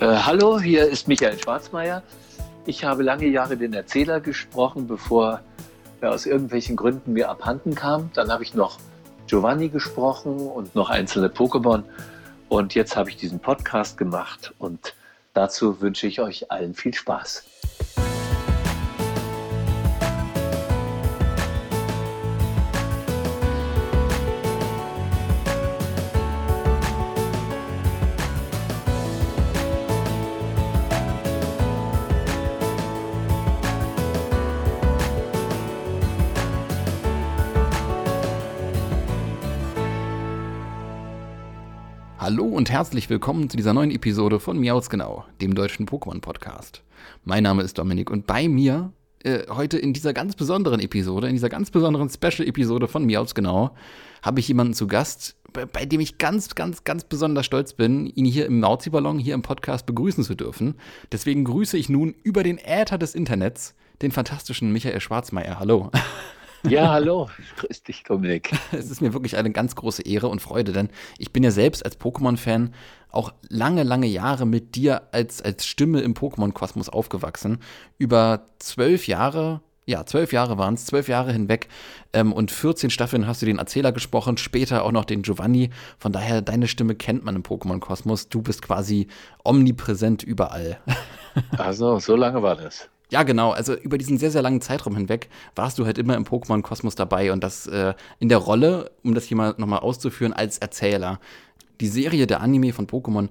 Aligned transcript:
Äh, 0.00 0.16
hallo, 0.16 0.58
hier 0.58 0.88
ist 0.88 1.08
Michael 1.08 1.38
Schwarzmeier. 1.38 2.02
Ich 2.64 2.84
habe 2.84 3.02
lange 3.02 3.26
Jahre 3.26 3.58
den 3.58 3.74
Erzähler 3.74 4.20
gesprochen, 4.20 4.86
bevor 4.86 5.42
er 6.00 6.12
aus 6.12 6.24
irgendwelchen 6.24 6.74
Gründen 6.74 7.12
mir 7.12 7.28
abhanden 7.28 7.74
kam. 7.74 8.10
Dann 8.14 8.32
habe 8.32 8.42
ich 8.42 8.54
noch 8.54 8.78
Giovanni 9.26 9.68
gesprochen 9.68 10.38
und 10.38 10.74
noch 10.74 10.88
einzelne 10.88 11.28
Pokémon. 11.28 11.82
Und 12.48 12.74
jetzt 12.74 12.96
habe 12.96 13.10
ich 13.10 13.18
diesen 13.18 13.40
Podcast 13.40 13.98
gemacht 13.98 14.54
und 14.58 14.94
dazu 15.34 15.82
wünsche 15.82 16.06
ich 16.06 16.22
euch 16.22 16.50
allen 16.50 16.72
viel 16.72 16.94
Spaß. 16.94 17.44
Herzlich 42.70 43.10
willkommen 43.10 43.50
zu 43.50 43.56
dieser 43.56 43.74
neuen 43.74 43.90
Episode 43.90 44.38
von 44.38 44.56
Miauz 44.56 44.88
Genau, 44.88 45.24
dem 45.40 45.56
deutschen 45.56 45.86
Pokémon-Podcast. 45.86 46.84
Mein 47.24 47.42
Name 47.42 47.62
ist 47.62 47.76
Dominik 47.76 48.12
und 48.12 48.28
bei 48.28 48.46
mir 48.46 48.92
äh, 49.24 49.40
heute 49.48 49.76
in 49.76 49.92
dieser 49.92 50.12
ganz 50.12 50.36
besonderen 50.36 50.78
Episode, 50.78 51.26
in 51.26 51.34
dieser 51.34 51.48
ganz 51.48 51.72
besonderen 51.72 52.08
Special-Episode 52.08 52.86
von 52.86 53.04
Miauz 53.04 53.34
Genau, 53.34 53.74
habe 54.22 54.38
ich 54.38 54.46
jemanden 54.46 54.74
zu 54.74 54.86
Gast, 54.86 55.34
bei, 55.52 55.66
bei, 55.66 55.84
dem 55.84 55.98
ich 55.98 56.18
ganz, 56.18 56.54
ganz, 56.54 56.84
ganz 56.84 57.02
besonders 57.02 57.44
stolz 57.44 57.72
bin, 57.72 58.06
ihn 58.06 58.24
hier 58.24 58.46
im 58.46 58.60
Mauzi-Ballon, 58.60 59.18
hier 59.18 59.34
im 59.34 59.42
Podcast 59.42 59.84
begrüßen 59.86 60.22
zu 60.22 60.36
dürfen. 60.36 60.76
Deswegen 61.10 61.42
grüße 61.42 61.76
ich 61.76 61.88
nun 61.88 62.14
über 62.22 62.44
den 62.44 62.58
Äther 62.58 62.98
des 62.98 63.16
Internets 63.16 63.74
den 64.00 64.12
fantastischen 64.12 64.72
Michael 64.72 65.00
Schwarzmeier. 65.00 65.58
Hallo. 65.58 65.90
Ja, 66.68 66.90
hallo. 66.90 67.28
Grüß 67.56 67.82
dich, 67.82 68.02
Dominik. 68.02 68.52
Es 68.72 68.90
ist 68.90 69.00
mir 69.00 69.12
wirklich 69.12 69.36
eine 69.36 69.50
ganz 69.50 69.74
große 69.74 70.02
Ehre 70.02 70.28
und 70.28 70.40
Freude, 70.40 70.72
denn 70.72 70.90
ich 71.18 71.32
bin 71.32 71.42
ja 71.42 71.50
selbst 71.50 71.84
als 71.84 71.98
Pokémon-Fan 71.98 72.74
auch 73.10 73.32
lange, 73.48 73.82
lange 73.82 74.06
Jahre 74.06 74.46
mit 74.46 74.74
dir 74.76 75.02
als, 75.12 75.42
als 75.42 75.66
Stimme 75.66 76.00
im 76.00 76.14
Pokémon-Kosmos 76.14 76.88
aufgewachsen. 76.88 77.58
Über 77.98 78.46
zwölf 78.58 79.06
Jahre, 79.06 79.62
ja, 79.86 80.06
zwölf 80.06 80.32
Jahre 80.32 80.58
waren 80.58 80.74
es, 80.74 80.86
zwölf 80.86 81.08
Jahre 81.08 81.32
hinweg 81.32 81.68
ähm, 82.12 82.32
und 82.32 82.50
14 82.50 82.90
Staffeln 82.90 83.26
hast 83.26 83.42
du 83.42 83.46
den 83.46 83.58
Erzähler 83.58 83.92
gesprochen, 83.92 84.36
später 84.36 84.84
auch 84.84 84.92
noch 84.92 85.04
den 85.04 85.22
Giovanni. 85.22 85.70
Von 85.98 86.12
daher, 86.12 86.42
deine 86.42 86.68
Stimme 86.68 86.94
kennt 86.94 87.24
man 87.24 87.36
im 87.36 87.42
Pokémon-Kosmos. 87.42 88.28
Du 88.28 88.42
bist 88.42 88.62
quasi 88.62 89.08
omnipräsent 89.44 90.22
überall. 90.22 90.78
Also, 91.56 92.00
so 92.00 92.16
lange 92.16 92.42
war 92.42 92.56
das. 92.56 92.90
Ja, 93.10 93.24
genau. 93.24 93.50
Also 93.50 93.74
über 93.74 93.98
diesen 93.98 94.18
sehr, 94.18 94.30
sehr 94.30 94.42
langen 94.42 94.60
Zeitraum 94.60 94.96
hinweg 94.96 95.28
warst 95.56 95.78
du 95.78 95.86
halt 95.86 95.98
immer 95.98 96.16
im 96.16 96.24
Pokémon-Kosmos 96.24 96.94
dabei 96.94 97.32
und 97.32 97.42
das 97.42 97.66
äh, 97.66 97.94
in 98.20 98.28
der 98.28 98.38
Rolle, 98.38 98.92
um 99.02 99.14
das 99.14 99.24
hier 99.24 99.36
mal 99.36 99.54
nochmal 99.58 99.80
auszuführen, 99.80 100.32
als 100.32 100.58
Erzähler. 100.58 101.20
Die 101.80 101.88
Serie 101.88 102.26
der 102.26 102.40
Anime 102.40 102.72
von 102.72 102.86
Pokémon, 102.86 103.28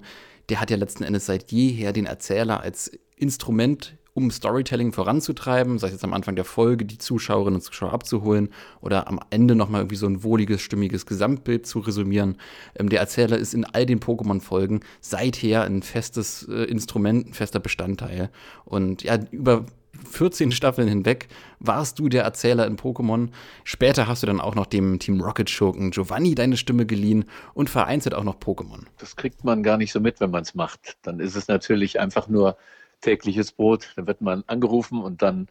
der 0.50 0.60
hat 0.60 0.70
ja 0.70 0.76
letzten 0.76 1.02
Endes 1.02 1.26
seit 1.26 1.50
jeher 1.50 1.92
den 1.92 2.06
Erzähler 2.06 2.60
als 2.60 2.92
Instrument 3.16 3.96
um 4.14 4.30
Storytelling 4.30 4.92
voranzutreiben, 4.92 5.78
sei 5.78 5.88
es 5.88 5.94
jetzt 5.94 6.04
am 6.04 6.14
Anfang 6.14 6.36
der 6.36 6.44
Folge, 6.44 6.84
die 6.84 6.98
Zuschauerinnen 6.98 7.56
und 7.56 7.62
Zuschauer 7.62 7.92
abzuholen 7.92 8.50
oder 8.80 9.08
am 9.08 9.20
Ende 9.30 9.54
nochmal 9.54 9.82
irgendwie 9.82 9.96
so 9.96 10.06
ein 10.06 10.22
wohliges, 10.22 10.60
stimmiges 10.62 11.06
Gesamtbild 11.06 11.66
zu 11.66 11.80
resümieren. 11.80 12.36
Ähm, 12.76 12.88
der 12.88 13.00
Erzähler 13.00 13.38
ist 13.38 13.54
in 13.54 13.64
all 13.64 13.86
den 13.86 14.00
Pokémon-Folgen 14.00 14.80
seither 15.00 15.62
ein 15.62 15.82
festes 15.82 16.46
äh, 16.48 16.64
Instrument, 16.64 17.28
ein 17.28 17.34
fester 17.34 17.60
Bestandteil. 17.60 18.30
Und 18.64 19.02
ja, 19.02 19.18
über 19.30 19.64
14 20.04 20.52
Staffeln 20.52 20.88
hinweg 20.88 21.28
warst 21.58 21.98
du 21.98 22.08
der 22.08 22.24
Erzähler 22.24 22.66
in 22.66 22.76
Pokémon. 22.76 23.28
Später 23.64 24.06
hast 24.06 24.22
du 24.22 24.26
dann 24.26 24.40
auch 24.40 24.54
noch 24.54 24.66
dem 24.66 24.98
Team 24.98 25.20
Rocket 25.20 25.50
Schurken 25.50 25.90
Giovanni 25.90 26.34
deine 26.34 26.56
Stimme 26.56 26.86
geliehen 26.86 27.24
und 27.54 27.70
vereinzelt 27.70 28.14
auch 28.14 28.24
noch 28.24 28.36
Pokémon. 28.36 28.86
Das 28.98 29.16
kriegt 29.16 29.44
man 29.44 29.62
gar 29.62 29.76
nicht 29.76 29.92
so 29.92 30.00
mit, 30.00 30.20
wenn 30.20 30.30
man 30.30 30.42
es 30.42 30.54
macht. 30.54 30.96
Dann 31.02 31.20
ist 31.20 31.36
es 31.36 31.48
natürlich 31.48 32.00
einfach 32.00 32.28
nur 32.28 32.56
tägliches 33.00 33.52
Brot. 33.52 33.92
Dann 33.96 34.06
wird 34.06 34.20
man 34.20 34.44
angerufen 34.46 35.02
und 35.02 35.22
dann 35.22 35.48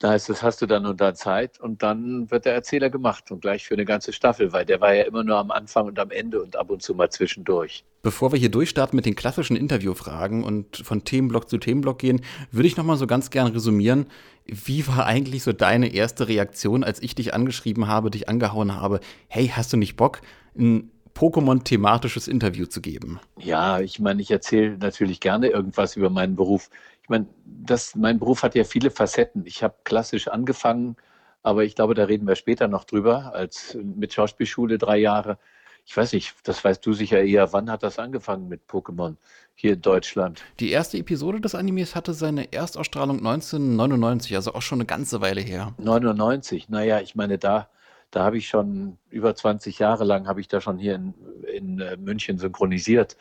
da 0.00 0.10
heißt 0.10 0.28
es, 0.28 0.42
hast 0.42 0.60
du 0.60 0.66
dann 0.66 0.86
und 0.86 1.00
da 1.00 1.14
Zeit 1.14 1.60
und 1.60 1.82
dann 1.82 2.30
wird 2.30 2.46
der 2.46 2.54
Erzähler 2.54 2.90
gemacht 2.90 3.30
und 3.30 3.40
gleich 3.40 3.64
für 3.64 3.74
eine 3.74 3.84
ganze 3.84 4.12
Staffel, 4.12 4.52
weil 4.52 4.64
der 4.64 4.80
war 4.80 4.92
ja 4.92 5.04
immer 5.04 5.22
nur 5.22 5.36
am 5.36 5.50
Anfang 5.50 5.86
und 5.86 5.98
am 5.98 6.10
Ende 6.10 6.42
und 6.42 6.56
ab 6.56 6.70
und 6.70 6.82
zu 6.82 6.94
mal 6.94 7.10
zwischendurch. 7.10 7.84
Bevor 8.02 8.32
wir 8.32 8.38
hier 8.38 8.50
durchstarten 8.50 8.96
mit 8.96 9.06
den 9.06 9.14
klassischen 9.14 9.56
Interviewfragen 9.56 10.42
und 10.42 10.78
von 10.78 11.04
Themenblock 11.04 11.48
zu 11.48 11.58
Themenblock 11.58 12.00
gehen, 12.00 12.22
würde 12.50 12.66
ich 12.66 12.76
nochmal 12.76 12.96
so 12.96 13.06
ganz 13.06 13.30
gern 13.30 13.46
resümieren, 13.46 14.06
wie 14.44 14.86
war 14.88 15.06
eigentlich 15.06 15.42
so 15.42 15.52
deine 15.52 15.94
erste 15.94 16.28
Reaktion, 16.28 16.82
als 16.84 17.00
ich 17.00 17.14
dich 17.14 17.32
angeschrieben 17.32 17.86
habe, 17.86 18.10
dich 18.10 18.28
angehauen 18.28 18.74
habe, 18.74 19.00
hey, 19.28 19.46
hast 19.46 19.72
du 19.72 19.76
nicht 19.76 19.96
Bock, 19.96 20.20
ein 20.58 20.90
Pokémon-thematisches 21.14 22.28
Interview 22.28 22.66
zu 22.66 22.80
geben? 22.80 23.20
Ja, 23.38 23.80
ich 23.80 24.00
meine, 24.00 24.20
ich 24.20 24.30
erzähle 24.30 24.76
natürlich 24.78 25.20
gerne 25.20 25.48
irgendwas 25.48 25.96
über 25.96 26.10
meinen 26.10 26.36
Beruf. 26.36 26.70
Ich 27.02 27.08
meine, 27.08 27.26
das, 27.44 27.94
mein 27.94 28.18
Beruf 28.18 28.42
hat 28.42 28.54
ja 28.54 28.64
viele 28.64 28.90
Facetten. 28.90 29.46
Ich 29.46 29.62
habe 29.62 29.74
klassisch 29.84 30.28
angefangen, 30.28 30.96
aber 31.42 31.64
ich 31.64 31.74
glaube, 31.74 31.94
da 31.94 32.04
reden 32.04 32.26
wir 32.26 32.34
später 32.34 32.68
noch 32.68 32.84
drüber, 32.84 33.34
als 33.34 33.76
mit 33.82 34.12
Schauspielschule 34.12 34.78
drei 34.78 34.98
Jahre. 34.98 35.38
Ich 35.86 35.96
weiß 35.96 36.14
nicht, 36.14 36.34
das 36.44 36.64
weißt 36.64 36.84
du 36.84 36.94
sicher 36.94 37.22
eher. 37.22 37.52
Wann 37.52 37.70
hat 37.70 37.82
das 37.82 37.98
angefangen 37.98 38.48
mit 38.48 38.62
Pokémon 38.68 39.16
hier 39.54 39.74
in 39.74 39.82
Deutschland? 39.82 40.42
Die 40.58 40.70
erste 40.70 40.96
Episode 40.96 41.40
des 41.40 41.54
Animes 41.54 41.94
hatte 41.94 42.14
seine 42.14 42.52
Erstausstrahlung 42.52 43.18
1999, 43.18 44.34
also 44.34 44.54
auch 44.54 44.62
schon 44.62 44.78
eine 44.78 44.86
ganze 44.86 45.20
Weile 45.20 45.42
her. 45.42 45.74
99, 45.78 46.70
naja, 46.70 47.00
ich 47.00 47.14
meine, 47.14 47.36
da 47.36 47.68
da 48.14 48.24
habe 48.24 48.38
ich 48.38 48.48
schon 48.48 48.98
über 49.10 49.34
20 49.34 49.78
Jahre 49.78 50.04
lang, 50.04 50.28
habe 50.28 50.40
ich 50.40 50.48
da 50.48 50.60
schon 50.60 50.78
hier 50.78 50.94
in, 50.94 51.14
in 51.52 51.80
äh, 51.80 51.96
München 51.96 52.38
synchronisiert 52.38 53.16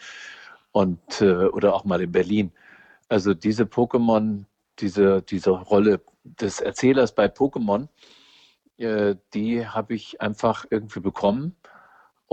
und 0.72 1.22
äh, 1.22 1.46
oder 1.46 1.74
auch 1.74 1.84
mal 1.84 2.02
in 2.02 2.12
Berlin. 2.12 2.52
Also 3.10 3.34
diese 3.34 3.64
Pokémon, 3.64 4.46
diese, 4.80 5.22
diese 5.22 5.50
Rolle 5.52 6.02
des 6.24 6.62
Erzählers 6.62 7.16
bei 7.16 7.26
Pokémon, 7.26 7.88
äh, 8.78 9.16
die 9.34 9.68
habe 9.68 9.96
ich 9.96 10.22
einfach 10.22 10.66
irgendwie 10.70 11.00
bekommen 11.00 11.56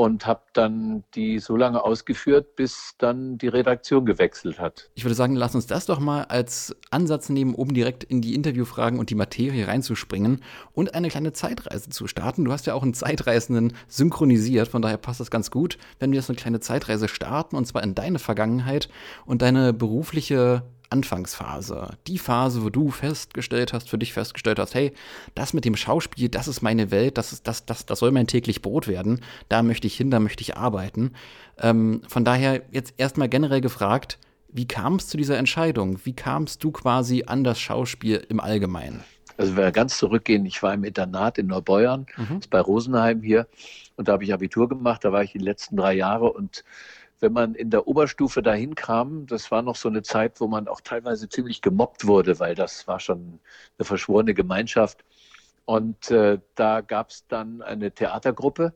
und 0.00 0.24
habe 0.24 0.40
dann 0.54 1.04
die 1.14 1.40
so 1.40 1.56
lange 1.56 1.84
ausgeführt, 1.84 2.56
bis 2.56 2.94
dann 2.96 3.36
die 3.36 3.48
Redaktion 3.48 4.06
gewechselt 4.06 4.58
hat. 4.58 4.88
Ich 4.94 5.04
würde 5.04 5.14
sagen, 5.14 5.36
lass 5.36 5.54
uns 5.54 5.66
das 5.66 5.84
doch 5.84 6.00
mal 6.00 6.24
als 6.24 6.74
Ansatz 6.90 7.28
nehmen, 7.28 7.54
um 7.54 7.74
direkt 7.74 8.04
in 8.04 8.22
die 8.22 8.34
Interviewfragen 8.34 8.98
und 8.98 9.10
die 9.10 9.14
Materie 9.14 9.68
reinzuspringen 9.68 10.42
und 10.72 10.94
eine 10.94 11.10
kleine 11.10 11.34
Zeitreise 11.34 11.90
zu 11.90 12.06
starten. 12.06 12.46
Du 12.46 12.52
hast 12.52 12.66
ja 12.66 12.72
auch 12.72 12.82
einen 12.82 12.94
Zeitreisenden 12.94 13.74
synchronisiert, 13.88 14.68
von 14.68 14.80
daher 14.80 14.96
passt 14.96 15.20
das 15.20 15.30
ganz 15.30 15.50
gut, 15.50 15.76
wenn 15.98 16.12
wir 16.12 16.18
jetzt 16.18 16.30
eine 16.30 16.38
kleine 16.38 16.60
Zeitreise 16.60 17.06
starten 17.06 17.54
und 17.54 17.66
zwar 17.66 17.82
in 17.82 17.94
deine 17.94 18.18
Vergangenheit 18.18 18.88
und 19.26 19.42
deine 19.42 19.74
berufliche 19.74 20.62
Anfangsphase, 20.90 21.96
die 22.06 22.18
Phase, 22.18 22.62
wo 22.64 22.70
du 22.70 22.90
festgestellt 22.90 23.72
hast, 23.72 23.88
für 23.88 23.98
dich 23.98 24.12
festgestellt 24.12 24.58
hast, 24.58 24.74
hey, 24.74 24.92
das 25.34 25.54
mit 25.54 25.64
dem 25.64 25.76
Schauspiel, 25.76 26.28
das 26.28 26.48
ist 26.48 26.62
meine 26.62 26.90
Welt, 26.90 27.16
das, 27.16 27.32
ist, 27.32 27.46
das, 27.46 27.64
das, 27.64 27.86
das 27.86 27.98
soll 28.00 28.10
mein 28.10 28.26
täglich 28.26 28.60
Brot 28.60 28.88
werden, 28.88 29.20
da 29.48 29.62
möchte 29.62 29.86
ich 29.86 29.96
hin, 29.96 30.10
da 30.10 30.20
möchte 30.20 30.42
ich 30.42 30.56
arbeiten. 30.56 31.12
Ähm, 31.58 32.02
von 32.08 32.24
daher 32.24 32.62
jetzt 32.72 32.94
erstmal 32.98 33.28
generell 33.28 33.60
gefragt, 33.60 34.18
wie 34.52 34.66
kam 34.66 34.96
es 34.96 35.06
zu 35.06 35.16
dieser 35.16 35.38
Entscheidung? 35.38 36.00
Wie 36.04 36.12
kamst 36.12 36.64
du 36.64 36.72
quasi 36.72 37.24
an 37.26 37.44
das 37.44 37.60
Schauspiel 37.60 38.26
im 38.28 38.40
Allgemeinen? 38.40 39.04
Also 39.36 39.56
wenn 39.56 39.64
wir 39.64 39.72
ganz 39.72 39.96
zurückgehen, 39.96 40.44
ich 40.44 40.62
war 40.62 40.74
im 40.74 40.84
Internat 40.84 41.38
in 41.38 41.46
Neubeuern, 41.46 42.06
mhm. 42.16 42.40
bei 42.50 42.60
Rosenheim 42.60 43.22
hier, 43.22 43.46
und 43.96 44.08
da 44.08 44.12
habe 44.12 44.24
ich 44.24 44.34
Abitur 44.34 44.68
gemacht, 44.68 45.04
da 45.04 45.12
war 45.12 45.22
ich 45.22 45.32
die 45.32 45.38
letzten 45.38 45.76
drei 45.76 45.94
Jahre 45.94 46.32
und 46.32 46.64
wenn 47.20 47.32
man 47.32 47.54
in 47.54 47.70
der 47.70 47.86
Oberstufe 47.86 48.42
dahin 48.42 48.74
kam, 48.74 49.26
das 49.26 49.50
war 49.50 49.62
noch 49.62 49.76
so 49.76 49.88
eine 49.88 50.02
Zeit, 50.02 50.40
wo 50.40 50.46
man 50.46 50.68
auch 50.68 50.80
teilweise 50.80 51.28
ziemlich 51.28 51.62
gemobbt 51.62 52.06
wurde, 52.06 52.38
weil 52.38 52.54
das 52.54 52.86
war 52.88 53.00
schon 53.00 53.40
eine 53.78 53.84
verschworene 53.84 54.34
Gemeinschaft. 54.34 55.04
Und 55.66 56.10
äh, 56.10 56.38
da 56.54 56.80
gab 56.80 57.10
es 57.10 57.26
dann 57.28 57.62
eine 57.62 57.92
Theatergruppe 57.92 58.74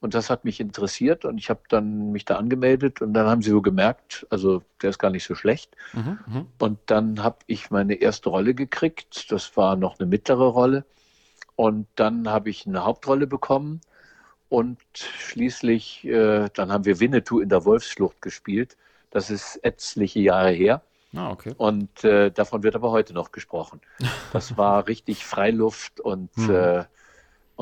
und 0.00 0.14
das 0.14 0.30
hat 0.30 0.44
mich 0.44 0.58
interessiert 0.58 1.24
und 1.24 1.38
ich 1.38 1.48
habe 1.48 1.60
dann 1.68 2.10
mich 2.10 2.24
da 2.24 2.36
angemeldet 2.36 3.00
und 3.02 3.14
dann 3.14 3.28
haben 3.28 3.40
sie 3.40 3.50
so 3.50 3.62
gemerkt, 3.62 4.26
also 4.30 4.62
der 4.82 4.90
ist 4.90 4.98
gar 4.98 5.10
nicht 5.10 5.24
so 5.24 5.36
schlecht. 5.36 5.76
Mhm, 5.92 6.18
mhm. 6.26 6.46
und 6.58 6.80
dann 6.86 7.22
habe 7.22 7.38
ich 7.46 7.70
meine 7.70 7.94
erste 7.94 8.28
Rolle 8.28 8.54
gekriegt. 8.54 9.30
Das 9.30 9.56
war 9.56 9.76
noch 9.76 10.00
eine 10.00 10.08
mittlere 10.08 10.46
Rolle. 10.46 10.84
Und 11.54 11.86
dann 11.94 12.28
habe 12.28 12.50
ich 12.50 12.66
eine 12.66 12.84
Hauptrolle 12.84 13.28
bekommen. 13.28 13.80
Und 14.52 14.78
schließlich, 14.92 16.04
äh, 16.04 16.50
dann 16.52 16.70
haben 16.70 16.84
wir 16.84 17.00
Winnetou 17.00 17.40
in 17.40 17.48
der 17.48 17.64
Wolfsschlucht 17.64 18.20
gespielt. 18.20 18.76
Das 19.10 19.30
ist 19.30 19.56
etliche 19.64 20.20
Jahre 20.20 20.50
her. 20.50 20.82
Ah, 21.16 21.30
okay. 21.30 21.54
Und 21.56 22.04
äh, 22.04 22.30
davon 22.30 22.62
wird 22.62 22.74
aber 22.74 22.90
heute 22.90 23.14
noch 23.14 23.32
gesprochen. 23.32 23.80
Das 24.30 24.58
war 24.58 24.86
richtig 24.88 25.24
Freiluft 25.24 26.00
und, 26.00 26.36
mhm. 26.36 26.50
äh, 26.50 26.84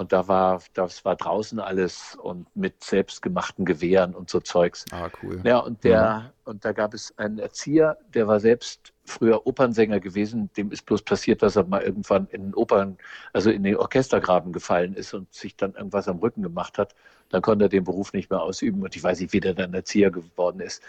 Und 0.00 0.14
da 0.14 0.28
war, 0.28 0.62
das 0.72 1.04
war 1.04 1.14
draußen 1.14 1.60
alles 1.60 2.16
und 2.22 2.46
mit 2.56 2.82
selbstgemachten 2.82 3.66
Gewehren 3.66 4.14
und 4.14 4.30
so 4.30 4.40
Zeugs. 4.40 4.86
Ah, 4.92 5.10
cool. 5.22 5.42
Ja, 5.44 5.58
und 5.58 5.84
der, 5.84 5.92
ja. 5.92 6.32
und 6.44 6.64
da 6.64 6.72
gab 6.72 6.94
es 6.94 7.12
einen 7.18 7.38
Erzieher, 7.38 7.98
der 8.14 8.26
war 8.26 8.40
selbst 8.40 8.94
früher 9.04 9.46
Opernsänger 9.46 10.00
gewesen. 10.00 10.48
Dem 10.56 10.72
ist 10.72 10.86
bloß 10.86 11.02
passiert, 11.02 11.42
dass 11.42 11.56
er 11.56 11.64
mal 11.64 11.82
irgendwann 11.82 12.28
in 12.28 12.44
den 12.44 12.54
Opern, 12.54 12.96
also 13.34 13.50
in 13.50 13.62
den 13.62 13.76
Orchestergraben 13.76 14.54
gefallen 14.54 14.94
ist 14.94 15.12
und 15.12 15.30
sich 15.34 15.54
dann 15.54 15.74
irgendwas 15.74 16.08
am 16.08 16.20
Rücken 16.20 16.42
gemacht 16.42 16.78
hat. 16.78 16.94
Dann 17.28 17.42
konnte 17.42 17.66
er 17.66 17.68
den 17.68 17.84
Beruf 17.84 18.14
nicht 18.14 18.30
mehr 18.30 18.40
ausüben 18.40 18.82
und 18.82 18.96
ich 18.96 19.02
weiß 19.02 19.20
nicht, 19.20 19.34
wie 19.34 19.40
der 19.40 19.52
dann 19.52 19.74
Erzieher 19.74 20.10
geworden 20.10 20.60
ist. 20.60 20.82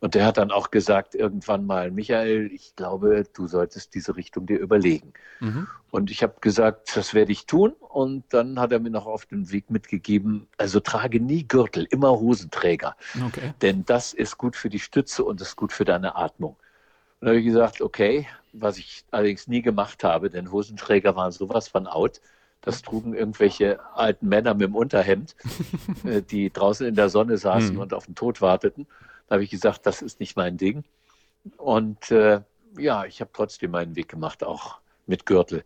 Und 0.00 0.14
der 0.14 0.24
hat 0.26 0.38
dann 0.38 0.52
auch 0.52 0.70
gesagt 0.70 1.14
irgendwann 1.14 1.66
mal, 1.66 1.90
Michael, 1.90 2.50
ich 2.52 2.76
glaube, 2.76 3.24
du 3.34 3.48
solltest 3.48 3.94
diese 3.94 4.16
Richtung 4.16 4.46
dir 4.46 4.58
überlegen. 4.58 5.12
Mhm. 5.40 5.66
Und 5.90 6.10
ich 6.10 6.22
habe 6.22 6.34
gesagt, 6.40 6.96
das 6.96 7.14
werde 7.14 7.32
ich 7.32 7.46
tun. 7.46 7.72
Und 7.80 8.24
dann 8.28 8.60
hat 8.60 8.70
er 8.70 8.78
mir 8.78 8.90
noch 8.90 9.06
auf 9.06 9.26
den 9.26 9.50
Weg 9.50 9.70
mitgegeben, 9.70 10.46
also 10.56 10.78
trage 10.78 11.20
nie 11.20 11.46
Gürtel, 11.46 11.86
immer 11.90 12.10
Hosenträger. 12.10 12.96
Okay. 13.26 13.54
Denn 13.60 13.84
das 13.84 14.12
ist 14.12 14.38
gut 14.38 14.54
für 14.54 14.68
die 14.68 14.78
Stütze 14.78 15.24
und 15.24 15.40
das 15.40 15.48
ist 15.48 15.56
gut 15.56 15.72
für 15.72 15.84
deine 15.84 16.14
Atmung. 16.14 16.56
Und 17.20 17.26
da 17.26 17.28
habe 17.28 17.40
ich 17.40 17.46
gesagt, 17.46 17.80
okay, 17.80 18.28
was 18.52 18.78
ich 18.78 19.04
allerdings 19.10 19.48
nie 19.48 19.62
gemacht 19.62 20.04
habe, 20.04 20.30
denn 20.30 20.52
Hosenträger 20.52 21.16
waren 21.16 21.32
sowas 21.32 21.68
von 21.68 21.86
out. 21.86 22.20
Das 22.60 22.82
trugen 22.82 23.14
irgendwelche 23.14 23.78
alten 23.94 24.28
Männer 24.28 24.54
mit 24.54 24.62
dem 24.62 24.74
Unterhemd, 24.74 25.36
äh, 26.04 26.22
die 26.22 26.52
draußen 26.52 26.86
in 26.86 26.94
der 26.94 27.08
Sonne 27.08 27.38
saßen 27.38 27.74
mhm. 27.74 27.80
und 27.80 27.94
auf 27.94 28.06
den 28.06 28.14
Tod 28.14 28.40
warteten. 28.40 28.86
Da 29.28 29.34
habe 29.34 29.44
ich 29.44 29.50
gesagt, 29.50 29.86
das 29.86 30.02
ist 30.02 30.20
nicht 30.20 30.36
mein 30.36 30.56
Ding. 30.56 30.84
Und 31.56 32.10
äh, 32.10 32.40
ja, 32.78 33.04
ich 33.04 33.20
habe 33.20 33.30
trotzdem 33.32 33.70
meinen 33.72 33.96
Weg 33.96 34.08
gemacht, 34.08 34.42
auch 34.42 34.78
mit 35.06 35.26
Gürtel. 35.26 35.64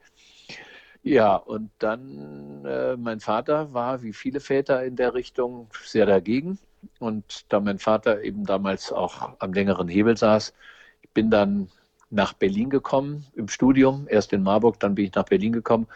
Ja, 1.03 1.35
und 1.35 1.71
dann, 1.79 2.65
äh, 2.65 2.97
mein 2.97 3.21
Vater 3.21 3.73
war, 3.73 4.03
wie 4.03 4.13
viele 4.13 4.41
Väter 4.41 4.85
in 4.85 4.95
der 4.97 5.15
Richtung, 5.15 5.69
sehr 5.85 6.07
dagegen. 6.07 6.59
Und 7.01 7.53
da 7.53 7.61
mein 7.61 7.79
Vater 7.79 8.23
eben 8.23 8.45
damals 8.45 8.93
auch 8.93 9.37
am 9.41 9.53
längeren 9.53 9.89
Hebel 9.89 10.17
saß, 10.17 10.55
ich 11.03 11.11
bin 11.11 11.31
dann 11.31 11.69
nach 12.11 12.35
Berlin 12.35 12.71
gekommen 12.71 13.27
im 13.35 13.49
Studium, 13.49 14.07
erst 14.09 14.33
in 14.33 14.43
Marburg, 14.43 14.79
dann 14.81 14.95
bin 14.95 15.07
ich 15.07 15.15
nach 15.15 15.25
Berlin 15.25 15.53
gekommen. 15.53 15.87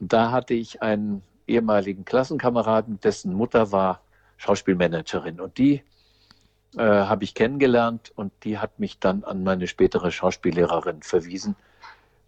Und 0.00 0.12
da 0.12 0.30
hatte 0.30 0.54
ich 0.54 0.80
einen 0.82 1.22
ehemaligen 1.46 2.04
Klassenkameraden, 2.04 3.00
dessen 3.00 3.34
Mutter 3.34 3.72
war 3.72 4.02
Schauspielmanagerin. 4.36 5.40
Und 5.40 5.58
die 5.58 5.82
äh, 6.76 6.82
habe 6.82 7.24
ich 7.24 7.34
kennengelernt 7.34 8.12
und 8.14 8.32
die 8.44 8.58
hat 8.58 8.78
mich 8.78 8.98
dann 8.98 9.24
an 9.24 9.42
meine 9.42 9.66
spätere 9.66 10.10
Schauspiellehrerin 10.10 11.02
verwiesen. 11.02 11.56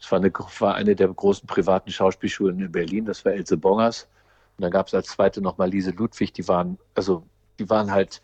Es 0.00 0.10
war 0.10 0.18
eine, 0.18 0.32
war 0.58 0.74
eine 0.74 0.96
der 0.96 1.08
großen 1.08 1.46
privaten 1.46 1.90
Schauspielschulen 1.90 2.58
in 2.58 2.72
Berlin, 2.72 3.04
das 3.04 3.24
war 3.24 3.32
Else 3.32 3.56
Bongers. 3.56 4.08
Und 4.56 4.62
dann 4.62 4.70
gab 4.70 4.86
es 4.86 4.94
als 4.94 5.08
zweite 5.08 5.42
nochmal 5.42 5.70
Lise 5.70 5.90
Ludwig, 5.90 6.32
die 6.32 6.46
waren, 6.48 6.78
also 6.94 7.22
die 7.58 7.68
waren 7.68 7.90
halt, 7.90 8.22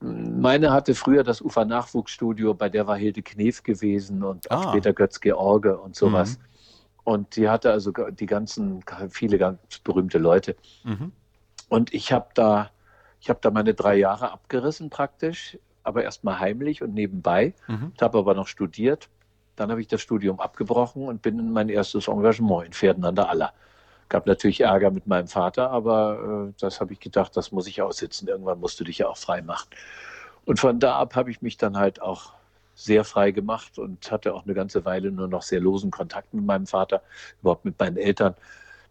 meine 0.00 0.72
hatte 0.72 0.94
früher 0.94 1.22
das 1.22 1.40
Ufer 1.40 1.64
Nachwuchsstudio, 1.64 2.54
bei 2.54 2.68
der 2.68 2.86
war 2.86 2.96
Hilde 2.96 3.22
Knef 3.22 3.62
gewesen 3.62 4.22
und 4.22 4.50
ah. 4.50 4.70
später 4.70 4.92
Götz 4.92 5.20
George 5.20 5.78
und 5.78 5.94
sowas. 5.94 6.38
Mhm. 6.38 6.42
Und 7.04 7.36
die 7.36 7.48
hatte 7.48 7.70
also 7.70 7.92
die 7.92 8.26
ganzen, 8.26 8.84
viele 9.10 9.38
ganz 9.38 9.58
berühmte 9.82 10.18
Leute. 10.18 10.56
Mhm. 10.84 11.12
Und 11.68 11.94
ich 11.94 12.12
habe 12.12 12.28
da 12.34 12.70
ich 13.20 13.28
habe 13.28 13.40
da 13.42 13.50
meine 13.50 13.74
drei 13.74 13.96
Jahre 13.96 14.30
abgerissen 14.32 14.90
praktisch, 14.90 15.58
aber 15.82 16.04
erstmal 16.04 16.38
heimlich 16.38 16.82
und 16.82 16.94
nebenbei. 16.94 17.54
Mhm. 17.66 17.92
habe 18.00 18.18
aber 18.18 18.34
noch 18.34 18.46
studiert. 18.46 19.08
Dann 19.56 19.70
habe 19.70 19.80
ich 19.80 19.88
das 19.88 20.00
Studium 20.00 20.38
abgebrochen 20.38 21.08
und 21.08 21.22
bin 21.22 21.38
in 21.38 21.52
mein 21.52 21.68
erstes 21.68 22.06
Engagement 22.06 22.66
in 22.66 22.72
Pferden 22.72 23.04
an 23.04 23.16
der 23.16 23.28
Aller. 23.28 23.52
Gab 24.08 24.26
natürlich 24.26 24.60
Ärger 24.60 24.90
mit 24.90 25.06
meinem 25.06 25.26
Vater, 25.26 25.70
aber 25.70 26.48
äh, 26.48 26.54
das 26.60 26.80
habe 26.80 26.92
ich 26.92 27.00
gedacht, 27.00 27.36
das 27.36 27.52
muss 27.52 27.66
ich 27.66 27.82
aussitzen. 27.82 28.28
Irgendwann 28.28 28.60
musst 28.60 28.78
du 28.80 28.84
dich 28.84 28.98
ja 28.98 29.08
auch 29.08 29.16
frei 29.16 29.42
machen. 29.42 29.68
Und 30.44 30.60
von 30.60 30.78
da 30.78 30.96
ab 30.96 31.16
habe 31.16 31.30
ich 31.30 31.42
mich 31.42 31.56
dann 31.56 31.76
halt 31.76 32.00
auch 32.00 32.32
sehr 32.74 33.04
frei 33.04 33.32
gemacht 33.32 33.78
und 33.78 34.10
hatte 34.10 34.32
auch 34.32 34.44
eine 34.44 34.54
ganze 34.54 34.84
Weile 34.84 35.10
nur 35.10 35.26
noch 35.26 35.42
sehr 35.42 35.60
losen 35.60 35.90
Kontakt 35.90 36.32
mit 36.32 36.44
meinem 36.44 36.66
Vater, 36.66 37.02
überhaupt 37.42 37.64
mit 37.64 37.78
meinen 37.78 37.96
Eltern. 37.96 38.34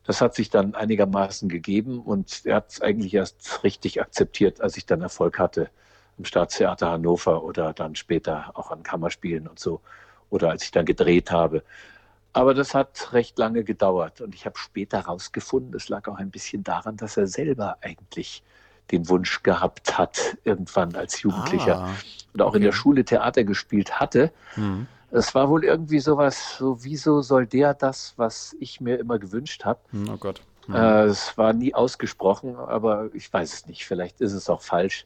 Das 0.07 0.21
hat 0.21 0.33
sich 0.36 0.50
dann 0.50 0.74
einigermaßen 0.74 1.50
gegeben 1.50 2.00
und 2.00 2.45
er 2.45 2.56
hat 2.56 2.71
es 2.71 2.81
eigentlich 2.81 3.13
erst 3.13 3.63
richtig 3.63 4.01
akzeptiert, 4.01 4.62
als 4.62 4.77
ich 4.77 4.86
dann 4.86 5.01
Erfolg 5.01 5.38
hatte 5.38 5.69
im 6.18 6.24
Staatstheater 6.24 6.89
Hannover 6.89 7.44
oder 7.44 7.74
dann 7.74 7.95
später 7.95 8.51
auch 8.54 8.71
an 8.71 8.83
Kammerspielen 8.83 9.48
und 9.48 9.59
so 9.59 9.81
oder 10.30 10.50
als 10.50 10.63
ich 10.63 10.71
dann 10.71 10.86
gedreht 10.86 11.30
habe. 11.30 11.62
Aber 12.31 12.54
das 12.54 12.74
hat 12.74 13.12
recht 13.12 13.38
lange 13.38 13.65
gedauert 13.65 14.21
und 14.21 14.33
ich 14.33 14.45
habe 14.45 14.57
später 14.57 15.00
herausgefunden, 15.00 15.75
es 15.75 15.89
lag 15.89 16.07
auch 16.07 16.15
ein 16.15 16.31
bisschen 16.31 16.63
daran, 16.63 16.95
dass 16.95 17.18
er 17.18 17.27
selber 17.27 17.77
eigentlich 17.81 18.44
den 18.92 19.10
Wunsch 19.10 19.44
gehabt 19.44 19.98
hat, 19.98 20.38
irgendwann 20.45 20.95
als 20.95 21.21
Jugendlicher 21.21 21.80
ah, 21.80 21.95
und 22.33 22.42
auch 22.42 22.48
okay. 22.50 22.57
in 22.57 22.63
der 22.63 22.71
Schule 22.71 23.03
Theater 23.03 23.44
gespielt 23.44 24.00
hatte. 24.00 24.31
Mhm. 24.56 24.88
Es 25.12 25.33
war 25.33 25.50
wohl 25.50 25.63
irgendwie 25.63 26.00
sowas, 26.00 26.57
so 26.57 26.83
wieso 26.83 27.21
soll 27.21 27.48
der 27.48 27.74
das, 27.74 28.13
was 28.18 28.56
ich 28.59 28.81
mir 28.81 29.00
immer 29.00 29.19
gewünscht 29.19 29.63
habe? 29.65 29.80
Hm, 29.92 30.09
oh 30.09 30.18
Gott. 30.18 30.42
Mhm. 30.68 30.75
Äh, 30.75 31.04
es 31.06 31.38
war 31.38 31.54
nie 31.54 31.74
ausgesprochen, 31.74 32.56
aber 32.56 33.09
ich 33.13 33.31
weiß 33.31 33.54
es 33.54 33.65
nicht. 33.68 33.86
Vielleicht 33.86 34.19
ist 34.19 34.33
es 34.33 34.50
auch 34.50 34.62
falsch. 34.62 35.06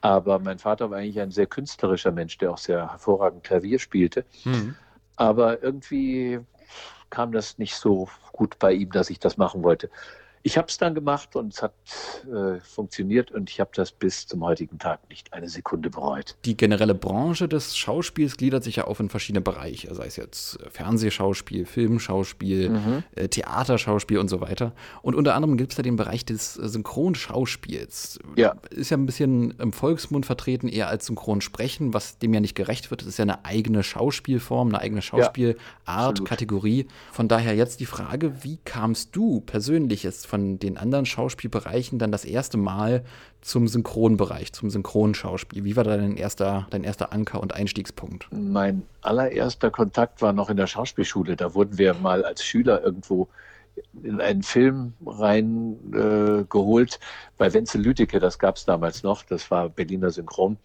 Aber 0.00 0.38
mein 0.38 0.60
Vater 0.60 0.90
war 0.90 0.98
eigentlich 0.98 1.20
ein 1.20 1.32
sehr 1.32 1.46
künstlerischer 1.46 2.12
Mensch, 2.12 2.38
der 2.38 2.52
auch 2.52 2.58
sehr 2.58 2.92
hervorragend 2.92 3.42
Klavier 3.42 3.80
spielte. 3.80 4.24
Mhm. 4.44 4.76
Aber 5.16 5.62
irgendwie 5.62 6.38
kam 7.10 7.32
das 7.32 7.58
nicht 7.58 7.74
so 7.74 8.08
gut 8.32 8.58
bei 8.60 8.72
ihm, 8.72 8.90
dass 8.92 9.10
ich 9.10 9.18
das 9.18 9.36
machen 9.36 9.64
wollte 9.64 9.90
ich 10.42 10.56
habe 10.56 10.68
es 10.68 10.78
dann 10.78 10.94
gemacht 10.94 11.36
und 11.36 11.54
es 11.54 11.62
hat 11.62 11.72
äh, 12.26 12.60
funktioniert 12.60 13.30
und 13.30 13.50
ich 13.50 13.60
habe 13.60 13.70
das 13.74 13.92
bis 13.92 14.26
zum 14.26 14.44
heutigen 14.44 14.78
Tag 14.78 15.08
nicht 15.08 15.32
eine 15.32 15.48
Sekunde 15.48 15.90
bereut. 15.90 16.36
Die 16.44 16.56
generelle 16.56 16.94
Branche 16.94 17.48
des 17.48 17.76
Schauspiels 17.76 18.36
gliedert 18.36 18.64
sich 18.64 18.76
ja 18.76 18.84
auf 18.84 19.00
in 19.00 19.08
verschiedene 19.08 19.40
Bereiche, 19.40 19.94
sei 19.94 20.06
es 20.06 20.16
jetzt 20.16 20.58
Fernsehschauspiel, 20.70 21.66
Filmschauspiel, 21.66 22.70
mhm. 22.70 23.02
äh, 23.14 23.28
Theaterschauspiel 23.28 24.18
und 24.18 24.28
so 24.28 24.40
weiter. 24.40 24.72
Und 25.02 25.14
unter 25.14 25.34
anderem 25.34 25.56
gibt 25.56 25.72
es 25.72 25.76
da 25.76 25.82
den 25.82 25.96
Bereich 25.96 26.24
des 26.24 26.56
äh, 26.56 26.68
Synchronschauspiels. 26.68 28.18
Ja. 28.36 28.54
Ist 28.70 28.90
ja 28.90 28.96
ein 28.96 29.06
bisschen 29.06 29.52
im 29.58 29.72
Volksmund 29.72 30.26
vertreten, 30.26 30.68
eher 30.68 30.88
als 30.88 31.06
Synchronsprechen, 31.06 31.94
was 31.94 32.18
dem 32.18 32.32
ja 32.34 32.40
nicht 32.40 32.54
gerecht 32.54 32.90
wird. 32.90 33.02
Das 33.02 33.08
ist 33.08 33.18
ja 33.18 33.24
eine 33.24 33.44
eigene 33.44 33.82
Schauspielform, 33.82 34.68
eine 34.68 34.80
eigene 34.80 35.02
Schauspielart, 35.02 35.58
ja, 35.86 36.12
Kategorie. 36.24 36.86
Von 37.12 37.28
daher 37.28 37.54
jetzt 37.54 37.80
die 37.80 37.86
Frage, 37.86 38.44
wie 38.44 38.58
kamst 38.64 39.14
du 39.16 39.40
persönlich 39.40 40.02
jetzt 40.02 40.26
von 40.28 40.58
den 40.58 40.76
anderen 40.76 41.06
Schauspielbereichen 41.06 41.98
dann 41.98 42.12
das 42.12 42.24
erste 42.24 42.58
Mal 42.58 43.04
zum 43.40 43.66
Synchronbereich, 43.66 44.52
zum 44.52 44.70
Synchronschauspiel. 44.70 45.64
Wie 45.64 45.74
war 45.76 45.84
da 45.84 45.96
dein 45.96 46.16
erster, 46.16 46.66
dein 46.70 46.84
erster 46.84 47.12
Anker 47.12 47.40
und 47.40 47.54
Einstiegspunkt? 47.54 48.28
Mein 48.30 48.82
allererster 49.00 49.70
Kontakt 49.70 50.22
war 50.22 50.32
noch 50.32 50.50
in 50.50 50.56
der 50.56 50.66
Schauspielschule. 50.66 51.36
Da 51.36 51.54
wurden 51.54 51.78
wir 51.78 51.94
mal 51.94 52.24
als 52.24 52.44
Schüler 52.44 52.82
irgendwo 52.82 53.28
in 54.02 54.20
einen 54.20 54.42
Film 54.42 54.92
reingeholt 55.06 56.94
äh, 56.94 56.98
bei 57.36 57.52
Wenzel 57.52 57.80
Lüdecke, 57.82 58.18
das 58.18 58.38
gab 58.38 58.56
es 58.56 58.64
damals 58.64 59.02
noch, 59.02 59.22
das 59.22 59.50
war 59.50 59.68
Berliner 59.68 60.10
Synchron. 60.10 60.56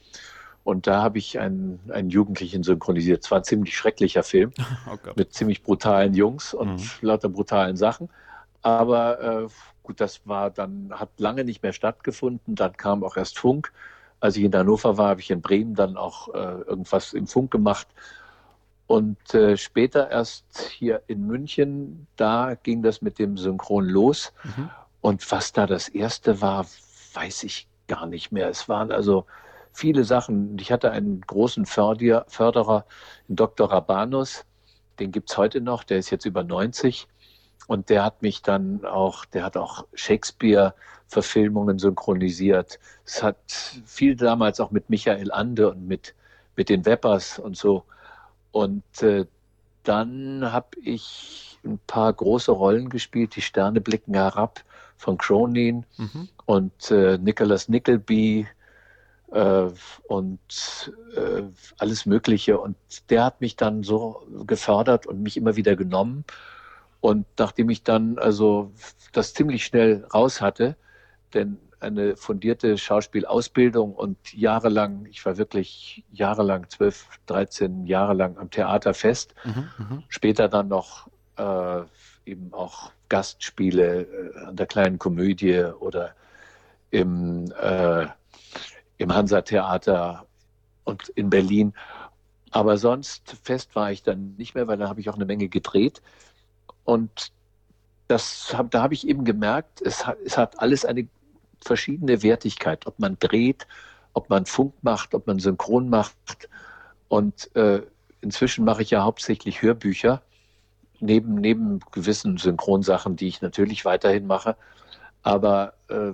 Und 0.64 0.88
da 0.88 1.02
habe 1.02 1.18
ich 1.18 1.40
einen, 1.40 1.80
einen 1.90 2.10
Jugendlichen 2.10 2.64
synchronisiert. 2.64 3.26
Es 3.26 3.32
war 3.32 3.40
ein 3.40 3.44
ziemlich 3.44 3.76
schrecklicher 3.76 4.24
Film 4.24 4.52
oh 4.92 4.98
mit 5.16 5.34
ziemlich 5.34 5.62
brutalen 5.62 6.14
Jungs 6.14 6.54
und 6.54 6.76
mhm. 6.76 6.90
lauter 7.02 7.30
brutalen 7.30 7.76
Sachen. 7.76 8.10
Aber 8.64 9.22
äh, 9.22 9.48
gut, 9.84 10.02
das 10.02 10.22
war 10.26 10.50
dann, 10.50 10.92
hat 10.92 11.10
lange 11.18 11.44
nicht 11.44 11.62
mehr 11.62 11.74
stattgefunden. 11.74 12.56
Dann 12.56 12.76
kam 12.76 13.04
auch 13.04 13.18
erst 13.18 13.38
Funk. 13.38 13.72
Als 14.20 14.38
ich 14.38 14.44
in 14.44 14.56
Hannover 14.56 14.98
war, 14.98 15.10
habe 15.10 15.20
ich 15.22 15.30
in 15.30 15.42
Bremen 15.42 15.76
dann 15.76 15.98
auch 15.98 16.34
äh, 16.34 16.62
irgendwas 16.62 17.14
im 17.14 17.28
Funk 17.28 17.52
gemacht. 17.52 17.88
Und 18.88 19.34
äh, 19.34 19.58
später 19.58 20.10
erst 20.10 20.70
hier 20.72 21.02
in 21.08 21.28
München, 21.28 22.08
da 22.16 22.56
ging 22.56 22.82
das 22.82 23.02
mit 23.02 23.20
dem 23.20 23.38
Synchron 23.38 23.86
los. 23.88 24.34
Mhm. 24.44 24.70
Und 25.02 25.32
was 25.32 25.52
da 25.52 25.68
das 25.68 25.90
erste 25.90 26.42
war, 26.42 26.66
weiß 27.14 27.44
ich 27.44 27.68
gar 27.88 28.06
nicht 28.06 28.32
mehr. 28.32 28.50
Es 28.50 28.70
waren 28.70 28.92
also 28.92 29.26
viele 29.74 30.06
Sachen. 30.06 30.58
Ich 30.60 30.72
hatte 30.72 30.92
einen 30.92 31.22
großen 31.22 31.66
Förder, 31.66 32.26
Förderer, 32.30 32.86
Dr. 33.28 33.70
Rabanus, 33.70 34.46
den 35.00 35.12
gibt 35.12 35.32
es 35.32 35.38
heute 35.38 35.60
noch, 35.60 35.84
der 35.84 35.98
ist 35.98 36.12
jetzt 36.12 36.26
über 36.26 36.44
90. 36.44 37.08
Und 37.68 37.90
der 37.90 38.04
hat 38.04 38.22
mich 38.22 38.42
dann 38.42 38.86
auch, 38.86 39.26
der 39.26 39.44
hat 39.44 39.58
auch 39.58 39.86
Shakespeare-Verfilmungen 39.94 41.80
synchronisiert. 41.80 42.80
Es 43.06 43.24
hat 43.24 43.38
viel 43.86 44.16
damals 44.16 44.60
auch 44.60 44.72
mit 44.72 44.90
Michael 44.90 45.32
Ande 45.32 45.72
und 45.72 45.88
mit, 45.88 46.14
mit 46.56 46.70
den 46.70 46.86
Weppers 46.86 47.40
und 47.40 47.58
so. 47.58 47.84
Und 48.52 48.84
äh, 49.02 49.26
dann 49.84 50.52
habe 50.52 50.78
ich 50.82 51.60
ein 51.64 51.80
paar 51.88 52.12
große 52.12 52.52
Rollen 52.52 52.90
gespielt. 52.90 53.36
Die 53.36 53.42
Sterne 53.42 53.82
blicken 53.82 54.14
herab 54.14 54.64
von 54.98 55.18
Cronin 55.18 55.86
mhm. 55.98 56.30
und 56.46 56.92
äh, 56.92 57.18
Nicholas 57.18 57.68
Nickleby 57.70 58.48
äh, 59.32 59.68
und 60.08 60.92
äh, 61.16 61.44
alles 61.78 62.06
Mögliche. 62.06 62.60
Und 62.60 62.78
der 63.10 63.26
hat 63.26 63.42
mich 63.42 63.56
dann 63.56 63.84
so 63.84 64.26
gefördert 64.46 65.06
und 65.06 65.22
mich 65.22 65.38
immer 65.38 65.56
wieder 65.56 65.76
genommen. 65.76 66.24
Und 67.04 67.28
nachdem 67.38 67.70
ich 67.70 67.84
dann 67.84 68.18
also 68.18 68.72
das 69.12 69.34
ziemlich 69.34 69.66
schnell 69.66 70.06
raus 70.14 70.40
hatte, 70.40 70.78
denn 71.34 71.58
eine 71.82 72.16
fundierte 72.16 72.78
Schauspielausbildung 72.78 73.94
und 73.94 74.34
jahrelang, 74.34 75.06
ich 75.08 75.26
war 75.26 75.36
wirklich 75.36 76.06
jahrelang, 76.14 76.70
zwölf, 76.70 77.10
dreizehn 77.26 77.86
Jahre 77.88 78.14
lang 78.14 78.38
am 78.38 78.50
Theater 78.52 78.94
fest, 78.94 79.36
mhm, 79.44 79.70
mhm. 79.78 80.04
später 80.08 80.48
dann 80.48 80.70
noch 80.70 81.10
äh, 81.36 81.82
eben 82.26 82.54
auch 82.54 82.94
Gastspiele 83.10 84.04
äh, 84.04 84.46
an 84.46 84.56
der 84.56 84.68
kleinen 84.68 84.98
Komödie 84.98 85.62
oder 85.62 86.16
im, 86.90 87.52
äh, 87.62 88.08
im 88.96 89.14
Hansa-Theater 89.14 90.26
und 90.86 91.10
in 91.10 91.30
Berlin. 91.30 91.74
Aber 92.52 92.78
sonst 92.78 93.36
fest 93.44 93.76
war 93.76 93.92
ich 93.92 94.04
dann 94.04 94.36
nicht 94.38 94.56
mehr, 94.56 94.68
weil 94.68 94.78
da 94.78 94.88
habe 94.88 95.02
ich 95.02 95.10
auch 95.10 95.16
eine 95.16 95.26
Menge 95.26 95.50
gedreht. 95.50 96.02
Und 96.84 97.32
das, 98.08 98.56
da 98.70 98.82
habe 98.82 98.94
ich 98.94 99.08
eben 99.08 99.26
gemerkt, 99.26 99.82
es 99.82 100.06
hat, 100.06 100.18
es 100.26 100.38
hat 100.38 100.60
alles 100.60 100.86
eine 100.86 101.08
verschiedene 101.62 102.22
Wertigkeit, 102.22 102.86
ob 102.86 103.00
man 103.00 103.18
dreht, 103.20 103.68
ob 104.14 104.30
man 104.30 104.46
Funk 104.46 104.74
macht, 104.82 105.16
ob 105.16 105.28
man 105.28 105.40
Synchron 105.40 105.90
macht. 105.90 106.50
Und 107.08 107.56
äh, 107.56 107.82
inzwischen 108.22 108.66
mache 108.66 108.82
ich 108.82 108.92
ja 108.92 109.04
hauptsächlich 109.04 109.62
Hörbücher, 109.62 110.22
neben, 111.00 111.36
neben 111.36 111.80
gewissen 111.92 112.38
Synchronsachen, 112.38 113.16
die 113.16 113.28
ich 113.28 113.42
natürlich 113.42 113.86
weiterhin 113.86 114.28
mache. 114.28 114.56
Aber 115.22 115.74
äh, 115.88 116.14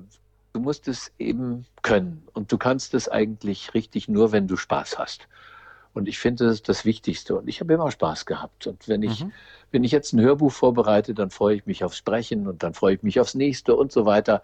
du 0.54 0.60
musst 0.60 0.88
es 0.88 1.12
eben 1.18 1.66
können. 1.82 2.28
Und 2.34 2.52
du 2.52 2.58
kannst 2.58 2.94
es 2.94 3.10
eigentlich 3.10 3.74
richtig 3.74 4.08
nur, 4.08 4.32
wenn 4.32 4.48
du 4.48 4.56
Spaß 4.56 5.00
hast. 5.00 5.28
Und 5.94 6.08
ich 6.08 6.20
finde, 6.20 6.46
das 6.46 6.56
ist 6.56 6.70
das 6.70 6.86
Wichtigste. 6.86 7.36
Und 7.36 7.48
ich 7.48 7.60
habe 7.62 7.74
immer 7.74 7.90
Spaß 7.92 8.26
gehabt. 8.26 8.68
Und 8.68 8.88
wenn 8.88 9.02
ich, 9.04 9.24
mhm. 9.24 9.32
wenn 9.72 9.84
ich 9.84 9.92
jetzt 9.92 10.14
ein 10.14 10.22
Hörbuch 10.22 10.52
vorbereite, 10.52 11.14
dann 11.14 11.30
freue 11.30 11.56
ich 11.56 11.66
mich 11.66 11.84
aufs 11.84 11.98
Sprechen 11.98 12.48
und 12.48 12.64
dann 12.64 12.74
freue 12.74 12.96
ich 12.96 13.04
mich 13.04 13.20
aufs 13.20 13.36
nächste 13.36 13.76
und 13.76 13.92
so 13.92 14.06
weiter. 14.06 14.44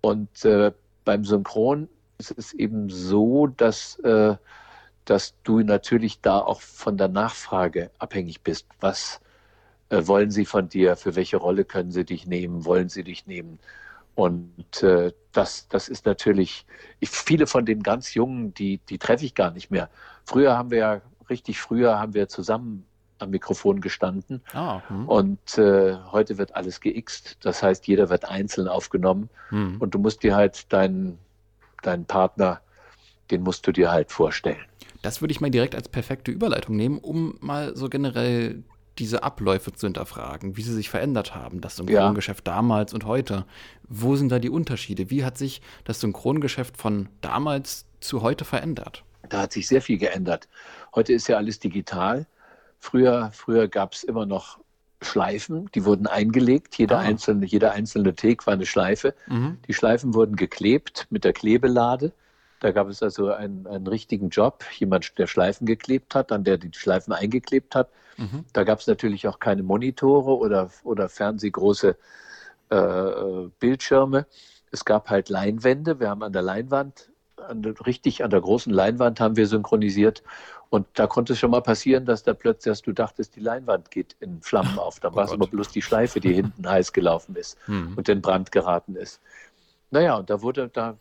Und 0.00 0.44
äh, 0.44 0.72
beim 1.04 1.24
Synchron 1.24 1.88
ist 2.18 2.34
es 2.36 2.52
eben 2.52 2.90
so, 2.90 3.46
dass, 3.46 3.98
äh, 4.00 4.36
dass 5.04 5.34
du 5.42 5.60
natürlich 5.60 6.20
da 6.20 6.38
auch 6.38 6.60
von 6.60 6.96
der 6.96 7.08
Nachfrage 7.08 7.90
abhängig 7.98 8.42
bist. 8.42 8.66
Was 8.80 9.20
äh, 9.88 10.06
wollen 10.06 10.30
sie 10.30 10.44
von 10.44 10.68
dir? 10.68 10.96
Für 10.96 11.16
welche 11.16 11.38
Rolle 11.38 11.64
können 11.64 11.90
sie 11.90 12.04
dich 12.04 12.26
nehmen? 12.26 12.64
Wollen 12.64 12.88
sie 12.88 13.02
dich 13.02 13.26
nehmen? 13.26 13.58
Und 14.14 14.82
äh, 14.82 15.12
das, 15.32 15.68
das 15.68 15.88
ist 15.88 16.06
natürlich, 16.06 16.66
ich, 17.00 17.10
viele 17.10 17.46
von 17.46 17.64
den 17.64 17.82
ganz 17.82 18.14
Jungen, 18.14 18.52
die, 18.54 18.78
die 18.88 18.98
treffe 18.98 19.24
ich 19.24 19.34
gar 19.34 19.50
nicht 19.50 19.70
mehr. 19.70 19.88
Früher 20.24 20.56
haben 20.56 20.70
wir 20.70 20.78
ja, 20.78 21.00
richtig 21.30 21.60
früher 21.60 21.98
haben 21.98 22.14
wir 22.14 22.28
zusammen 22.28 22.84
am 23.18 23.30
Mikrofon 23.30 23.80
gestanden. 23.80 24.42
Ah, 24.52 24.82
hm. 24.88 25.08
Und 25.08 25.58
äh, 25.58 25.96
heute 26.10 26.38
wird 26.38 26.54
alles 26.54 26.80
geixt. 26.80 27.38
Das 27.40 27.62
heißt, 27.62 27.86
jeder 27.86 28.10
wird 28.10 28.24
einzeln 28.24 28.68
aufgenommen. 28.68 29.30
Hm. 29.48 29.76
Und 29.78 29.94
du 29.94 29.98
musst 29.98 30.22
dir 30.22 30.36
halt 30.36 30.70
deinen, 30.72 31.18
deinen 31.82 32.04
Partner, 32.04 32.60
den 33.30 33.42
musst 33.42 33.66
du 33.66 33.72
dir 33.72 33.90
halt 33.90 34.10
vorstellen. 34.10 34.60
Das 35.00 35.20
würde 35.20 35.32
ich 35.32 35.40
mal 35.40 35.50
direkt 35.50 35.74
als 35.74 35.88
perfekte 35.88 36.30
Überleitung 36.30 36.76
nehmen, 36.76 36.98
um 36.98 37.36
mal 37.40 37.76
so 37.76 37.88
generell 37.88 38.62
diese 38.98 39.22
Abläufe 39.22 39.72
zu 39.72 39.86
hinterfragen, 39.86 40.56
wie 40.56 40.62
sie 40.62 40.74
sich 40.74 40.90
verändert 40.90 41.34
haben, 41.34 41.60
das 41.60 41.76
Synchrongeschäft 41.76 42.46
ja. 42.46 42.54
damals 42.54 42.92
und 42.92 43.06
heute. 43.06 43.46
Wo 43.88 44.16
sind 44.16 44.30
da 44.30 44.38
die 44.38 44.50
Unterschiede? 44.50 45.10
Wie 45.10 45.24
hat 45.24 45.38
sich 45.38 45.62
das 45.84 46.00
Synchrongeschäft 46.00 46.76
von 46.76 47.08
damals 47.20 47.86
zu 48.00 48.22
heute 48.22 48.44
verändert? 48.44 49.04
Da 49.28 49.42
hat 49.42 49.52
sich 49.52 49.66
sehr 49.66 49.80
viel 49.80 49.98
geändert. 49.98 50.48
Heute 50.94 51.12
ist 51.12 51.28
ja 51.28 51.36
alles 51.36 51.58
digital. 51.58 52.26
Früher, 52.78 53.30
früher 53.32 53.68
gab 53.68 53.94
es 53.94 54.02
immer 54.02 54.26
noch 54.26 54.58
Schleifen, 55.00 55.70
die 55.74 55.84
wurden 55.84 56.06
eingelegt. 56.06 56.76
Jeder, 56.76 56.98
ah. 56.98 57.02
einzelne, 57.02 57.46
jeder 57.46 57.72
einzelne 57.72 58.14
Take 58.14 58.46
war 58.46 58.54
eine 58.54 58.66
Schleife. 58.66 59.14
Mhm. 59.26 59.58
Die 59.66 59.74
Schleifen 59.74 60.14
wurden 60.14 60.36
geklebt 60.36 61.06
mit 61.10 61.24
der 61.24 61.32
Klebelade. 61.32 62.12
Da 62.62 62.70
gab 62.70 62.88
es 62.88 63.02
also 63.02 63.32
einen, 63.32 63.66
einen 63.66 63.88
richtigen 63.88 64.28
Job, 64.28 64.64
jemand, 64.78 65.18
der 65.18 65.26
Schleifen 65.26 65.66
geklebt 65.66 66.14
hat, 66.14 66.30
dann 66.30 66.44
der 66.44 66.58
die 66.58 66.70
Schleifen 66.72 67.12
eingeklebt 67.12 67.74
hat. 67.74 67.88
Mhm. 68.16 68.44
Da 68.52 68.62
gab 68.62 68.78
es 68.78 68.86
natürlich 68.86 69.26
auch 69.26 69.40
keine 69.40 69.64
Monitore 69.64 70.36
oder, 70.36 70.70
oder 70.84 71.08
fernsehgroße 71.08 71.96
äh, 72.70 73.48
Bildschirme. 73.58 74.26
Es 74.70 74.84
gab 74.84 75.10
halt 75.10 75.28
Leinwände. 75.28 75.98
Wir 75.98 76.08
haben 76.08 76.22
an 76.22 76.32
der 76.32 76.42
Leinwand, 76.42 77.10
an 77.36 77.62
der, 77.62 77.74
richtig 77.84 78.22
an 78.22 78.30
der 78.30 78.40
großen 78.40 78.72
Leinwand 78.72 79.18
haben 79.18 79.34
wir 79.34 79.48
synchronisiert. 79.48 80.22
Und 80.70 80.86
da 80.94 81.08
konnte 81.08 81.32
es 81.32 81.40
schon 81.40 81.50
mal 81.50 81.62
passieren, 81.62 82.06
dass 82.06 82.22
da 82.22 82.32
plötzlich, 82.32 82.70
dass 82.70 82.82
du 82.82 82.92
dachtest, 82.92 83.34
die 83.34 83.40
Leinwand 83.40 83.90
geht 83.90 84.14
in 84.20 84.40
Flammen 84.40 84.78
auf. 84.78 85.00
Da 85.00 85.08
oh 85.08 85.16
war 85.16 85.24
es 85.24 85.32
aber 85.32 85.48
bloß 85.48 85.68
die 85.68 85.82
Schleife, 85.82 86.20
die 86.20 86.32
hinten 86.32 86.64
heiß 86.68 86.92
gelaufen 86.92 87.34
ist 87.34 87.58
mhm. 87.66 87.94
und 87.96 88.08
in 88.08 88.22
Brand 88.22 88.52
geraten 88.52 88.94
ist. 88.94 89.20
Naja, 89.92 90.22
da 90.22 90.40
wurde, 90.40 90.68
da 90.68 90.96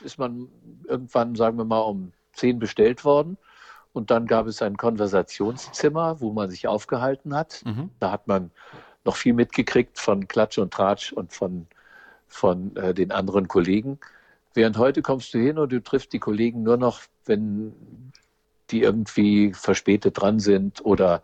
ist 0.00 0.18
man 0.18 0.48
irgendwann, 0.88 1.34
sagen 1.34 1.58
wir 1.58 1.66
mal, 1.66 1.80
um 1.80 2.12
zehn 2.32 2.58
bestellt 2.58 3.04
worden. 3.04 3.36
Und 3.92 4.10
dann 4.10 4.26
gab 4.26 4.46
es 4.46 4.62
ein 4.62 4.78
Konversationszimmer, 4.78 6.20
wo 6.20 6.32
man 6.32 6.48
sich 6.48 6.66
aufgehalten 6.66 7.34
hat. 7.34 7.62
Mhm. 7.66 7.90
Da 8.00 8.10
hat 8.10 8.26
man 8.26 8.52
noch 9.04 9.16
viel 9.16 9.34
mitgekriegt 9.34 9.98
von 9.98 10.28
Klatsch 10.28 10.56
und 10.56 10.72
Tratsch 10.72 11.12
und 11.12 11.34
von, 11.34 11.66
von 12.26 12.74
äh, 12.76 12.94
den 12.94 13.10
anderen 13.10 13.48
Kollegen. 13.48 13.98
Während 14.54 14.78
heute 14.78 15.02
kommst 15.02 15.34
du 15.34 15.38
hin 15.38 15.58
und 15.58 15.70
du 15.70 15.82
triffst 15.82 16.14
die 16.14 16.18
Kollegen 16.20 16.62
nur 16.62 16.78
noch, 16.78 17.02
wenn 17.26 17.74
die 18.70 18.80
irgendwie 18.80 19.52
verspätet 19.52 20.18
dran 20.18 20.38
sind 20.38 20.82
oder 20.82 21.22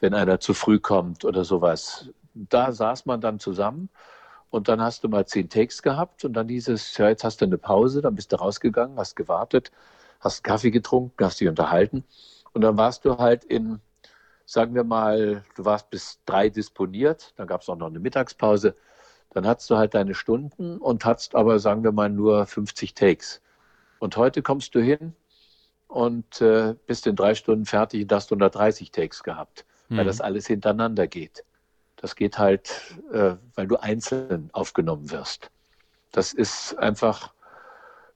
wenn 0.00 0.14
einer 0.14 0.40
zu 0.40 0.54
früh 0.54 0.78
kommt 0.78 1.26
oder 1.26 1.44
sowas. 1.44 2.08
Da 2.32 2.72
saß 2.72 3.04
man 3.04 3.20
dann 3.20 3.38
zusammen 3.40 3.90
und 4.54 4.68
dann 4.68 4.80
hast 4.80 5.02
du 5.02 5.08
mal 5.08 5.26
zehn 5.26 5.48
Takes 5.48 5.82
gehabt 5.82 6.24
und 6.24 6.32
dann 6.34 6.48
hieß 6.48 6.68
es, 6.68 6.96
ja, 6.96 7.08
jetzt 7.08 7.24
hast 7.24 7.40
du 7.40 7.44
eine 7.44 7.58
Pause, 7.58 8.02
dann 8.02 8.14
bist 8.14 8.30
du 8.30 8.36
rausgegangen, 8.36 8.96
hast 8.98 9.16
gewartet, 9.16 9.72
hast 10.20 10.44
Kaffee 10.44 10.70
getrunken, 10.70 11.24
hast 11.24 11.40
dich 11.40 11.48
unterhalten 11.48 12.04
und 12.52 12.60
dann 12.60 12.76
warst 12.76 13.04
du 13.04 13.18
halt 13.18 13.42
in, 13.42 13.80
sagen 14.46 14.76
wir 14.76 14.84
mal, 14.84 15.42
du 15.56 15.64
warst 15.64 15.90
bis 15.90 16.20
drei 16.24 16.50
disponiert, 16.50 17.34
dann 17.34 17.48
gab 17.48 17.62
es 17.62 17.68
auch 17.68 17.74
noch 17.74 17.88
eine 17.88 17.98
Mittagspause, 17.98 18.76
dann 19.30 19.44
hattest 19.44 19.70
du 19.70 19.76
halt 19.76 19.92
deine 19.94 20.14
Stunden 20.14 20.78
und 20.78 21.04
hattest 21.04 21.34
aber, 21.34 21.58
sagen 21.58 21.82
wir 21.82 21.90
mal, 21.90 22.08
nur 22.08 22.46
50 22.46 22.94
Takes. 22.94 23.42
Und 23.98 24.16
heute 24.16 24.40
kommst 24.40 24.76
du 24.76 24.80
hin 24.80 25.16
und 25.88 26.40
äh, 26.40 26.76
bist 26.86 27.08
in 27.08 27.16
drei 27.16 27.34
Stunden 27.34 27.64
fertig 27.64 28.02
und 28.02 28.12
hast 28.12 28.30
130 28.30 28.92
Takes 28.92 29.24
gehabt, 29.24 29.64
mhm. 29.88 29.96
weil 29.96 30.04
das 30.04 30.20
alles 30.20 30.46
hintereinander 30.46 31.08
geht. 31.08 31.42
Das 31.96 32.16
geht 32.16 32.38
halt, 32.38 32.96
äh, 33.12 33.36
weil 33.54 33.66
du 33.66 33.76
einzeln 33.76 34.50
aufgenommen 34.52 35.10
wirst. 35.10 35.50
Das 36.12 36.32
ist 36.32 36.78
einfach 36.78 37.32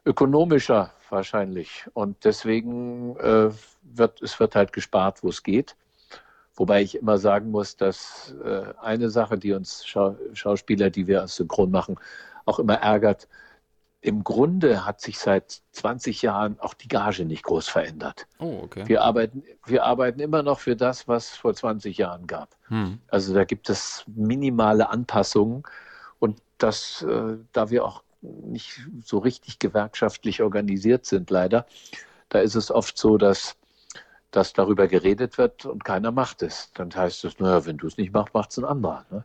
ökonomischer 0.05 0.93
wahrscheinlich. 1.11 1.87
Und 1.95 2.25
deswegen 2.25 3.17
äh, 3.17 3.51
wird 3.83 4.23
es 4.23 4.39
wird 4.41 4.55
halt 4.55 4.73
gespart, 4.73 5.23
wo 5.23 5.29
es 5.29 5.43
geht. 5.43 5.77
Wobei 6.55 6.83
ich 6.83 6.97
immer 6.97 7.19
sagen 7.19 7.51
muss, 7.51 7.77
dass 7.77 8.35
äh, 8.45 8.75
eine 8.81 9.11
Sache, 9.11 9.39
die 9.39 9.53
uns 9.53 9.87
Schau 9.87 10.17
Schauspieler, 10.33 10.91
die 10.91 11.07
wir 11.07 11.21
als 11.21 11.37
Synchron 11.37 11.71
machen, 11.71 11.99
auch 12.47 12.59
immer 12.59 12.75
ärgert, 12.75 13.29
im 14.01 14.23
Grunde 14.23 14.85
hat 14.85 15.01
sich 15.01 15.19
seit 15.19 15.61
20 15.73 16.23
Jahren 16.23 16.59
auch 16.61 16.75
die 16.75 16.89
Gage 16.89 17.25
nicht 17.25 17.43
groß 17.43 17.69
verändert. 17.69 18.27
Oh, 18.39 18.61
okay. 18.63 18.85
Wir 18.87 19.03
arbeiten, 19.03 19.43
wir 19.67 19.85
arbeiten 19.85 20.21
immer 20.21 20.43
noch 20.43 20.61
für 20.61 20.77
das, 20.77 21.09
was 21.09 21.33
es 21.33 21.37
vor 21.37 21.55
20 21.55 21.99
Jahren 21.99 22.27
gab. 22.27 22.57
Hm. 22.69 23.01
Also 23.09 23.35
da 23.35 23.45
gibt 23.45 23.69
es 23.71 24.05
minimale 24.07 24.89
Anpassungen 24.89 25.65
und 26.21 26.41
das, 26.59 27.03
äh, 27.03 27.39
da 27.53 27.71
wir 27.71 27.85
auch 27.85 28.05
nicht 28.21 28.81
so 29.05 29.19
richtig 29.19 29.59
gewerkschaftlich 29.59 30.43
organisiert 30.43 31.05
sind, 31.05 31.31
leider, 31.31 31.67
da 32.29 32.41
ist 32.41 32.55
es 32.55 32.71
oft 32.71 32.99
so, 32.99 33.17
dass, 33.17 33.57
dass 34.31 34.53
darüber 34.53 34.87
geredet 34.87 35.39
wird 35.39 35.67
und 35.67 35.85
keiner 35.85 36.13
macht 36.13 36.43
es. 36.43 36.73
Dann 36.75 36.95
heißt 36.95 37.25
es, 37.25 37.39
naja, 37.41 37.67
wenn 37.67 37.79
du 37.79 37.87
es 37.87 37.97
nicht 37.97 38.13
machst, 38.13 38.35
macht 38.35 38.51
es 38.51 38.59
ein 38.59 38.65
anderer. 38.65 39.05
Ne? 39.11 39.25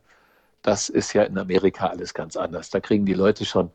Das 0.64 0.90
ist 0.90 1.14
ja 1.14 1.24
in 1.24 1.38
Amerika 1.38 1.88
alles 1.88 2.14
ganz 2.14 2.38
anders. 2.38 2.70
Da 2.70 2.80
kriegen 2.80 3.06
die 3.06 3.14
Leute 3.14 3.46
schon 3.46 3.72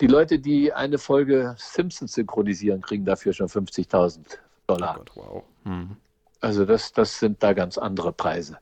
die 0.00 0.06
Leute, 0.06 0.38
die 0.38 0.72
eine 0.72 0.98
Folge 0.98 1.54
Simpsons 1.58 2.14
synchronisieren, 2.14 2.82
kriegen 2.82 3.04
dafür 3.04 3.32
schon 3.32 3.48
50.000 3.48 4.38
Dollar. 4.66 4.96
Oh 4.96 4.98
Gott, 4.98 5.10
wow. 5.14 5.44
Mhm. 5.64 5.96
Also 6.40 6.64
das, 6.64 6.92
das 6.92 7.18
sind 7.18 7.42
da 7.42 7.52
ganz 7.52 7.78
andere 7.78 8.12
Preise. 8.12 8.58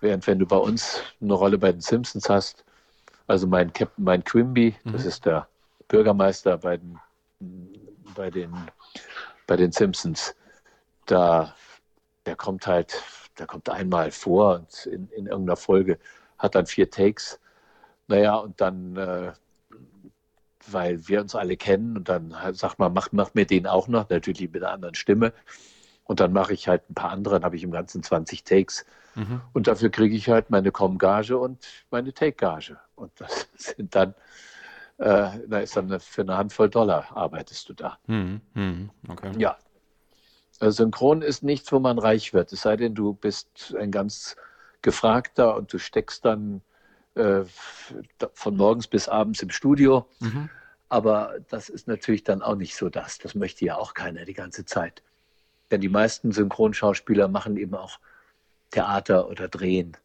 Während 0.00 0.26
wenn 0.26 0.38
du 0.38 0.46
bei 0.46 0.56
uns 0.56 1.00
eine 1.20 1.34
Rolle 1.34 1.58
bei 1.58 1.72
den 1.72 1.80
Simpsons 1.80 2.28
hast, 2.28 2.64
also 3.26 3.46
mein 3.46 3.72
Captain, 3.72 4.04
mein 4.04 4.22
Quimby, 4.22 4.76
mhm. 4.84 4.92
das 4.92 5.04
ist 5.04 5.24
der 5.24 5.48
Bürgermeister 5.88 6.58
bei 6.58 6.76
den, 6.76 7.00
bei 8.14 8.30
den, 8.30 8.54
bei 9.46 9.56
den 9.56 9.72
Simpsons, 9.72 10.34
da, 11.06 11.54
der 12.26 12.36
kommt 12.36 12.66
halt, 12.66 13.02
der 13.38 13.46
kommt 13.46 13.68
einmal 13.68 14.10
vor 14.10 14.56
und 14.56 14.86
in, 14.86 15.08
in 15.08 15.26
irgendeiner 15.26 15.56
Folge 15.56 15.98
hat 16.38 16.54
dann 16.54 16.66
vier 16.66 16.90
Takes. 16.90 17.40
Naja, 18.06 18.36
und 18.36 18.60
dann 18.60 18.96
äh, 18.96 19.32
weil 20.66 21.08
wir 21.08 21.20
uns 21.20 21.34
alle 21.34 21.56
kennen 21.56 21.96
und 21.96 22.08
dann 22.08 22.34
sagt 22.52 22.78
man, 22.78 22.92
mach, 22.92 23.08
mach 23.12 23.34
mir 23.34 23.46
den 23.46 23.66
auch 23.66 23.88
noch, 23.88 24.08
natürlich 24.08 24.40
mit 24.52 24.62
einer 24.62 24.72
anderen 24.72 24.94
Stimme. 24.94 25.32
Und 26.04 26.20
dann 26.20 26.32
mache 26.32 26.52
ich 26.52 26.68
halt 26.68 26.88
ein 26.90 26.94
paar 26.94 27.10
andere, 27.10 27.36
dann 27.36 27.44
habe 27.44 27.56
ich 27.56 27.62
im 27.62 27.70
Ganzen 27.70 28.02
20 28.02 28.44
Takes. 28.44 28.84
Mhm. 29.14 29.40
Und 29.52 29.66
dafür 29.66 29.90
kriege 29.90 30.14
ich 30.14 30.28
halt 30.28 30.50
meine 30.50 30.70
Com-Gage 30.70 31.38
und 31.38 31.66
meine 31.90 32.12
Take-Gage. 32.12 32.78
Und 32.94 33.12
das 33.20 33.48
sind 33.56 33.94
dann, 33.94 34.14
äh, 34.98 35.30
da 35.48 35.58
ist 35.58 35.76
dann 35.76 35.98
für 36.00 36.22
eine 36.22 36.36
Handvoll 36.36 36.68
Dollar 36.68 37.16
arbeitest 37.16 37.68
du 37.68 37.74
da. 37.74 37.98
Mhm. 38.06 38.40
Mhm. 38.54 38.90
Okay. 39.08 39.32
Ja. 39.38 39.56
Also 40.60 40.84
Synchron 40.84 41.22
ist 41.22 41.42
nichts, 41.42 41.72
wo 41.72 41.80
man 41.80 41.98
reich 41.98 42.32
wird. 42.32 42.52
Es 42.52 42.62
sei 42.62 42.76
denn, 42.76 42.94
du 42.94 43.14
bist 43.14 43.74
ein 43.78 43.90
ganz 43.90 44.36
gefragter 44.82 45.56
und 45.56 45.72
du 45.72 45.78
steckst 45.78 46.24
dann 46.24 46.60
äh, 47.14 47.44
von 48.32 48.56
morgens 48.56 48.86
bis 48.86 49.08
abends 49.08 49.42
im 49.42 49.50
Studio. 49.50 50.08
Mhm. 50.20 50.48
Aber 50.88 51.36
das 51.48 51.68
ist 51.68 51.88
natürlich 51.88 52.24
dann 52.24 52.42
auch 52.42 52.56
nicht 52.56 52.76
so 52.76 52.88
das. 52.88 53.18
Das 53.18 53.34
möchte 53.34 53.64
ja 53.64 53.76
auch 53.76 53.94
keiner 53.94 54.24
die 54.24 54.34
ganze 54.34 54.64
Zeit. 54.64 55.02
Denn 55.70 55.80
die 55.80 55.88
meisten 55.88 56.32
Synchronschauspieler 56.32 57.28
machen 57.28 57.56
eben 57.56 57.74
auch 57.74 57.98
Theater 58.70 59.28
oder 59.28 59.48
drehen. 59.48 59.96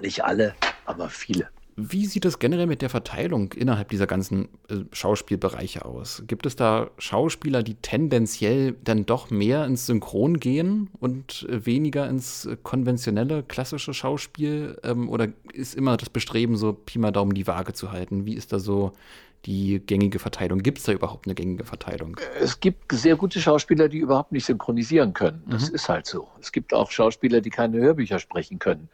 Nicht 0.00 0.24
alle, 0.24 0.54
aber 0.84 1.08
viele. 1.08 1.48
Wie 1.82 2.04
sieht 2.06 2.24
es 2.24 2.38
generell 2.38 2.66
mit 2.66 2.82
der 2.82 2.90
Verteilung 2.90 3.52
innerhalb 3.54 3.88
dieser 3.88 4.06
ganzen 4.06 4.48
äh, 4.68 4.76
Schauspielbereiche 4.92 5.84
aus? 5.84 6.22
Gibt 6.26 6.44
es 6.44 6.54
da 6.54 6.90
Schauspieler, 6.98 7.62
die 7.62 7.74
tendenziell 7.74 8.76
dann 8.84 9.06
doch 9.06 9.30
mehr 9.30 9.64
ins 9.64 9.86
Synchron 9.86 10.38
gehen 10.38 10.90
und 11.00 11.46
äh, 11.48 11.64
weniger 11.64 12.08
ins 12.08 12.44
äh, 12.44 12.56
konventionelle, 12.62 13.42
klassische 13.42 13.94
Schauspiel? 13.94 14.78
Ähm, 14.82 15.08
oder 15.08 15.28
ist 15.52 15.74
immer 15.74 15.96
das 15.96 16.10
Bestreben, 16.10 16.56
so 16.56 16.72
Pi 16.74 16.98
mal 16.98 17.12
Daumen 17.12 17.34
die 17.34 17.46
Waage 17.46 17.72
zu 17.72 17.90
halten? 17.90 18.26
Wie 18.26 18.34
ist 18.34 18.52
da 18.52 18.58
so 18.58 18.92
die 19.46 19.80
gängige 19.80 20.18
Verteilung? 20.18 20.58
Gibt 20.60 20.78
es 20.78 20.84
da 20.84 20.92
überhaupt 20.92 21.26
eine 21.26 21.34
gängige 21.34 21.64
Verteilung? 21.64 22.16
Es 22.40 22.60
gibt 22.60 22.92
sehr 22.92 23.16
gute 23.16 23.40
Schauspieler, 23.40 23.88
die 23.88 23.98
überhaupt 23.98 24.32
nicht 24.32 24.44
synchronisieren 24.44 25.14
können. 25.14 25.42
Das 25.48 25.68
mhm. 25.68 25.74
ist 25.74 25.88
halt 25.88 26.06
so. 26.06 26.28
Es 26.40 26.52
gibt 26.52 26.74
auch 26.74 26.90
Schauspieler, 26.90 27.40
die 27.40 27.50
keine 27.50 27.78
Hörbücher 27.78 28.18
sprechen 28.18 28.58
können. 28.58 28.88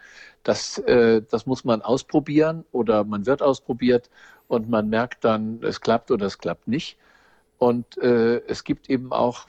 Das, 0.45 0.79
äh, 0.79 1.23
das 1.29 1.47
muss 1.47 1.65
man 1.65 1.83
ausprobieren 1.83 2.65
oder 2.73 3.05
man 3.05 3.27
wird 3.27 3.43
ausprobiert 3.43 4.11
und 4.49 4.69
man 4.69 4.89
merkt 4.89 5.25
dann, 5.25 5.61
es 5.63 5.81
klappt 5.81 6.11
oder 6.11 6.27
es 6.27 6.39
klappt 6.39 6.69
nicht. 6.69 6.97
Und 7.59 7.97
äh, 7.99 8.43
es 8.47 8.65
gibt 8.65 8.91
eben 8.91 9.13
auch, 9.13 9.47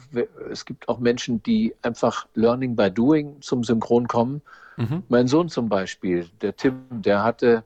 es 0.49 0.65
gibt 0.65 0.87
auch 0.87 0.99
Menschen, 0.99 1.43
die 1.43 1.75
einfach 1.81 2.25
Learning 2.35 2.75
by 2.75 2.89
Doing 2.89 3.41
zum 3.41 3.63
Synchron 3.63 4.07
kommen. 4.07 4.41
Mhm. 4.77 5.03
Mein 5.09 5.27
Sohn 5.27 5.49
zum 5.49 5.67
Beispiel, 5.67 6.29
der 6.41 6.55
Tim, 6.55 6.85
der 6.89 7.23
hatte, 7.23 7.63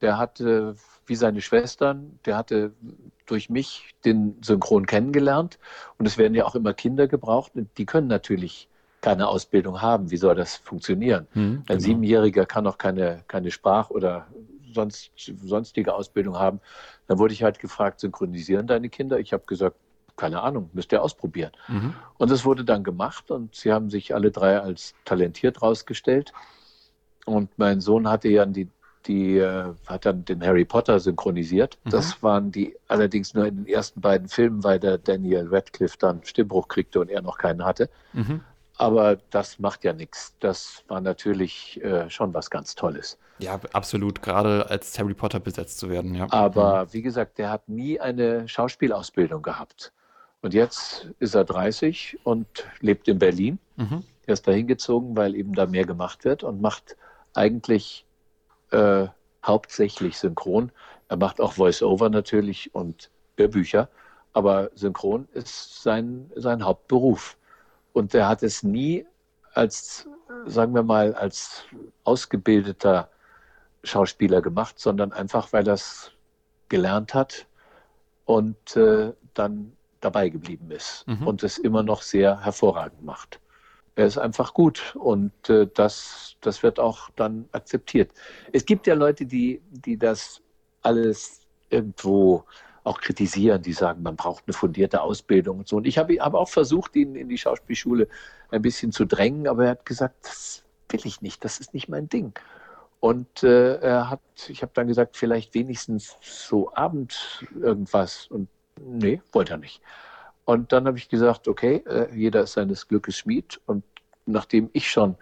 der 0.00 0.18
hatte 0.18 0.74
wie 1.10 1.16
seine 1.16 1.42
Schwestern. 1.42 2.18
Der 2.24 2.36
hatte 2.36 2.72
durch 3.26 3.50
mich 3.50 3.90
den 4.04 4.36
Synchron 4.42 4.86
kennengelernt. 4.86 5.58
Und 5.98 6.06
es 6.06 6.16
werden 6.16 6.34
ja 6.34 6.46
auch 6.46 6.54
immer 6.54 6.72
Kinder 6.72 7.08
gebraucht. 7.08 7.52
Und 7.56 7.68
die 7.78 7.84
können 7.84 8.06
natürlich 8.06 8.68
keine 9.00 9.26
Ausbildung 9.26 9.82
haben. 9.82 10.12
Wie 10.12 10.16
soll 10.16 10.36
das 10.36 10.56
funktionieren? 10.56 11.26
Hm, 11.32 11.42
Ein 11.42 11.64
genau. 11.66 11.80
Siebenjähriger 11.80 12.46
kann 12.46 12.66
auch 12.66 12.78
keine, 12.78 13.24
keine 13.26 13.50
Sprach- 13.50 13.90
oder 13.90 14.28
sonst, 14.72 15.10
sonstige 15.16 15.94
Ausbildung 15.94 16.38
haben. 16.38 16.60
Dann 17.08 17.18
wurde 17.18 17.34
ich 17.34 17.42
halt 17.42 17.58
gefragt, 17.58 17.98
synchronisieren 17.98 18.68
deine 18.68 18.88
Kinder? 18.88 19.18
Ich 19.18 19.32
habe 19.32 19.44
gesagt, 19.46 19.76
keine 20.16 20.42
Ahnung, 20.42 20.70
müsst 20.74 20.92
ihr 20.92 21.02
ausprobieren. 21.02 21.50
Mhm. 21.66 21.94
Und 22.18 22.30
das 22.30 22.44
wurde 22.44 22.64
dann 22.64 22.84
gemacht 22.84 23.32
und 23.32 23.56
sie 23.56 23.72
haben 23.72 23.90
sich 23.90 24.14
alle 24.14 24.30
drei 24.30 24.60
als 24.60 24.94
talentiert 25.04 25.60
rausgestellt. 25.60 26.32
Und 27.24 27.58
mein 27.58 27.80
Sohn 27.80 28.08
hatte 28.08 28.28
ja 28.28 28.46
die 28.46 28.68
die 29.06 29.38
äh, 29.38 29.72
hat 29.86 30.06
dann 30.06 30.24
den 30.24 30.44
Harry 30.44 30.64
Potter 30.64 31.00
synchronisiert. 31.00 31.78
Mhm. 31.84 31.90
Das 31.90 32.22
waren 32.22 32.52
die 32.52 32.76
allerdings 32.88 33.34
nur 33.34 33.46
in 33.46 33.64
den 33.64 33.66
ersten 33.66 34.00
beiden 34.00 34.28
Filmen, 34.28 34.62
weil 34.62 34.78
der 34.78 34.98
Daniel 34.98 35.48
Radcliffe 35.50 35.96
dann 35.98 36.22
Stimmbruch 36.24 36.68
kriegte 36.68 37.00
und 37.00 37.10
er 37.10 37.22
noch 37.22 37.38
keinen 37.38 37.64
hatte. 37.64 37.88
Mhm. 38.12 38.40
Aber 38.76 39.16
das 39.30 39.58
macht 39.58 39.84
ja 39.84 39.92
nichts. 39.92 40.34
Das 40.40 40.84
war 40.88 41.00
natürlich 41.00 41.82
äh, 41.82 42.08
schon 42.08 42.32
was 42.32 42.48
ganz 42.48 42.74
Tolles. 42.74 43.18
Ja, 43.38 43.60
absolut. 43.72 44.22
Gerade 44.22 44.70
als 44.70 44.98
Harry 44.98 45.14
Potter 45.14 45.40
besetzt 45.40 45.78
zu 45.78 45.90
werden, 45.90 46.14
ja. 46.14 46.26
Aber 46.30 46.84
mhm. 46.84 46.92
wie 46.92 47.02
gesagt, 47.02 47.38
der 47.38 47.50
hat 47.50 47.68
nie 47.68 48.00
eine 48.00 48.48
Schauspielausbildung 48.48 49.42
gehabt. 49.42 49.92
Und 50.42 50.54
jetzt 50.54 51.10
ist 51.18 51.34
er 51.34 51.44
30 51.44 52.20
und 52.24 52.46
lebt 52.80 53.08
in 53.08 53.18
Berlin. 53.18 53.58
Mhm. 53.76 54.04
Er 54.26 54.32
ist 54.32 54.46
da 54.46 54.52
hingezogen, 54.52 55.16
weil 55.16 55.34
eben 55.34 55.54
da 55.54 55.66
mehr 55.66 55.84
gemacht 55.84 56.24
wird 56.24 56.42
und 56.42 56.62
macht 56.62 56.96
eigentlich 57.34 58.06
äh, 58.70 59.06
hauptsächlich 59.44 60.18
synchron. 60.18 60.72
Er 61.08 61.16
macht 61.16 61.40
auch 61.40 61.54
Voice-Over 61.54 62.10
natürlich 62.10 62.74
und 62.74 63.10
Hörbücher, 63.36 63.88
aber 64.32 64.70
synchron 64.74 65.28
ist 65.32 65.82
sein, 65.82 66.30
sein 66.36 66.64
Hauptberuf. 66.64 67.36
Und 67.92 68.14
er 68.14 68.28
hat 68.28 68.42
es 68.42 68.62
nie 68.62 69.06
als, 69.54 70.08
sagen 70.46 70.74
wir 70.74 70.82
mal, 70.82 71.14
als 71.14 71.64
ausgebildeter 72.04 73.08
Schauspieler 73.82 74.42
gemacht, 74.42 74.78
sondern 74.78 75.12
einfach, 75.12 75.52
weil 75.52 75.66
er 75.66 75.74
es 75.74 76.12
gelernt 76.68 77.14
hat 77.14 77.46
und 78.24 78.76
äh, 78.76 79.12
dann 79.34 79.72
dabei 80.00 80.28
geblieben 80.28 80.70
ist 80.70 81.06
mhm. 81.06 81.26
und 81.26 81.42
es 81.42 81.58
immer 81.58 81.82
noch 81.82 82.02
sehr 82.02 82.44
hervorragend 82.44 83.02
macht. 83.02 83.40
Er 84.00 84.06
ist 84.06 84.16
einfach 84.16 84.54
gut 84.54 84.96
und 84.98 85.50
äh, 85.50 85.68
das, 85.74 86.34
das 86.40 86.62
wird 86.62 86.80
auch 86.80 87.10
dann 87.16 87.50
akzeptiert. 87.52 88.10
Es 88.50 88.64
gibt 88.64 88.86
ja 88.86 88.94
Leute, 88.94 89.26
die, 89.26 89.60
die 89.70 89.98
das 89.98 90.40
alles 90.80 91.42
irgendwo 91.68 92.44
auch 92.82 93.02
kritisieren, 93.02 93.60
die 93.60 93.74
sagen, 93.74 94.02
man 94.02 94.16
braucht 94.16 94.44
eine 94.46 94.54
fundierte 94.54 95.02
Ausbildung 95.02 95.58
und 95.58 95.68
so. 95.68 95.76
Und 95.76 95.86
ich 95.86 95.98
habe 95.98 96.14
hab 96.14 96.32
auch 96.32 96.48
versucht, 96.48 96.96
ihn 96.96 97.14
in 97.14 97.28
die 97.28 97.36
Schauspielschule 97.36 98.08
ein 98.50 98.62
bisschen 98.62 98.90
zu 98.90 99.04
drängen, 99.04 99.46
aber 99.46 99.64
er 99.64 99.70
hat 99.72 99.84
gesagt, 99.84 100.24
das 100.24 100.64
will 100.88 101.00
ich 101.04 101.20
nicht, 101.20 101.44
das 101.44 101.60
ist 101.60 101.74
nicht 101.74 101.90
mein 101.90 102.08
Ding. 102.08 102.32
Und 103.00 103.42
äh, 103.42 103.74
er 103.80 104.08
hat, 104.08 104.20
ich 104.48 104.62
habe 104.62 104.72
dann 104.74 104.88
gesagt, 104.88 105.18
vielleicht 105.18 105.52
wenigstens 105.52 106.16
so 106.22 106.74
Abend 106.74 107.44
irgendwas. 107.54 108.28
Und 108.28 108.48
nee, 108.80 109.20
wollte 109.32 109.52
er 109.52 109.58
nicht. 109.58 109.82
Und 110.46 110.72
dann 110.72 110.86
habe 110.86 110.98
ich 110.98 111.08
gesagt, 111.08 111.48
okay, 111.48 111.84
äh, 111.86 112.08
jeder 112.14 112.42
ist 112.42 112.54
seines 112.54 112.88
Glückes 112.88 113.16
Schmied. 113.16 113.60
Und 113.66 113.84
nachdem 114.30 114.70
ich 114.72 114.90
schon 114.90 115.16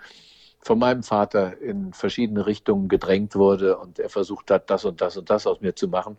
von 0.60 0.78
meinem 0.78 1.02
Vater 1.02 1.58
in 1.60 1.92
verschiedene 1.92 2.46
Richtungen 2.46 2.88
gedrängt 2.88 3.34
wurde 3.34 3.78
und 3.78 3.98
er 3.98 4.08
versucht 4.08 4.50
hat, 4.50 4.70
das 4.70 4.84
und 4.84 5.00
das 5.00 5.16
und 5.16 5.30
das 5.30 5.46
aus 5.46 5.60
mir 5.60 5.74
zu 5.74 5.88
machen, 5.88 6.16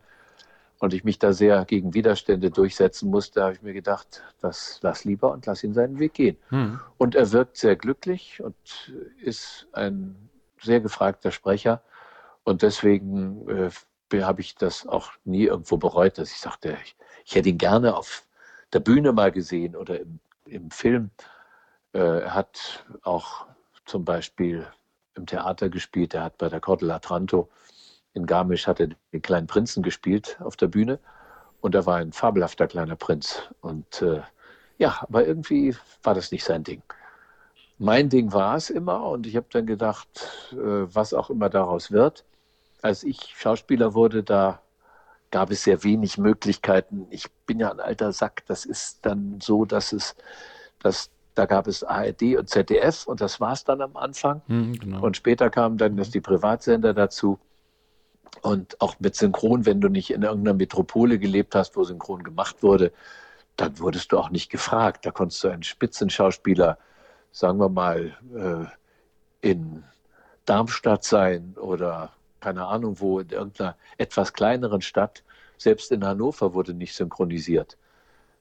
und 0.79 0.93
ich 0.93 1.03
mich 1.03 1.19
da 1.19 1.33
sehr 1.33 1.65
gegen 1.65 1.93
Widerstände 1.93 2.49
durchsetzen 2.49 3.09
musste, 3.09 3.43
habe 3.43 3.53
ich 3.53 3.61
mir 3.61 3.73
gedacht, 3.73 4.23
das 4.41 4.79
lass 4.81 5.03
lieber 5.03 5.31
und 5.31 5.45
lass 5.45 5.63
ihn 5.63 5.73
seinen 5.73 5.99
Weg 5.99 6.13
gehen. 6.13 6.37
Hm. 6.49 6.79
Und 6.97 7.15
er 7.15 7.31
wirkt 7.31 7.57
sehr 7.57 7.75
glücklich 7.75 8.41
und 8.41 8.55
ist 9.21 9.67
ein 9.73 10.29
sehr 10.61 10.79
gefragter 10.79 11.31
Sprecher. 11.31 11.83
Und 12.43 12.61
deswegen 12.61 13.47
äh, 13.49 14.21
habe 14.21 14.41
ich 14.41 14.55
das 14.55 14.87
auch 14.87 15.11
nie 15.25 15.45
irgendwo 15.45 15.77
bereut, 15.77 16.17
dass 16.17 16.31
ich 16.31 16.39
sagte, 16.39 16.77
ich, 16.83 16.95
ich 17.25 17.35
hätte 17.35 17.49
ihn 17.49 17.57
gerne 17.57 17.95
auf 17.95 18.23
der 18.71 18.79
Bühne 18.79 19.11
mal 19.11 19.31
gesehen 19.31 19.75
oder 19.75 19.99
im, 19.99 20.19
im 20.45 20.71
Film. 20.71 21.11
Äh, 21.93 22.21
er 22.21 22.33
hat 22.33 22.85
auch 23.03 23.45
zum 23.85 24.05
Beispiel 24.05 24.65
im 25.15 25.25
Theater 25.25 25.69
gespielt. 25.69 26.13
Er 26.13 26.23
hat 26.23 26.37
bei 26.37 26.49
der 26.49 26.59
Cordel 26.59 26.91
Atranto 26.91 27.49
in 28.13 28.25
Garmisch 28.25 28.67
hat 28.67 28.79
er 28.79 28.89
den 29.13 29.21
kleinen 29.21 29.47
Prinzen 29.47 29.83
gespielt 29.83 30.37
auf 30.41 30.55
der 30.55 30.67
Bühne. 30.67 30.99
Und 31.61 31.75
er 31.75 31.85
war 31.85 31.97
ein 31.97 32.13
fabelhafter 32.13 32.67
kleiner 32.67 32.95
Prinz. 32.95 33.43
Und 33.61 34.01
äh, 34.01 34.21
ja, 34.77 34.99
aber 35.01 35.25
irgendwie 35.25 35.75
war 36.03 36.13
das 36.13 36.31
nicht 36.31 36.43
sein 36.43 36.63
Ding. 36.63 36.81
Mein 37.77 38.09
Ding 38.09 38.33
war 38.33 38.55
es 38.55 38.69
immer 38.69 39.03
und 39.03 39.25
ich 39.25 39.35
habe 39.35 39.47
dann 39.51 39.65
gedacht, 39.65 40.07
äh, 40.51 40.57
was 40.57 41.13
auch 41.13 41.29
immer 41.29 41.49
daraus 41.49 41.91
wird. 41.91 42.25
Als 42.81 43.03
ich 43.03 43.33
Schauspieler 43.37 43.93
wurde, 43.93 44.23
da 44.23 44.61
gab 45.31 45.51
es 45.51 45.63
sehr 45.63 45.83
wenig 45.83 46.17
Möglichkeiten. 46.17 47.07
Ich 47.09 47.29
bin 47.45 47.59
ja 47.59 47.71
ein 47.71 47.79
alter 47.79 48.11
Sack. 48.11 48.45
Das 48.47 48.65
ist 48.65 49.05
dann 49.05 49.39
so, 49.41 49.65
dass 49.65 49.93
es, 49.93 50.15
dass 50.79 51.09
da 51.39 51.45
gab 51.45 51.67
es 51.67 51.85
ARD 51.85 52.35
und 52.37 52.49
ZDF 52.49 53.07
und 53.07 53.21
das 53.21 53.39
war 53.39 53.53
es 53.53 53.63
dann 53.63 53.79
am 53.81 53.95
Anfang. 53.95 54.41
Hm, 54.47 54.77
genau. 54.77 55.01
Und 55.01 55.15
später 55.15 55.49
kamen 55.49 55.77
dann 55.77 55.95
das 55.95 56.11
die 56.11 56.19
Privatsender 56.19 56.93
dazu. 56.93 57.39
Und 58.41 58.79
auch 58.81 58.99
mit 58.99 59.15
Synchron, 59.15 59.65
wenn 59.65 59.79
du 59.79 59.87
nicht 59.87 60.11
in 60.11 60.23
irgendeiner 60.23 60.53
Metropole 60.53 61.17
gelebt 61.17 61.55
hast, 61.55 61.77
wo 61.77 61.85
Synchron 61.85 62.23
gemacht 62.23 62.61
wurde, 62.61 62.91
dann 63.55 63.79
wurdest 63.79 64.11
du 64.11 64.17
auch 64.17 64.31
nicht 64.31 64.49
gefragt. 64.51 65.05
Da 65.05 65.11
konntest 65.11 65.41
du 65.45 65.47
einen 65.47 65.63
Spitzenschauspieler, 65.63 66.77
sagen 67.31 67.57
wir 67.57 67.69
mal, 67.69 68.17
äh, 68.35 69.49
in 69.49 69.85
Darmstadt 70.43 71.05
sein 71.05 71.55
oder 71.57 72.11
keine 72.41 72.67
Ahnung 72.67 72.99
wo, 72.99 73.19
in 73.19 73.29
irgendeiner 73.29 73.77
etwas 73.97 74.33
kleineren 74.33 74.81
Stadt. 74.81 75.23
Selbst 75.57 75.89
in 75.93 76.05
Hannover 76.05 76.53
wurde 76.53 76.73
nicht 76.73 76.95
synchronisiert, 76.95 77.77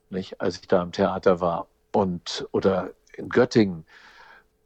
nicht, 0.09 0.41
als 0.41 0.59
ich 0.59 0.67
da 0.67 0.81
im 0.81 0.91
Theater 0.91 1.39
war. 1.39 1.67
Und, 1.91 2.47
oder 2.51 2.91
in 3.13 3.29
Göttingen. 3.29 3.85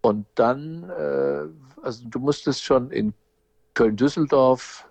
Und 0.02 0.26
dann, 0.36 0.90
äh, 0.90 1.46
also 1.82 2.08
du 2.08 2.20
musstest 2.20 2.64
schon 2.64 2.92
in 2.92 3.14
Köln-Düsseldorf, 3.74 4.86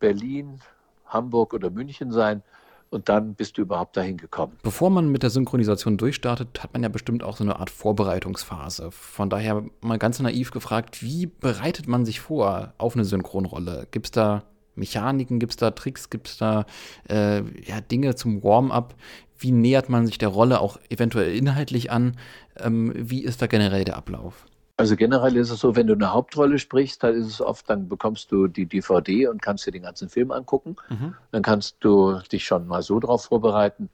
Berlin, 0.00 0.60
Hamburg 1.06 1.54
oder 1.54 1.70
München 1.70 2.12
sein, 2.12 2.42
und 2.90 3.08
dann 3.08 3.34
bist 3.34 3.58
du 3.58 3.62
überhaupt 3.62 3.96
dahin 3.96 4.16
gekommen. 4.16 4.56
Bevor 4.62 4.90
man 4.90 5.10
mit 5.10 5.22
der 5.22 5.30
Synchronisation 5.30 5.96
durchstartet, 5.98 6.62
hat 6.62 6.72
man 6.72 6.82
ja 6.82 6.88
bestimmt 6.88 7.22
auch 7.22 7.36
so 7.36 7.44
eine 7.44 7.58
Art 7.58 7.70
Vorbereitungsphase. 7.70 8.90
Von 8.90 9.28
daher 9.28 9.64
mal 9.80 9.98
ganz 9.98 10.20
naiv 10.20 10.50
gefragt, 10.50 11.02
wie 11.02 11.26
bereitet 11.26 11.86
man 11.86 12.04
sich 12.06 12.20
vor 12.20 12.72
auf 12.78 12.94
eine 12.94 13.04
Synchronrolle? 13.04 13.86
Gibt 13.90 14.06
es 14.06 14.12
da 14.12 14.44
Mechaniken, 14.78 15.38
gibt 15.38 15.52
es 15.52 15.56
da 15.56 15.70
Tricks, 15.70 16.10
gibt 16.10 16.28
es 16.28 16.38
da 16.38 16.66
äh, 17.08 17.38
ja, 17.38 17.80
Dinge 17.80 18.14
zum 18.14 18.42
Warm-up? 18.42 18.94
Wie 19.38 19.52
nähert 19.52 19.88
man 19.88 20.06
sich 20.06 20.18
der 20.18 20.28
Rolle 20.28 20.60
auch 20.60 20.78
eventuell 20.88 21.34
inhaltlich 21.34 21.90
an? 21.90 22.16
Ähm, 22.56 22.92
wie 22.94 23.22
ist 23.22 23.40
da 23.40 23.46
generell 23.46 23.84
der 23.84 23.96
Ablauf? 23.96 24.46
Also 24.76 24.94
generell 24.94 25.36
ist 25.36 25.50
es 25.50 25.58
so, 25.58 25.74
wenn 25.74 25.88
du 25.88 25.94
eine 25.94 26.12
Hauptrolle 26.12 26.58
sprichst, 26.60 27.02
dann 27.02 27.14
ist 27.16 27.26
es 27.26 27.40
oft, 27.40 27.68
dann 27.68 27.88
bekommst 27.88 28.30
du 28.30 28.46
die 28.46 28.66
DVD 28.66 29.26
und 29.26 29.42
kannst 29.42 29.66
dir 29.66 29.72
den 29.72 29.82
ganzen 29.82 30.08
Film 30.08 30.30
angucken. 30.30 30.76
Mhm. 30.88 31.14
Dann 31.32 31.42
kannst 31.42 31.76
du 31.80 32.20
dich 32.30 32.44
schon 32.44 32.68
mal 32.68 32.82
so 32.82 33.00
drauf 33.00 33.24
vorbereiten. 33.24 33.90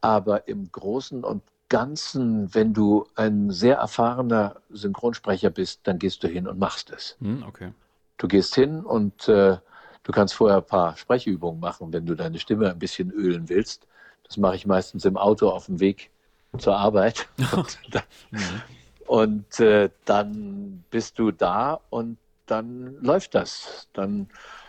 Aber 0.00 0.48
im 0.48 0.70
Großen 0.70 1.22
und 1.22 1.42
Ganzen, 1.68 2.54
wenn 2.54 2.74
du 2.74 3.06
ein 3.14 3.50
sehr 3.50 3.76
erfahrener 3.76 4.56
Synchronsprecher 4.70 5.50
bist, 5.50 5.80
dann 5.84 5.98
gehst 5.98 6.22
du 6.22 6.28
hin 6.28 6.46
und 6.46 6.58
machst 6.58 6.90
es. 6.90 7.16
Mhm, 7.20 7.44
okay. 7.48 7.72
Du 8.18 8.28
gehst 8.28 8.54
hin 8.54 8.80
und 8.80 9.28
äh, 9.28 9.56
du 10.04 10.12
kannst 10.12 10.34
vorher 10.34 10.58
ein 10.58 10.66
paar 10.66 10.96
Sprechübungen 10.96 11.60
machen, 11.60 11.92
wenn 11.92 12.06
du 12.06 12.14
deine 12.14 12.38
Stimme 12.38 12.70
ein 12.70 12.78
bisschen 12.78 13.10
ölen 13.10 13.48
willst. 13.48 13.86
Das 14.22 14.36
mache 14.36 14.56
ich 14.56 14.66
meistens 14.66 15.04
im 15.04 15.16
Auto 15.16 15.48
auf 15.48 15.66
dem 15.66 15.80
Weg 15.80 16.10
zur 16.58 16.76
Arbeit. 16.76 17.28
und, 17.56 17.78
dann, 17.90 18.02
mhm. 18.30 18.62
Und 19.06 19.60
äh, 19.60 19.90
dann 20.04 20.84
bist 20.90 21.18
du 21.18 21.30
da 21.30 21.80
und 21.90 22.16
dann 22.46 22.96
läuft 23.02 23.34
das. 23.34 23.88
Dann 23.92 24.28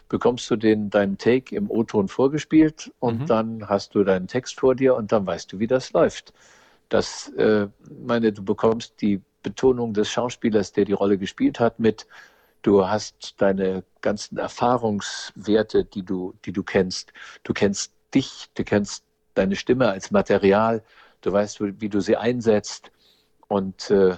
bekommst 0.10 0.50
du 0.50 0.56
den, 0.56 0.89
deinen 0.89 1.17
Take 1.17 1.56
im 1.56 1.69
O-Ton 1.69 2.08
vorgespielt 2.08 2.91
und 3.00 3.21
mhm. 3.21 3.26
dann 3.28 3.69
hast 3.69 3.95
du 3.95 4.04
deinen 4.04 4.28
Text 4.28 4.60
vor 4.60 4.76
dir 4.76 4.95
und 4.95 5.12
dann 5.12 5.26
weißt 5.26 5.52
du, 5.52 5.60
wie 5.60 5.67
das 5.67 5.93
läuft. 5.93 6.34
Das, 6.89 7.30
äh, 7.30 7.67
meine, 8.06 8.32
du 8.32 8.43
bekommst 8.43 9.02
die 9.02 9.21
Betonung 9.41 9.93
des 9.93 10.10
Schauspielers, 10.10 10.71
der 10.74 10.86
die 10.86 10.93
Rolle 10.93 11.17
gespielt 11.17 11.60
hat, 11.60 11.80
mit. 11.80 12.08
Du 12.65 12.88
hast 12.88 13.36
deine 13.38 13.84
ganzen 14.01 14.39
Erfahrungswerte, 14.39 15.86
die 15.86 16.01
du, 16.01 16.34
die 16.45 16.51
du 16.51 16.63
kennst. 16.63 17.13
Du 17.43 17.54
kennst 17.54 17.93
dich, 18.12 18.49
du 18.56 18.63
kennst 18.63 19.04
deine 19.36 19.56
Stimme 19.56 19.88
als 19.88 20.10
Material. 20.10 20.84
Du 21.21 21.32
weißt, 21.32 21.60
wie 21.62 21.89
du 21.89 21.99
sie 21.99 22.17
einsetzt. 22.17 22.91
Und 23.47 23.91
äh, 23.91 24.15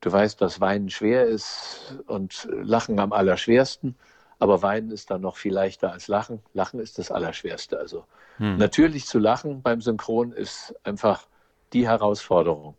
du 0.00 0.12
weißt, 0.12 0.40
dass 0.40 0.60
Weinen 0.60 0.90
schwer 0.90 1.26
ist 1.26 1.96
und 2.08 2.48
Lachen 2.50 2.98
am 2.98 3.12
allerschwersten. 3.12 3.94
Aber 4.40 4.62
Weinen 4.62 4.90
ist 4.90 5.12
dann 5.12 5.20
noch 5.20 5.36
viel 5.36 5.54
leichter 5.54 5.92
als 5.92 6.08
Lachen. 6.08 6.42
Lachen 6.52 6.80
ist 6.80 6.98
das 6.98 7.12
Allerschwerste. 7.12 7.78
Also 7.78 8.04
hm. 8.38 8.56
natürlich 8.56 9.06
zu 9.06 9.20
lachen 9.20 9.62
beim 9.62 9.80
Synchron 9.80 10.32
ist 10.32 10.74
einfach 10.82 11.28
die 11.72 11.86
Herausforderung. 11.86 12.74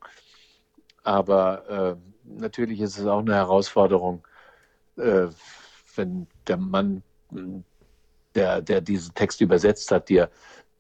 Aber 1.04 1.70
äh, 1.70 1.96
natürlich 2.26 2.82
ist 2.82 2.98
es 2.98 3.06
auch 3.06 3.20
eine 3.20 3.36
Herausforderung, 3.36 4.28
äh, 4.98 5.28
wenn 5.96 6.28
der 6.48 6.58
Mann, 6.58 7.04
der, 8.36 8.62
der 8.62 8.82
diesen 8.82 9.14
Text 9.14 9.42
übersetzt 9.42 9.92
hat, 9.92 10.10
dir 10.10 10.30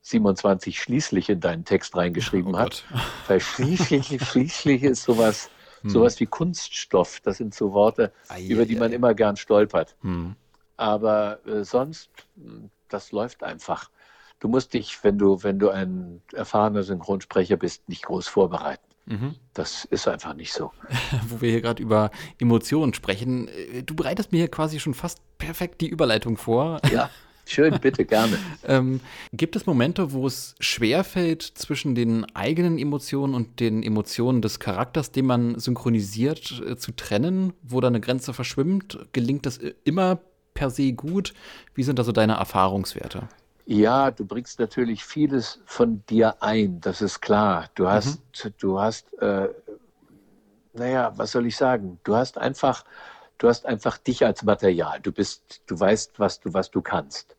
27 0.04 0.80
schließlich 0.80 1.30
in 1.30 1.39
deinen 1.39 1.65
Text 1.65 1.95
reingeschrieben 1.95 2.56
oh 2.56 2.60
hat. 2.60 2.84
Weil 3.28 3.39
schließlich, 3.39 4.19
schließlich 4.26 4.84
ist 4.84 5.04
sowas, 5.04 5.50
hm. 5.82 5.89
sowas 5.89 6.19
wie 6.19 6.26
Kunststoff. 6.26 7.19
Das 7.21 7.38
sind 7.38 7.54
so 7.54 7.74
Worte, 7.74 8.12
Ai, 8.30 8.45
über 8.45 8.65
die 8.65 8.76
man 8.76 8.91
immer 8.91 9.13
gern 9.13 9.38
stolpert. 9.38 9.95
Hm. 10.02 10.36
Aber 10.78 11.45
äh, 11.45 11.63
sonst, 11.63 12.10
das 12.89 13.12
läuft 13.12 13.43
einfach. 13.43 13.89
Du 14.39 14.47
musst 14.47 14.74
dich, 14.74 15.04
wenn 15.04 15.19
du, 15.19 15.43
wenn 15.43 15.60
du 15.60 15.69
ein 15.69 16.21
erfahrener 16.34 16.82
Synchronsprecher 16.82 17.58
bist, 17.58 17.88
nicht 17.88 18.04
groß 18.04 18.28
vorbereiten. 18.28 18.91
Mhm. 19.06 19.36
Das 19.54 19.86
ist 19.86 20.08
einfach 20.08 20.34
nicht 20.34 20.54
so. 20.54 20.72
Wo 21.28 21.42
wir 21.42 21.52
hier 21.52 21.62
gerade 21.62 21.82
über 21.82 22.12
Emotionen 22.40 22.94
sprechen, 22.94 23.48
äh, 23.48 23.84
du 23.84 23.96
bereitest 23.96 24.32
mir 24.32 24.40
hier 24.40 24.52
quasi 24.52 24.80
schon 24.80 24.94
fast 24.94 25.20
perfekt 25.38 25.82
die 25.82 25.90
Überleitung 25.90 26.38
vor. 26.38 26.82
Ja. 26.92 27.10
Schön, 27.46 27.80
bitte, 27.82 28.06
gerne. 28.06 28.38
ähm, 28.68 29.02
gibt 29.34 29.56
es 29.56 29.66
Momente, 29.66 30.14
wo 30.14 30.28
es 30.28 30.56
schwerfällt, 30.60 31.42
zwischen 31.42 31.96
den 31.96 32.26
eigenen 32.36 32.78
Emotionen 32.78 33.34
und 33.34 33.60
den 33.60 33.84
Emotionen 33.84 34.42
des 34.42 34.60
Charakters, 34.60 35.12
den 35.12 35.26
man 35.26 35.60
synchronisiert, 35.60 36.62
äh, 36.66 36.78
zu 36.78 36.92
trennen, 36.94 37.54
wo 37.62 37.82
da 37.82 37.88
eine 37.88 38.00
Grenze 38.00 38.34
verschwimmt? 38.34 39.00
Gelingt 39.12 39.46
das 39.46 39.60
immer 39.84 40.20
per 40.54 40.70
se 40.70 40.94
gut? 40.94 41.34
Wie 41.74 41.84
sind 41.84 42.00
da 42.00 42.04
so 42.04 42.12
deine 42.12 42.34
Erfahrungswerte? 42.34 43.28
Ja, 43.65 44.12
du 44.12 44.26
bringst 44.26 44.60
natürlich 44.60 45.04
vieles 45.04 45.60
von 45.65 46.04
dir 46.08 46.41
ein, 46.41 46.82
das 46.82 47.02
ist 47.02 47.21
klar. 47.21 47.69
Du 47.76 47.88
hast, 47.88 48.21
mhm. 48.43 48.54
du 48.60 48.80
hast, 48.80 49.13
äh, 49.21 49.50
naja, 50.74 51.13
was 51.15 51.32
soll 51.32 51.45
ich 51.45 51.56
sagen? 51.56 52.00
Du 52.04 52.15
hast 52.15 52.38
einfach 52.38 52.84
du 53.41 53.47
hast 53.47 53.65
einfach 53.65 53.97
dich 53.97 54.24
als 54.24 54.43
Material. 54.43 55.00
Du 55.02 55.12
bist, 55.12 55.62
du 55.65 55.80
weißt, 55.80 56.19
was 56.19 56.39
du, 56.39 56.54
was 56.54 56.69
du 56.69 56.82
kannst. 56.82 57.36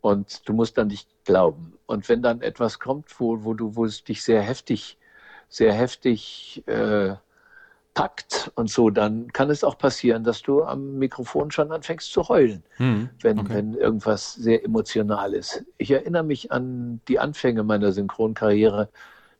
Und 0.00 0.48
du 0.48 0.54
musst 0.54 0.78
dann 0.78 0.88
nicht 0.88 1.08
glauben. 1.24 1.78
Und 1.86 2.08
wenn 2.08 2.22
dann 2.22 2.40
etwas 2.40 2.78
kommt, 2.78 3.20
wo, 3.20 3.44
wo 3.44 3.52
du, 3.52 3.76
wo 3.76 3.84
es 3.84 4.04
dich 4.04 4.22
sehr 4.22 4.40
heftig, 4.40 4.98
sehr 5.48 5.72
heftig 5.72 6.62
äh, 6.66 7.14
packt 7.94 8.50
und 8.56 8.68
so, 8.68 8.90
dann 8.90 9.32
kann 9.32 9.50
es 9.50 9.62
auch 9.62 9.78
passieren, 9.78 10.24
dass 10.24 10.42
du 10.42 10.64
am 10.64 10.98
Mikrofon 10.98 11.52
schon 11.52 11.70
anfängst 11.70 12.12
zu 12.12 12.28
heulen, 12.28 12.64
hm, 12.76 13.08
wenn, 13.20 13.38
okay. 13.38 13.54
wenn 13.54 13.74
irgendwas 13.74 14.34
sehr 14.34 14.64
emotional 14.64 15.32
ist. 15.32 15.64
Ich 15.78 15.92
erinnere 15.92 16.24
mich 16.24 16.50
an 16.50 17.00
die 17.06 17.20
Anfänge 17.20 17.62
meiner 17.62 17.92
Synchronkarriere. 17.92 18.88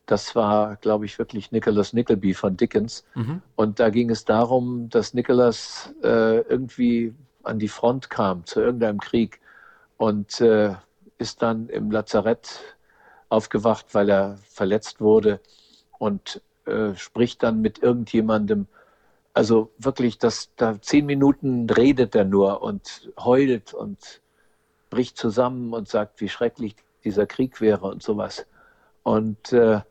Das 0.05 0.35
war, 0.35 0.77
glaube 0.77 1.05
ich, 1.05 1.19
wirklich 1.19 1.51
Nicholas 1.51 1.91
Nickleby 1.91 2.33
von 2.33 2.55
Dickens. 2.55 3.03
Mhm. 3.13 3.41
Und 3.55 3.79
da 3.79 3.89
ging 3.89 4.09
es 4.09 4.23
darum, 4.23 4.89
dass 4.89 5.13
Nicholas 5.13 5.93
äh, 6.03 6.39
irgendwie 6.41 7.13
an 7.43 7.59
die 7.59 7.67
Front 7.67 8.09
kam 8.09 8.45
zu 8.45 8.61
irgendeinem 8.61 8.99
Krieg 8.99 9.41
und 9.97 10.39
äh, 10.41 10.75
ist 11.17 11.41
dann 11.41 11.67
im 11.69 11.91
Lazarett 11.91 12.75
aufgewacht, 13.29 13.87
weil 13.93 14.09
er 14.09 14.37
verletzt 14.47 15.01
wurde 15.01 15.39
und 15.97 16.41
äh, 16.65 16.95
spricht 16.95 17.43
dann 17.43 17.61
mit 17.61 17.79
irgendjemandem. 17.79 18.67
Also 19.33 19.71
wirklich, 19.77 20.17
das, 20.17 20.49
da 20.55 20.81
zehn 20.81 21.05
Minuten 21.05 21.69
redet 21.69 22.15
er 22.15 22.25
nur 22.25 22.61
und 22.61 23.11
heult 23.19 23.73
und 23.73 24.21
bricht 24.89 25.17
zusammen 25.17 25.73
und 25.73 25.87
sagt, 25.87 26.21
wie 26.21 26.29
schrecklich 26.29 26.75
dieser 27.03 27.25
Krieg 27.25 27.59
wäre 27.61 27.87
und 27.87 28.01
sowas. 28.01 28.45
Und 29.03 29.51
äh, 29.51 29.81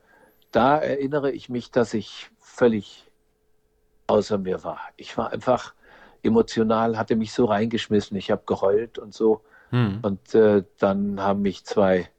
da 0.51 0.77
erinnere 0.77 1.31
ich 1.31 1.49
mich, 1.49 1.71
dass 1.71 1.93
ich 1.93 2.29
völlig 2.39 3.05
außer 4.07 4.37
mir 4.37 4.63
war. 4.63 4.79
Ich 4.97 5.17
war 5.17 5.31
einfach 5.31 5.73
emotional, 6.23 6.97
hatte 6.97 7.15
mich 7.15 7.33
so 7.33 7.45
reingeschmissen. 7.45 8.17
Ich 8.17 8.31
habe 8.31 8.43
geheult 8.45 8.97
und 8.97 9.13
so. 9.13 9.41
Hm. 9.69 9.99
Und 10.01 10.35
äh, 10.35 10.63
dann 10.79 11.21
haben 11.21 11.41
mich 11.41 11.65
zwei 11.65 12.09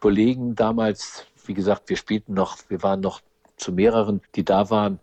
Kollegen 0.00 0.54
damals, 0.54 1.26
wie 1.46 1.54
gesagt, 1.54 1.88
wir 1.88 1.96
spielten 1.96 2.34
noch, 2.34 2.58
wir 2.68 2.82
waren 2.82 3.00
noch 3.00 3.20
zu 3.62 3.72
mehreren, 3.72 4.20
die 4.34 4.44
da 4.44 4.70
waren. 4.70 4.98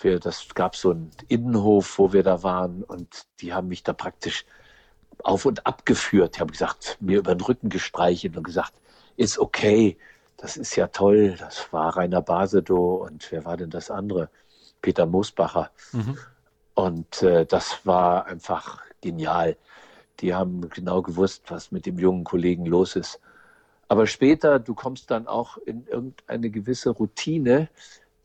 Wir, 0.00 0.20
das 0.20 0.54
gab 0.54 0.76
so 0.76 0.90
einen 0.90 1.10
Innenhof, 1.28 1.98
wo 1.98 2.12
wir 2.12 2.22
da 2.22 2.42
waren 2.42 2.82
und 2.84 3.26
die 3.40 3.52
haben 3.54 3.68
mich 3.68 3.82
da 3.82 3.92
praktisch 3.92 4.44
auf 5.22 5.46
und 5.46 5.66
ab 5.66 5.86
geführt. 5.86 6.36
Die 6.36 6.40
haben 6.40 6.50
gesagt, 6.50 6.98
mir 7.00 7.18
über 7.18 7.34
den 7.34 7.40
Rücken 7.40 7.68
gestreichelt 7.70 8.36
und 8.36 8.42
gesagt, 8.42 8.72
ist 9.16 9.38
okay, 9.38 9.96
das 10.36 10.56
ist 10.56 10.76
ja 10.76 10.88
toll, 10.88 11.36
das 11.38 11.72
war 11.72 11.96
Rainer 11.96 12.20
Basedow 12.20 13.06
und 13.06 13.30
wer 13.32 13.44
war 13.44 13.56
denn 13.56 13.70
das 13.70 13.90
andere? 13.90 14.28
Peter 14.82 15.06
Moosbacher. 15.06 15.70
Mhm. 15.92 16.18
Und 16.74 17.22
äh, 17.22 17.46
das 17.46 17.86
war 17.86 18.26
einfach 18.26 18.82
genial. 19.00 19.56
Die 20.20 20.34
haben 20.34 20.68
genau 20.68 21.00
gewusst, 21.02 21.44
was 21.48 21.72
mit 21.72 21.86
dem 21.86 21.98
jungen 21.98 22.24
Kollegen 22.24 22.66
los 22.66 22.96
ist. 22.96 23.18
Aber 23.88 24.06
später, 24.06 24.58
du 24.58 24.74
kommst 24.74 25.10
dann 25.10 25.26
auch 25.26 25.58
in 25.58 25.86
irgendeine 25.86 26.50
gewisse 26.50 26.90
Routine, 26.90 27.68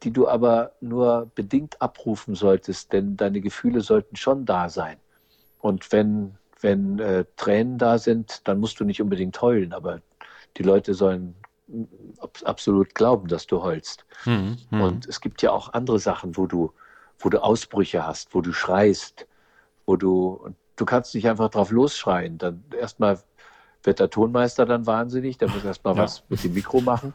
die 0.04 0.12
du 0.12 0.28
aber 0.28 0.72
nur 0.82 1.30
bedingt 1.36 1.82
abrufen 1.82 2.36
solltest, 2.36 2.92
denn 2.92 3.18
deine 3.18 3.42
Gefühle 3.42 3.82
sollten 3.82 4.16
schon 4.16 4.46
da 4.46 4.70
sein. 4.70 4.98
Und 5.60 5.92
wenn, 5.92 6.36
wenn 6.60 6.98
äh, 7.00 7.26
Tränen 7.38 7.78
da 7.78 8.00
sind, 8.00 8.48
dann 8.48 8.60
musst 8.60 8.80
du 8.80 8.86
nicht 8.86 9.02
unbedingt 9.02 9.40
heulen, 9.42 9.74
aber 9.74 10.02
die 10.58 10.64
Leute 10.64 10.94
sollen 10.96 11.36
absolut 12.44 12.96
glauben, 12.96 13.28
dass 13.28 13.48
du 13.48 13.62
heulst. 13.62 14.06
Mhm, 14.26 14.58
mhm. 14.72 14.82
Und 14.82 15.08
es 15.08 15.22
gibt 15.22 15.42
ja 15.42 15.52
auch 15.52 15.74
andere 15.74 16.00
Sachen, 16.00 16.36
wo 16.36 16.48
du, 16.48 16.74
wo 17.20 17.30
du 17.30 17.42
Ausbrüche 17.42 18.06
hast, 18.06 18.34
wo 18.34 18.42
du 18.42 18.52
schreist, 18.52 19.28
wo 19.86 19.96
du, 19.96 20.54
du 20.76 20.86
kannst 20.86 21.16
nicht 21.16 21.30
einfach 21.30 21.50
drauf 21.50 21.72
losschreien. 21.72 22.38
Dann 22.38 22.64
erstmal 22.78 23.20
wird 23.84 24.00
der 24.00 24.10
Tonmeister 24.10 24.66
dann 24.66 24.86
wahnsinnig, 24.86 25.38
der 25.38 25.50
muss 25.50 25.64
erstmal 25.64 25.96
ja. 25.96 26.04
was 26.04 26.24
mit 26.30 26.44
dem 26.44 26.54
Mikro 26.54 26.82
machen, 26.82 27.14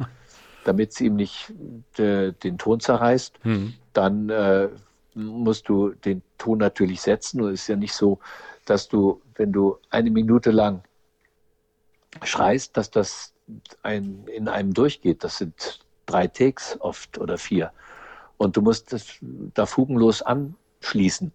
damit 0.64 0.90
es 0.92 1.00
ihm 1.00 1.16
nicht 1.16 1.52
de, 1.98 2.32
den 2.32 2.58
Ton 2.58 2.80
zerreißt. 2.80 3.44
Mhm. 3.44 3.74
Dann 3.92 4.30
äh, 4.30 4.68
musst 5.14 5.68
du 5.68 5.90
den 5.90 6.22
Ton 6.38 6.58
natürlich 6.58 7.00
setzen. 7.00 7.40
Und 7.40 7.52
es 7.52 7.62
ist 7.62 7.68
ja 7.68 7.76
nicht 7.76 7.94
so, 7.94 8.18
dass 8.64 8.88
du, 8.88 9.22
wenn 9.36 9.52
du 9.52 9.78
eine 9.90 10.10
Minute 10.10 10.50
lang 10.50 10.82
schreist, 12.22 12.76
dass 12.76 12.90
das 12.90 13.32
ein, 13.82 14.24
in 14.26 14.48
einem 14.48 14.74
durchgeht. 14.74 15.24
Das 15.24 15.38
sind 15.38 15.80
drei 16.04 16.26
Takes 16.26 16.76
oft 16.80 17.18
oder 17.18 17.38
vier. 17.38 17.72
Und 18.36 18.56
du 18.56 18.62
musst 18.62 18.92
das 18.92 19.18
da 19.54 19.66
fugenlos 19.66 20.22
anschließen 20.22 21.32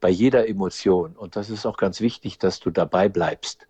bei 0.00 0.10
jeder 0.10 0.48
Emotion. 0.48 1.16
Und 1.16 1.36
das 1.36 1.50
ist 1.50 1.66
auch 1.66 1.76
ganz 1.76 2.00
wichtig, 2.00 2.38
dass 2.38 2.60
du 2.60 2.70
dabei 2.70 3.08
bleibst. 3.08 3.66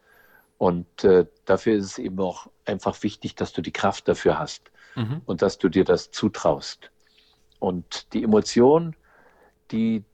Und 0.64 1.04
äh, 1.04 1.26
dafür 1.44 1.76
ist 1.76 1.84
es 1.84 1.98
eben 1.98 2.18
auch 2.20 2.46
einfach 2.64 3.02
wichtig, 3.02 3.34
dass 3.34 3.52
du 3.52 3.60
die 3.60 3.70
Kraft 3.70 4.08
dafür 4.08 4.38
hast 4.38 4.70
mhm. 4.94 5.20
und 5.26 5.42
dass 5.42 5.58
du 5.58 5.68
dir 5.68 5.84
das 5.84 6.10
zutraust. 6.10 6.90
Und 7.58 8.14
die 8.14 8.22
Emotion, 8.22 8.96
die, 9.70 10.04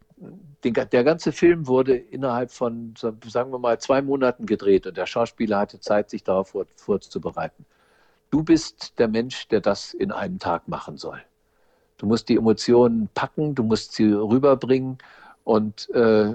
den, 0.64 0.74
der 0.74 1.04
ganze 1.04 1.30
Film 1.30 1.68
wurde 1.68 1.94
innerhalb 1.94 2.50
von, 2.50 2.94
sagen 2.96 3.52
wir 3.52 3.60
mal, 3.60 3.78
zwei 3.78 4.02
Monaten 4.02 4.44
gedreht 4.44 4.88
und 4.88 4.96
der 4.96 5.06
Schauspieler 5.06 5.60
hatte 5.60 5.78
Zeit, 5.78 6.10
sich 6.10 6.24
darauf 6.24 6.48
vor, 6.48 6.66
vorzubereiten. 6.74 7.64
Du 8.32 8.42
bist 8.42 8.98
der 8.98 9.06
Mensch, 9.06 9.46
der 9.46 9.60
das 9.60 9.94
in 9.94 10.10
einem 10.10 10.40
Tag 10.40 10.66
machen 10.66 10.96
soll. 10.96 11.22
Du 11.96 12.06
musst 12.06 12.28
die 12.28 12.34
Emotionen 12.34 13.08
packen, 13.14 13.54
du 13.54 13.62
musst 13.62 13.92
sie 13.92 14.10
rüberbringen 14.10 14.98
und 15.44 15.88
äh, 15.90 16.34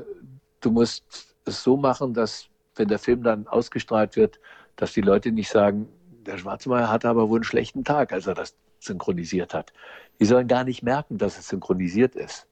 du 0.62 0.71
musst 0.71 1.36
es 1.43 1.62
so 1.62 1.75
machen, 1.75 2.13
dass 2.13 2.47
wenn 2.75 2.88
der 2.88 2.99
Film 2.99 3.23
dann 3.23 3.47
ausgestrahlt 3.47 4.15
wird, 4.15 4.39
dass 4.75 4.93
die 4.93 5.01
Leute 5.01 5.31
nicht 5.31 5.49
sagen, 5.49 5.88
der 6.25 6.38
Schwarzmeier 6.38 6.89
hatte 6.89 7.09
aber 7.09 7.29
wohl 7.29 7.39
einen 7.39 7.43
schlechten 7.43 7.83
Tag, 7.83 8.11
als 8.11 8.27
er 8.27 8.33
das 8.33 8.55
synchronisiert 8.79 9.53
hat. 9.53 9.73
Die 10.19 10.25
sollen 10.25 10.47
gar 10.47 10.63
nicht 10.63 10.83
merken, 10.83 11.17
dass 11.17 11.38
es 11.38 11.47
synchronisiert 11.47 12.15
ist. 12.15 12.47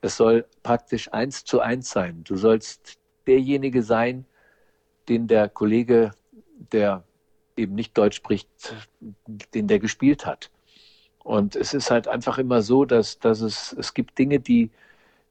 Es 0.00 0.16
soll 0.16 0.46
praktisch 0.62 1.12
eins 1.12 1.44
zu 1.44 1.60
eins 1.60 1.90
sein. 1.90 2.24
Du 2.24 2.36
sollst 2.36 2.98
derjenige 3.26 3.82
sein, 3.82 4.24
den 5.08 5.26
der 5.26 5.48
Kollege, 5.48 6.12
der 6.72 7.04
eben 7.56 7.74
nicht 7.74 7.96
Deutsch 7.96 8.16
spricht, 8.16 8.48
den 9.54 9.68
der 9.68 9.78
gespielt 9.78 10.24
hat. 10.26 10.50
Und 11.22 11.54
es 11.54 11.74
ist 11.74 11.90
halt 11.90 12.08
einfach 12.08 12.38
immer 12.38 12.62
so, 12.62 12.84
dass, 12.84 13.18
dass 13.18 13.40
es, 13.40 13.74
es 13.78 13.92
gibt 13.92 14.18
Dinge, 14.18 14.40
die, 14.40 14.70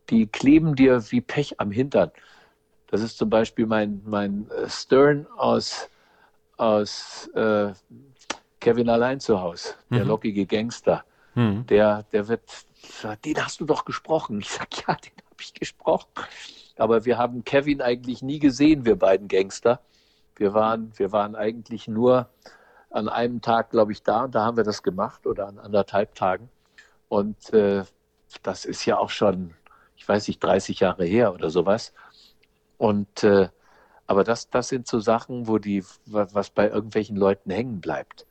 die 0.10 0.28
kleben 0.28 0.76
dir 0.76 1.04
wie 1.12 1.22
Pech 1.22 1.60
am 1.60 1.72
Hintern. 1.72 2.12
Das 2.90 3.02
ist 3.02 3.18
zum 3.18 3.30
Beispiel 3.30 3.66
mein, 3.66 4.02
mein 4.06 4.50
äh, 4.50 4.70
Stern 4.70 5.28
aus, 5.38 5.90
aus 6.58 7.28
äh, 7.36 7.72
Kevin 8.60 8.90
allein 8.90 9.20
zu 9.20 9.42
Hause, 9.42 9.76
der 9.90 10.04
mhm. 10.04 10.10
lockige 10.10 10.46
Gangster. 10.46 11.04
Mhm. 11.36 11.66
Der, 11.68 12.04
der 12.12 12.28
wird, 12.28 12.42
den 13.24 13.44
hast 13.44 13.60
du 13.62 13.66
doch 13.66 13.86
gesprochen. 13.86 14.40
Ich 14.40 14.50
sage, 14.50 14.70
ja, 14.88 14.96
den 14.96 15.14
habe 15.26 15.42
ich 15.42 15.54
gesprochen. 15.54 16.10
Aber 16.78 17.06
wir 17.06 17.18
haben 17.18 17.44
Kevin 17.44 17.82
eigentlich 17.82 18.22
nie 18.22 18.40
gesehen, 18.40 18.86
wir 18.86 18.96
beiden 18.96 19.28
Gangster. 19.28 19.80
Wir 20.36 20.54
waren, 20.54 20.92
wir 20.96 21.12
waren 21.12 21.36
eigentlich 21.36 21.88
nur 21.88 22.30
an 22.90 23.08
einem 23.10 23.42
Tag, 23.42 23.70
glaube 23.70 23.92
ich, 23.92 24.02
da 24.02 24.24
und 24.24 24.34
da 24.34 24.46
haben 24.46 24.58
wir 24.58 24.64
das 24.64 24.82
gemacht 24.82 25.28
oder 25.28 25.48
an 25.48 25.60
anderthalb 25.60 26.16
Tagen. 26.16 26.50
Und 27.08 27.54
äh, 27.54 27.84
das 28.42 28.66
ist 28.66 28.86
ja 28.86 28.98
auch 28.98 29.10
schon, 29.10 29.54
ich 29.96 30.08
weiß 30.08 30.28
nicht, 30.28 30.44
30 30.44 30.80
Jahre 30.80 31.06
her 31.06 31.34
oder 31.34 31.50
sowas. 31.50 31.94
Und 32.80 33.24
äh, 33.24 33.50
aber 34.08 34.24
das, 34.24 34.50
das 34.50 34.70
sind 34.70 34.88
so 34.88 35.00
Sachen, 35.00 35.48
wo 35.48 35.60
die, 35.60 35.84
was 36.08 36.50
bei 36.50 36.68
irgendwelchen 36.68 37.16
Leuten 37.16 37.52
hängen 37.52 37.80
bleibt. 37.80 38.26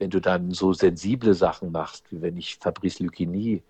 Wenn 0.00 0.10
du 0.10 0.20
dann 0.20 0.50
so 0.50 0.72
sensible 0.72 1.34
Sachen 1.34 1.70
machst, 1.70 2.10
wie 2.10 2.20
wenn 2.20 2.36
ich 2.36 2.56
Fabrice 2.56 3.04
Lucchini 3.04 3.62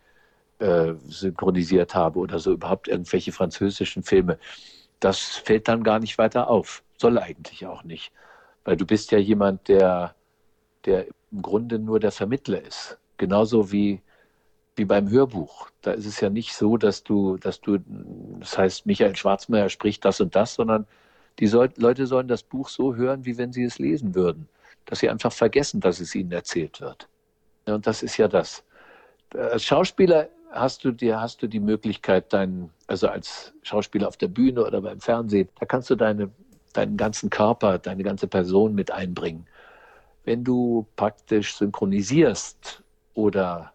äh, 0.59 0.95
synchronisiert 1.09 1.95
habe 1.95 2.19
oder 2.21 2.39
so 2.39 2.53
überhaupt 2.53 2.89
irgendwelche 2.89 3.33
französischen 3.33 4.03
Filme, 4.03 4.39
das 5.01 5.21
fällt 5.21 5.69
dann 5.69 5.83
gar 5.83 5.99
nicht 5.99 6.17
weiter 6.17 6.49
auf. 6.49 6.83
Soll 6.97 7.19
eigentlich 7.19 7.67
auch 7.67 7.85
nicht. 7.85 8.13
Weil 8.65 8.77
du 8.79 8.87
bist 8.87 9.11
ja 9.11 9.19
jemand, 9.19 9.69
der, 9.69 10.15
der 10.87 11.09
im 11.33 11.43
Grunde 11.43 11.79
nur 11.79 12.01
der 12.01 12.13
Vermittler 12.13 12.63
ist. 12.63 12.99
Genauso 13.19 13.71
wie 13.73 14.01
wie 14.77 14.85
beim 14.85 15.11
Hörbuch. 15.11 15.69
Da 15.83 15.93
ist 15.93 16.07
es 16.07 16.21
ja 16.21 16.31
nicht 16.31 16.55
so, 16.55 16.77
dass 16.77 17.03
du, 17.03 17.37
dass 17.37 17.61
du, 17.61 17.79
das 18.39 18.57
heißt, 18.57 18.87
Michael 18.87 19.17
Schwarzmeier 19.17 19.69
spricht 19.69 20.05
das 20.05 20.21
und 20.21 20.35
das, 20.35 20.55
sondern 20.55 20.87
die 21.39 21.47
soll, 21.47 21.71
Leute 21.77 22.07
sollen 22.07 22.29
das 22.29 22.43
Buch 22.43 22.69
so 22.69 22.95
hören, 22.95 23.25
wie 23.25 23.39
wenn 23.39 23.53
sie 23.53 23.65
es 23.65 23.79
lesen 23.79 24.15
würden. 24.15 24.49
Dass 24.87 25.01
sie 25.01 25.11
einfach 25.11 25.33
vergessen, 25.33 25.81
dass 25.81 26.01
es 26.01 26.15
ihnen 26.15 26.33
erzählt 26.33 26.81
wird. 26.81 27.09
Und 27.67 27.87
das 27.87 28.03
ist 28.03 28.17
ja 28.17 28.29
das. 28.29 28.65
Als 29.35 29.65
Schauspieler 29.65 30.29
hast 30.51 30.85
du 30.85 30.93
dir, 30.93 31.21
hast 31.21 31.43
du 31.43 31.47
die 31.47 31.61
Möglichkeit, 31.61 32.33
deinen, 32.33 32.71
also 32.87 33.09
als 33.09 33.53
Schauspieler 33.63 34.09
auf 34.09 34.17
der 34.17 34.29
Bühne 34.29 34.65
oder 34.65 34.81
beim 34.81 35.01
Fernsehen, 35.01 35.49
da 35.59 35.67
kannst 35.67 35.91
du 35.91 35.95
deine, 35.95 36.31
deinen 36.73 36.97
ganzen 36.97 37.31
Körper, 37.31 37.79
deine 37.79 38.03
ganze 38.03 38.27
Person 38.27 38.75
mit 38.75 38.91
einbringen. 38.91 39.47
Wenn 40.25 40.45
du 40.45 40.87
praktisch 40.97 41.57
synchronisierst 41.57 42.83
oder 43.15 43.73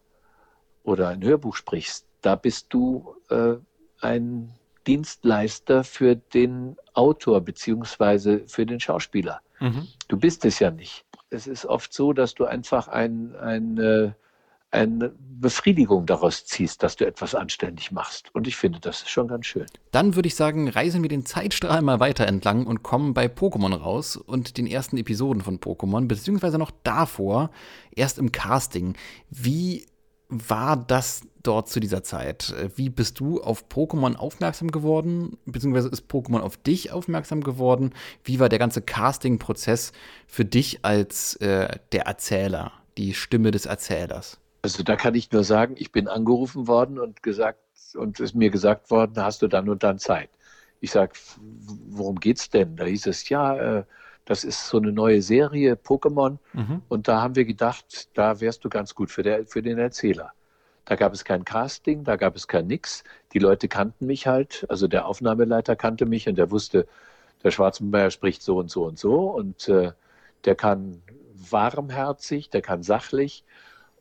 oder 0.86 1.10
ein 1.10 1.24
Hörbuch 1.24 1.56
sprichst, 1.56 2.06
da 2.22 2.36
bist 2.36 2.68
du 2.70 3.16
äh, 3.30 3.56
ein 4.02 4.52
Dienstleister 4.88 5.84
für 5.84 6.16
den 6.16 6.78
Autor 6.94 7.42
beziehungsweise 7.42 8.44
für 8.48 8.66
den 8.66 8.80
Schauspieler. 8.80 9.42
Mhm. 9.60 9.88
Du 10.08 10.18
bist 10.18 10.46
es 10.46 10.60
ja 10.60 10.72
nicht. 10.72 11.06
Es 11.30 11.48
ist 11.48 11.66
oft 11.66 11.94
so, 11.94 12.14
dass 12.14 12.36
du 12.36 12.46
einfach 12.46 12.88
ein, 12.88 13.36
ein, 13.36 13.78
äh, 13.80 14.12
eine 14.70 15.14
Befriedigung 15.18 16.06
daraus 16.06 16.46
ziehst, 16.46 16.84
dass 16.84 16.96
du 16.96 17.06
etwas 17.06 17.34
anständig 17.34 17.92
machst. 17.92 18.34
Und 18.34 18.48
ich 18.48 18.56
finde, 18.56 18.80
das 18.80 19.02
ist 19.02 19.10
schon 19.10 19.28
ganz 19.28 19.48
schön. 19.48 19.66
Dann 19.92 20.16
würde 20.16 20.28
ich 20.28 20.36
sagen, 20.36 20.70
reisen 20.70 21.02
wir 21.02 21.10
den 21.10 21.26
Zeitstrahl 21.26 21.82
mal 21.82 22.00
weiter 22.00 22.28
entlang 22.28 22.68
und 22.68 22.84
kommen 22.84 23.14
bei 23.14 23.26
Pokémon 23.26 23.74
raus 23.74 24.18
und 24.18 24.58
den 24.58 24.68
ersten 24.68 24.98
Episoden 24.98 25.42
von 25.42 25.60
Pokémon, 25.60 26.08
beziehungsweise 26.08 26.58
noch 26.58 26.72
davor, 26.84 27.50
erst 27.92 28.20
im 28.20 28.32
Casting. 28.32 28.96
Wie 29.30 29.88
war 30.30 30.78
das 30.78 31.22
dort 31.44 31.70
zu 31.70 31.80
dieser 31.80 32.04
Zeit? 32.04 32.54
Wie 32.76 32.90
bist 32.90 33.20
du 33.20 33.42
auf 33.42 33.66
Pokémon 33.70 34.16
aufmerksam 34.16 34.72
geworden? 34.72 35.38
Beziehungsweise 35.46 35.90
ist 35.90 36.10
Pokémon 36.10 36.40
auf 36.40 36.58
dich 36.58 36.92
aufmerksam 36.92 37.42
geworden? 37.44 37.94
Wie 38.24 38.40
war 38.40 38.50
der 38.50 38.60
ganze 38.60 38.82
Casting-Prozess 38.82 39.92
für 40.28 40.46
dich 40.46 40.84
als 40.84 41.36
äh, 41.38 41.78
der 41.92 42.06
Erzähler, 42.08 42.72
die 42.98 43.14
Stimme 43.14 43.52
des 43.52 43.66
Erzählers? 43.66 44.40
Also 44.64 44.82
da 44.82 44.96
kann 44.96 45.14
ich 45.14 45.32
nur 45.32 45.44
sagen, 45.44 45.76
ich 45.78 45.92
bin 45.92 46.08
angerufen 46.08 46.68
worden 46.68 46.98
und 46.98 47.22
gesagt 47.22 47.60
und 47.96 48.20
ist 48.20 48.34
mir 48.34 48.50
gesagt 48.50 48.90
worden, 48.90 49.24
hast 49.24 49.42
du 49.42 49.48
dann 49.48 49.70
und 49.70 49.84
dann 49.84 50.00
Zeit. 50.00 50.30
Ich 50.82 50.92
sage, 50.92 51.14
worum 51.90 52.20
geht's 52.20 52.50
denn? 52.50 52.76
Da 52.76 52.86
hieß 52.86 53.08
es, 53.08 53.30
ja, 53.30 53.56
äh, 53.56 53.84
das 54.26 54.44
ist 54.44 54.68
so 54.68 54.78
eine 54.78 54.92
neue 54.92 55.22
Serie, 55.22 55.76
Pokémon. 55.76 56.38
Mhm. 56.54 56.82
Und 56.90 57.08
da 57.08 57.22
haben 57.22 57.36
wir 57.36 57.46
gedacht, 57.46 58.10
da 58.16 58.42
wärst 58.42 58.66
du 58.66 58.70
ganz 58.70 58.96
gut 58.96 59.12
für, 59.12 59.24
der, 59.24 59.46
für 59.46 59.62
den 59.62 59.78
Erzähler. 59.78 60.34
Da 60.86 60.96
gab 60.96 61.14
es 61.14 61.24
kein 61.24 61.46
Casting, 61.46 62.04
da 62.04 62.16
gab 62.16 62.36
es 62.36 62.48
kein 62.48 62.68
Nix. 62.68 63.04
Die 63.34 63.40
Leute 63.40 63.68
kannten 63.68 64.06
mich 64.06 64.28
halt. 64.28 64.66
Also 64.70 64.88
der 64.88 65.08
Aufnahmeleiter 65.08 65.76
kannte 65.76 66.06
mich 66.06 66.28
und 66.28 66.38
der 66.38 66.52
wusste, 66.52 66.88
der 67.44 67.52
Schwarzenberger 67.52 68.12
spricht 68.12 68.42
so 68.42 68.58
und 68.58 68.70
so 68.70 68.86
und 68.86 69.00
so. 69.00 69.30
Und 69.30 69.68
äh, 69.70 69.92
der 70.46 70.56
kann 70.56 71.02
warmherzig, 71.34 72.50
der 72.50 72.62
kann 72.62 72.84
sachlich. 72.84 73.44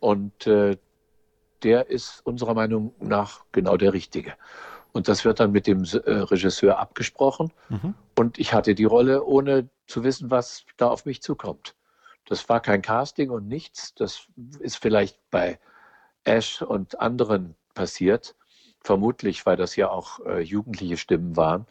Und 0.00 0.46
äh, 0.46 0.76
der 1.62 1.88
ist 1.90 2.20
unserer 2.24 2.54
Meinung 2.54 2.94
nach 3.00 3.44
genau 3.52 3.76
der 3.76 3.92
Richtige. 3.92 4.34
Und 4.94 5.08
das 5.08 5.24
wird 5.24 5.40
dann 5.40 5.50
mit 5.50 5.66
dem 5.66 5.82
äh, 5.82 6.10
Regisseur 6.10 6.78
abgesprochen. 6.78 7.52
Mhm. 7.68 7.94
Und 8.16 8.38
ich 8.38 8.54
hatte 8.54 8.76
die 8.76 8.84
Rolle, 8.84 9.24
ohne 9.24 9.68
zu 9.88 10.04
wissen, 10.04 10.30
was 10.30 10.64
da 10.76 10.88
auf 10.88 11.04
mich 11.04 11.20
zukommt. 11.20 11.74
Das 12.26 12.48
war 12.48 12.60
kein 12.60 12.80
Casting 12.80 13.30
und 13.30 13.48
nichts. 13.48 13.92
Das 13.96 14.28
ist 14.60 14.76
vielleicht 14.76 15.18
bei 15.32 15.58
Ash 16.22 16.62
und 16.62 17.00
anderen 17.00 17.56
passiert. 17.74 18.36
Vermutlich, 18.82 19.44
weil 19.46 19.56
das 19.56 19.74
ja 19.74 19.90
auch 19.90 20.20
äh, 20.26 20.40
jugendliche 20.40 20.96
Stimmen 20.96 21.36
waren. 21.36 21.66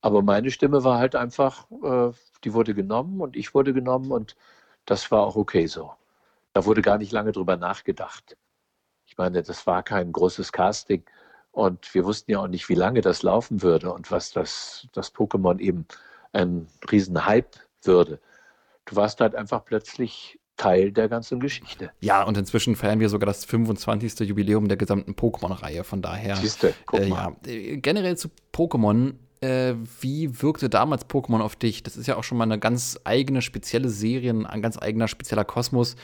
Aber 0.00 0.20
meine 0.20 0.50
Stimme 0.50 0.82
war 0.82 0.98
halt 0.98 1.14
einfach, 1.14 1.70
äh, 1.84 2.10
die 2.42 2.52
wurde 2.52 2.74
genommen 2.74 3.20
und 3.20 3.36
ich 3.36 3.54
wurde 3.54 3.72
genommen 3.72 4.10
und 4.10 4.34
das 4.86 5.12
war 5.12 5.22
auch 5.22 5.36
okay 5.36 5.66
so. 5.66 5.92
Da 6.52 6.64
wurde 6.64 6.82
gar 6.82 6.98
nicht 6.98 7.12
lange 7.12 7.30
drüber 7.30 7.56
nachgedacht. 7.56 8.36
Ich 9.06 9.16
meine, 9.16 9.44
das 9.44 9.68
war 9.68 9.84
kein 9.84 10.10
großes 10.10 10.50
Casting 10.50 11.04
und 11.52 11.94
wir 11.94 12.04
wussten 12.04 12.30
ja 12.30 12.40
auch 12.40 12.48
nicht, 12.48 12.68
wie 12.68 12.74
lange 12.74 13.00
das 13.00 13.22
laufen 13.22 13.62
würde 13.62 13.92
und 13.92 14.10
was 14.10 14.30
das, 14.30 14.88
das 14.92 15.14
Pokémon 15.14 15.58
eben 15.58 15.86
ein 16.32 16.68
Riesenhype 16.90 17.58
würde. 17.82 18.20
Du 18.84 18.96
warst 18.96 19.20
halt 19.20 19.34
einfach 19.34 19.64
plötzlich 19.64 20.38
Teil 20.56 20.92
der 20.92 21.08
ganzen 21.08 21.40
Geschichte. 21.40 21.90
Ja, 22.00 22.22
und 22.22 22.36
inzwischen 22.36 22.76
feiern 22.76 23.00
wir 23.00 23.08
sogar 23.08 23.26
das 23.26 23.46
25. 23.46 24.20
Jubiläum 24.28 24.68
der 24.68 24.76
gesamten 24.76 25.12
Pokémon-Reihe. 25.12 25.84
Von 25.84 26.02
daher. 26.02 26.36
Siehste, 26.36 26.74
guck 26.84 27.00
äh, 27.00 27.08
mal. 27.08 27.36
Ja. 27.46 27.52
Äh, 27.52 27.76
generell 27.78 28.18
zu 28.18 28.28
Pokémon. 28.52 29.14
Äh, 29.40 29.74
wie 30.00 30.42
wirkte 30.42 30.68
damals 30.68 31.08
Pokémon 31.08 31.40
auf 31.40 31.56
dich? 31.56 31.82
Das 31.82 31.96
ist 31.96 32.06
ja 32.06 32.16
auch 32.16 32.24
schon 32.24 32.36
mal 32.36 32.44
eine 32.44 32.58
ganz 32.58 33.00
eigene, 33.04 33.40
spezielle 33.40 33.88
Serie, 33.88 34.32
ein 34.32 34.60
ganz 34.60 34.76
eigener, 34.76 35.08
spezieller 35.08 35.44
Kosmos. 35.44 35.96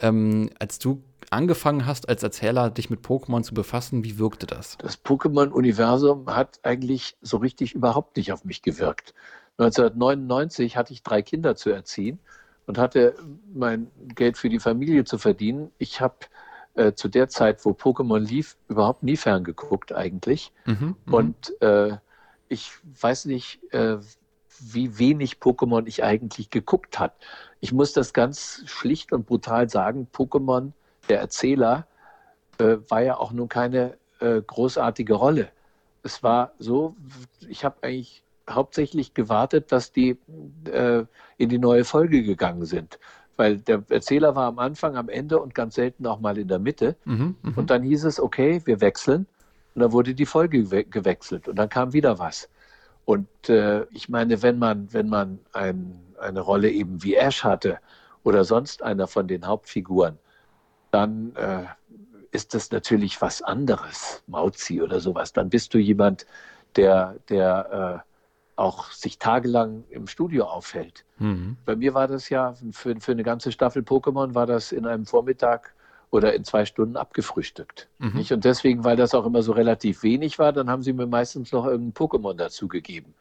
Ähm, 0.00 0.50
als 0.60 0.78
du 0.78 1.02
angefangen 1.30 1.86
hast, 1.86 2.08
als 2.08 2.22
Erzähler 2.22 2.70
dich 2.70 2.90
mit 2.90 3.00
Pokémon 3.00 3.42
zu 3.42 3.52
befassen, 3.52 4.04
wie 4.04 4.18
wirkte 4.18 4.46
das? 4.46 4.78
Das 4.78 5.04
Pokémon-Universum 5.04 6.26
hat 6.28 6.60
eigentlich 6.62 7.16
so 7.20 7.38
richtig 7.38 7.74
überhaupt 7.74 8.16
nicht 8.16 8.32
auf 8.32 8.44
mich 8.44 8.62
gewirkt. 8.62 9.12
1999 9.58 10.76
hatte 10.76 10.92
ich 10.92 11.02
drei 11.02 11.22
Kinder 11.22 11.56
zu 11.56 11.70
erziehen 11.70 12.20
und 12.66 12.78
hatte 12.78 13.14
mein 13.52 13.90
Geld 14.14 14.38
für 14.38 14.48
die 14.48 14.60
Familie 14.60 15.04
zu 15.04 15.18
verdienen. 15.18 15.72
Ich 15.78 16.00
habe 16.00 16.14
äh, 16.74 16.92
zu 16.92 17.08
der 17.08 17.28
Zeit, 17.28 17.64
wo 17.64 17.70
Pokémon 17.70 18.18
lief, 18.18 18.56
überhaupt 18.68 19.02
nie 19.02 19.16
ferngeguckt 19.16 19.92
eigentlich. 19.92 20.52
Mhm, 20.64 20.96
mhm. 21.06 21.14
und 21.14 21.62
äh, 21.62 21.96
ich 22.54 22.72
weiß 23.00 23.26
nicht, 23.26 23.60
äh, 23.72 23.98
wie 24.60 24.98
wenig 24.98 25.38
Pokémon 25.38 25.86
ich 25.86 26.04
eigentlich 26.04 26.48
geguckt 26.50 26.98
habe. 26.98 27.12
Ich 27.60 27.72
muss 27.72 27.92
das 27.92 28.12
ganz 28.12 28.62
schlicht 28.66 29.12
und 29.12 29.26
brutal 29.26 29.68
sagen, 29.68 30.06
Pokémon, 30.12 30.72
der 31.08 31.18
Erzähler, 31.20 31.86
äh, 32.58 32.76
war 32.88 33.02
ja 33.02 33.18
auch 33.18 33.32
nun 33.32 33.48
keine 33.48 33.98
äh, 34.20 34.40
großartige 34.40 35.14
Rolle. 35.14 35.48
Es 36.02 36.22
war 36.22 36.52
so, 36.58 36.94
ich 37.48 37.64
habe 37.64 37.76
eigentlich 37.82 38.22
hauptsächlich 38.48 39.14
gewartet, 39.14 39.72
dass 39.72 39.90
die 39.92 40.16
äh, 40.70 41.04
in 41.36 41.48
die 41.48 41.58
neue 41.58 41.84
Folge 41.84 42.22
gegangen 42.22 42.64
sind. 42.64 42.98
Weil 43.36 43.58
der 43.58 43.82
Erzähler 43.88 44.36
war 44.36 44.46
am 44.46 44.60
Anfang, 44.60 44.96
am 44.96 45.08
Ende 45.08 45.40
und 45.40 45.54
ganz 45.54 45.74
selten 45.74 46.06
auch 46.06 46.20
mal 46.20 46.38
in 46.38 46.46
der 46.46 46.60
Mitte. 46.60 46.94
Mhm, 47.04 47.34
mh. 47.42 47.52
Und 47.56 47.70
dann 47.70 47.82
hieß 47.82 48.04
es, 48.04 48.20
okay, 48.20 48.62
wir 48.64 48.80
wechseln. 48.80 49.26
Und 49.74 49.82
dann 49.82 49.92
wurde 49.92 50.14
die 50.14 50.26
Folge 50.26 50.64
gewechselt 50.84 51.48
und 51.48 51.56
dann 51.56 51.68
kam 51.68 51.92
wieder 51.92 52.18
was. 52.18 52.48
Und 53.04 53.28
äh, 53.48 53.84
ich 53.90 54.08
meine, 54.08 54.42
wenn 54.42 54.58
man, 54.58 54.92
wenn 54.92 55.08
man 55.08 55.40
ein, 55.52 56.00
eine 56.18 56.40
Rolle 56.40 56.70
eben 56.70 57.02
wie 57.02 57.16
Ash 57.16 57.44
hatte 57.44 57.78
oder 58.22 58.44
sonst 58.44 58.82
einer 58.82 59.06
von 59.06 59.28
den 59.28 59.46
Hauptfiguren, 59.46 60.18
dann 60.90 61.34
äh, 61.36 61.64
ist 62.30 62.54
das 62.54 62.70
natürlich 62.70 63.20
was 63.20 63.42
anderes, 63.42 64.22
Mauzi 64.26 64.80
oder 64.80 65.00
sowas. 65.00 65.32
Dann 65.32 65.50
bist 65.50 65.74
du 65.74 65.78
jemand, 65.78 66.26
der, 66.76 67.16
der 67.28 68.04
äh, 68.04 68.10
auch 68.56 68.90
sich 68.92 69.18
tagelang 69.18 69.84
im 69.90 70.06
Studio 70.06 70.44
aufhält. 70.44 71.04
Mhm. 71.18 71.56
Bei 71.64 71.76
mir 71.76 71.94
war 71.94 72.08
das 72.08 72.28
ja 72.28 72.54
für, 72.70 72.98
für 73.00 73.12
eine 73.12 73.24
ganze 73.24 73.52
Staffel 73.52 73.82
Pokémon 73.82 74.34
war 74.34 74.46
das 74.46 74.72
in 74.72 74.86
einem 74.86 75.06
Vormittag 75.06 75.73
oder 76.14 76.32
in 76.34 76.44
zwei 76.44 76.64
Stunden 76.64 76.96
abgefrühstückt. 76.96 77.88
Mhm. 77.98 78.12
Nicht? 78.14 78.32
Und 78.32 78.44
deswegen, 78.44 78.84
weil 78.84 78.96
das 78.96 79.14
auch 79.14 79.26
immer 79.26 79.42
so 79.42 79.52
relativ 79.52 80.04
wenig 80.04 80.38
war, 80.38 80.52
dann 80.52 80.70
haben 80.70 80.82
sie 80.82 80.92
mir 80.92 81.06
meistens 81.06 81.50
noch 81.50 81.66
irgendein 81.66 81.92
Pokémon 81.92 82.34
dazu 82.34 82.68
gegeben. 82.68 83.14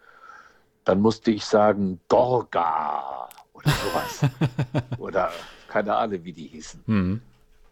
Dann 0.85 1.01
musste 1.01 1.31
ich 1.31 1.43
sagen 1.43 1.99
Gorga 2.07 3.27
oder 3.53 3.71
sowas. 3.71 4.21
oder 4.99 5.31
keine 5.67 5.95
Ahnung, 5.95 6.23
wie 6.23 6.33
die 6.33 6.47
hießen. 6.47 6.83
Mhm. 6.85 7.21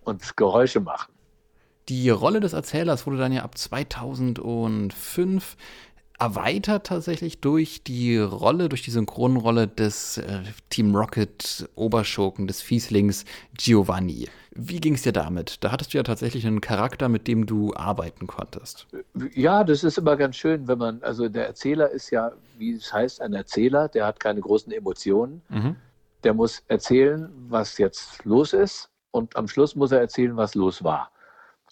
Und 0.04 0.36
Geräusche 0.36 0.80
machen. 0.80 1.14
Die 1.88 2.10
Rolle 2.10 2.40
des 2.40 2.54
Erzählers 2.54 3.06
wurde 3.06 3.18
dann 3.18 3.32
ja 3.32 3.44
ab 3.44 3.58
2005 3.58 5.56
erweitert 6.22 6.86
tatsächlich 6.86 7.42
durch 7.42 7.84
die 7.84 8.18
Rolle, 8.20 8.70
durch 8.70 8.84
die 8.84 8.92
Synchronrolle 8.92 9.68
des 9.68 10.20
äh, 10.20 10.44
Team 10.70 10.96
Rocket 10.96 11.68
Oberschurken, 11.74 12.46
des 12.46 12.62
Fieslings 12.62 13.26
Giovanni. 13.58 14.30
Wie 14.52 14.80
ging 14.80 14.94
es 14.94 15.02
dir 15.02 15.14
damit? 15.14 15.64
Da 15.64 15.72
hattest 15.72 15.94
du 15.94 15.98
ja 15.98 16.04
tatsächlich 16.04 16.46
einen 16.46 16.62
Charakter, 16.62 17.10
mit 17.10 17.28
dem 17.28 17.48
du 17.48 17.74
arbeiten 17.74 18.28
konntest. 18.28 18.86
Ja, 19.34 19.64
das 19.64 19.84
ist 19.84 19.98
immer 19.98 20.16
ganz 20.16 20.36
schön, 20.36 20.68
wenn 20.68 20.78
man, 20.78 21.02
also 21.02 21.28
der 21.28 21.48
Erzähler 21.48 21.90
ist 21.90 22.12
ja, 22.12 22.32
wie 22.60 22.74
es 22.74 22.94
heißt, 22.94 23.20
ein 23.22 23.34
Erzähler, 23.34 23.88
der 23.88 24.06
hat 24.06 24.20
keine 24.20 24.42
großen 24.42 24.72
Emotionen. 24.72 25.42
Mhm. 25.50 25.76
Der 26.24 26.36
muss 26.36 26.62
erzählen, 26.68 27.32
was 27.50 27.80
jetzt 27.80 28.24
los 28.26 28.54
ist 28.54 28.92
und 29.10 29.36
am 29.36 29.48
Schluss 29.48 29.76
muss 29.76 29.92
er 29.92 30.02
erzählen, 30.02 30.38
was 30.38 30.54
los 30.54 30.84
war. 30.84 31.10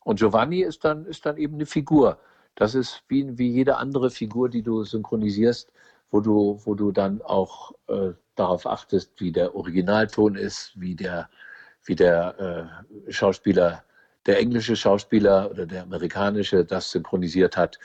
Und 0.05 0.17
Giovanni 0.17 0.61
ist 0.61 0.83
dann, 0.83 1.05
ist 1.05 1.23
dann 1.23 1.37
eben 1.37 1.53
eine 1.55 1.67
Figur 1.67 2.17
das 2.55 2.75
ist 2.75 3.03
wie, 3.07 3.37
wie 3.37 3.49
jede 3.49 3.77
andere 3.77 4.09
Figur, 4.09 4.49
die 4.49 4.61
du 4.61 4.83
synchronisierst, 4.83 5.71
wo 6.11 6.19
du, 6.21 6.59
wo 6.65 6.75
du 6.75 6.91
dann 6.91 7.21
auch 7.21 7.71
äh, 7.87 8.11
darauf 8.35 8.65
achtest, 8.65 9.11
wie 9.19 9.31
der 9.31 9.55
Originalton 9.55 10.35
ist, 10.35 10.73
wie 10.75 10.95
der, 10.95 11.29
wie 11.85 11.95
der 11.95 12.71
äh, 13.07 13.11
Schauspieler, 13.11 13.83
der 14.25 14.39
englische 14.39 14.75
Schauspieler 14.75 15.49
oder 15.51 15.65
der 15.65 15.83
amerikanische 15.83 16.65
das 16.65 16.91
synchronisiert 16.91 17.57
hat, 17.57 17.79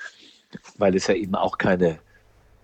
weil 0.79 0.95
es 0.95 1.07
ja 1.07 1.15
eben 1.15 1.35
auch 1.35 1.59
keine 1.59 1.99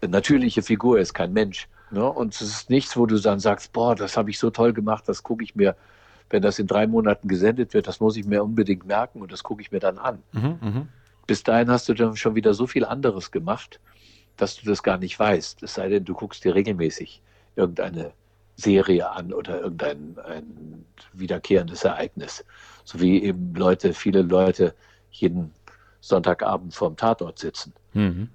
natürliche 0.07 0.63
Figur 0.63 0.99
ist, 0.99 1.15
kein 1.15 1.33
Mensch. 1.33 1.69
Ne? 1.91 2.05
Und 2.09 2.35
es 2.35 2.41
ist 2.41 2.71
nichts, 2.71 2.97
wo 2.97 3.07
du 3.07 3.19
dann 3.19 3.41
sagst, 3.41 3.73
boah, 3.73 3.95
das 3.95 4.17
habe 4.17 4.31
ich 4.31 4.39
so 4.39 4.51
toll 4.51 4.73
gemacht, 4.73 5.05
das 5.07 5.23
gucke 5.23 5.45
ich 5.45 5.55
mir, 5.55 5.77
wenn 6.31 6.43
das 6.43 6.59
in 6.59 6.67
drei 6.67 6.87
Monaten 6.87 7.29
gesendet 7.29 7.75
wird, 7.75 7.89
das 7.89 8.01
muss 8.01 8.17
ich 8.17 8.25
mir 8.25 8.43
unbedingt 8.43 8.87
merken 8.87 9.21
und 9.21 9.33
das 9.33 9.43
gucke 9.43 9.63
ich 9.63 9.73
mir 9.73 9.81
dann 9.81 9.99
an. 9.99 10.23
Mhm, 10.33 10.59
mh 10.61 10.87
bis 11.31 11.45
dahin 11.45 11.71
hast 11.71 11.88
du 11.88 11.95
dann 11.95 12.16
schon 12.16 12.35
wieder 12.35 12.55
so 12.55 12.66
viel 12.66 12.85
anderes 12.85 13.31
gemacht, 13.31 13.79
dass 14.37 14.57
du 14.57 14.66
das 14.66 14.83
gar 14.83 14.99
nicht 14.99 15.16
weißt. 15.16 15.62
Es 15.62 15.75
sei 15.75 15.88
denn, 15.88 16.05
du 16.05 16.12
guckst 16.12 16.43
dir 16.43 16.57
regelmäßig 16.57 17.23
irgendeine 17.55 18.14
Serie 18.57 19.09
an 19.09 19.33
oder 19.33 19.61
irgendein 19.61 20.19
ein 20.25 20.85
wiederkehrendes 21.12 21.85
Ereignis. 21.85 22.45
So 22.83 22.99
wie 22.99 23.23
eben 23.23 23.55
Leute, 23.55 23.95
viele 23.95 24.23
Leute 24.23 24.75
jeden 25.12 25.55
Sonntagabend 26.01 26.75
vorm 26.75 26.97
Tatort 26.97 27.38
sitzen. 27.38 27.75
Mhm. 27.93 28.31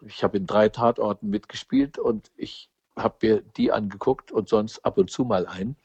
Ich 0.00 0.24
habe 0.24 0.36
in 0.36 0.48
drei 0.48 0.68
Tatorten 0.68 1.30
mitgespielt 1.30 1.96
und 1.96 2.32
ich 2.36 2.68
habe 2.96 3.14
mir 3.22 3.42
die 3.56 3.70
angeguckt 3.70 4.32
und 4.32 4.48
sonst 4.48 4.84
ab 4.84 4.98
und 4.98 5.12
zu 5.12 5.24
mal 5.24 5.46
ein. 5.46 5.76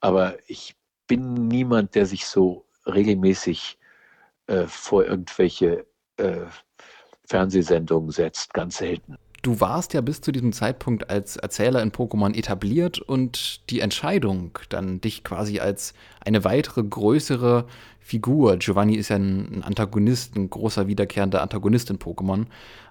Aber 0.00 0.38
ich 0.46 0.74
bin 1.06 1.34
niemand, 1.48 1.94
der 1.94 2.06
sich 2.06 2.24
so 2.24 2.64
regelmäßig 2.86 3.76
äh, 4.46 4.66
vor 4.66 5.04
irgendwelche 5.04 5.86
äh, 6.16 6.46
Fernsehsendungen 7.26 8.10
setzt, 8.10 8.54
ganz 8.54 8.78
selten. 8.78 9.16
Du 9.42 9.60
warst 9.60 9.94
ja 9.94 10.00
bis 10.00 10.20
zu 10.20 10.32
diesem 10.32 10.52
Zeitpunkt 10.52 11.08
als 11.08 11.36
Erzähler 11.36 11.80
in 11.82 11.92
Pokémon 11.92 12.34
etabliert 12.36 12.98
und 12.98 13.70
die 13.70 13.80
Entscheidung, 13.80 14.58
dann 14.70 15.00
dich 15.00 15.22
quasi 15.22 15.60
als 15.60 15.94
eine 16.24 16.42
weitere 16.42 16.82
größere 16.82 17.66
Figur, 18.00 18.56
Giovanni 18.56 18.96
ist 18.96 19.08
ja 19.08 19.16
ein 19.16 19.62
Antagonist, 19.64 20.36
ein 20.36 20.50
großer 20.50 20.88
wiederkehrender 20.88 21.42
Antagonist 21.42 21.90
in 21.90 21.98
Pokémon, 21.98 22.46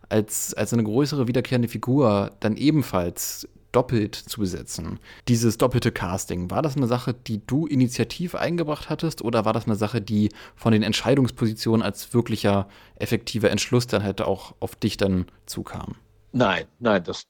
als, 0.08 0.54
als 0.54 0.74
eine 0.74 0.84
größere 0.84 1.28
wiederkehrende 1.28 1.68
Figur 1.68 2.32
dann 2.40 2.58
ebenfalls 2.58 3.48
doppelt 3.76 4.16
zu 4.16 4.40
besetzen. 4.40 5.00
Dieses 5.28 5.58
doppelte 5.58 5.92
Casting, 5.92 6.50
war 6.50 6.62
das 6.62 6.78
eine 6.78 6.88
Sache, 6.88 7.14
die 7.14 7.46
du 7.46 7.68
initiativ 7.68 8.34
eingebracht 8.36 8.90
hattest 8.90 9.22
oder 9.22 9.44
war 9.44 9.54
das 9.54 9.66
eine 9.66 9.76
Sache, 9.76 10.02
die 10.02 10.30
von 10.56 10.72
den 10.72 10.84
Entscheidungspositionen 10.84 11.82
als 11.82 12.14
wirklicher 12.14 12.68
effektiver 12.96 13.50
Entschluss 13.52 13.88
dann 13.88 14.04
halt 14.04 14.22
auch 14.22 14.56
auf 14.60 14.76
dich 14.76 14.98
dann 14.98 15.26
zukam? 15.46 15.96
Nein, 16.32 16.66
nein, 16.80 17.04
das, 17.04 17.24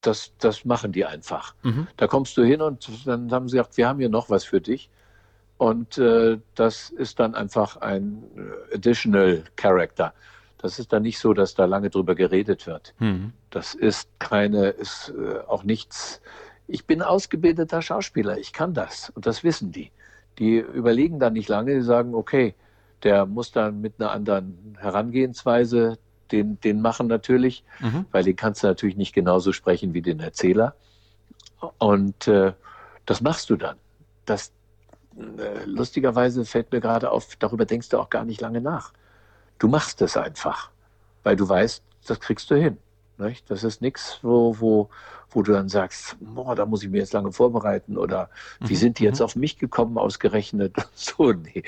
das, 0.00 0.32
das 0.38 0.64
machen 0.64 0.92
die 0.92 1.04
einfach. 1.04 1.54
Mhm. 1.62 1.86
Da 1.96 2.06
kommst 2.06 2.36
du 2.36 2.42
hin 2.42 2.62
und 2.62 2.88
dann 3.06 3.30
haben 3.30 3.48
sie 3.48 3.56
gesagt, 3.56 3.76
wir 3.76 3.88
haben 3.88 3.98
hier 3.98 4.08
noch 4.08 4.30
was 4.30 4.44
für 4.44 4.60
dich. 4.60 4.88
Und 5.56 5.98
äh, 5.98 6.38
das 6.54 6.90
ist 6.90 7.20
dann 7.20 7.34
einfach 7.34 7.76
ein 7.76 8.24
äh, 8.36 8.74
Additional 8.74 9.44
Character. 9.56 10.12
Das 10.64 10.78
ist 10.78 10.94
dann 10.94 11.02
nicht 11.02 11.18
so, 11.18 11.34
dass 11.34 11.54
da 11.54 11.66
lange 11.66 11.90
drüber 11.90 12.14
geredet 12.14 12.66
wird. 12.66 12.94
Mhm. 12.98 13.34
Das 13.50 13.74
ist 13.74 14.08
keine, 14.18 14.68
ist 14.68 15.12
äh, 15.14 15.40
auch 15.40 15.62
nichts. 15.62 16.22
Ich 16.66 16.86
bin 16.86 17.02
ausgebildeter 17.02 17.82
Schauspieler, 17.82 18.38
ich 18.38 18.54
kann 18.54 18.72
das 18.72 19.10
und 19.10 19.26
das 19.26 19.44
wissen 19.44 19.72
die. 19.72 19.92
Die 20.38 20.56
überlegen 20.56 21.18
dann 21.18 21.34
nicht 21.34 21.50
lange, 21.50 21.74
die 21.74 21.82
sagen, 21.82 22.14
okay, 22.14 22.54
der 23.02 23.26
muss 23.26 23.52
dann 23.52 23.82
mit 23.82 24.00
einer 24.00 24.10
anderen 24.10 24.78
Herangehensweise 24.80 25.98
den, 26.32 26.58
den 26.60 26.80
machen 26.80 27.08
natürlich, 27.08 27.62
mhm. 27.80 28.06
weil 28.10 28.24
den 28.24 28.34
kannst 28.34 28.62
du 28.62 28.66
natürlich 28.66 28.96
nicht 28.96 29.12
genauso 29.12 29.52
sprechen 29.52 29.92
wie 29.92 30.00
den 30.00 30.20
Erzähler. 30.20 30.74
Und 31.76 32.26
äh, 32.26 32.54
das 33.04 33.20
machst 33.20 33.50
du 33.50 33.56
dann. 33.56 33.76
Das, 34.24 34.50
äh, 35.18 35.66
lustigerweise 35.66 36.46
fällt 36.46 36.72
mir 36.72 36.80
gerade 36.80 37.10
auf, 37.10 37.36
darüber 37.38 37.66
denkst 37.66 37.90
du 37.90 37.98
auch 37.98 38.08
gar 38.08 38.24
nicht 38.24 38.40
lange 38.40 38.62
nach. 38.62 38.94
Du 39.58 39.68
machst 39.68 40.02
es 40.02 40.16
einfach, 40.16 40.70
weil 41.22 41.36
du 41.36 41.48
weißt, 41.48 41.82
das 42.06 42.20
kriegst 42.20 42.50
du 42.50 42.56
hin. 42.56 42.78
Nicht? 43.18 43.48
Das 43.48 43.62
ist 43.62 43.80
nichts, 43.80 44.18
wo, 44.22 44.56
wo, 44.58 44.88
wo 45.30 45.42
du 45.42 45.52
dann 45.52 45.68
sagst, 45.68 46.16
boah, 46.20 46.56
da 46.56 46.66
muss 46.66 46.82
ich 46.82 46.90
mir 46.90 46.98
jetzt 46.98 47.12
lange 47.12 47.32
vorbereiten 47.32 47.96
oder 47.96 48.28
wie 48.60 48.72
mhm. 48.74 48.78
sind 48.78 48.98
die 48.98 49.04
jetzt 49.04 49.20
mhm. 49.20 49.24
auf 49.24 49.36
mich 49.36 49.58
gekommen 49.58 49.98
ausgerechnet? 49.98 50.74
So, 50.94 51.32
nee, 51.32 51.62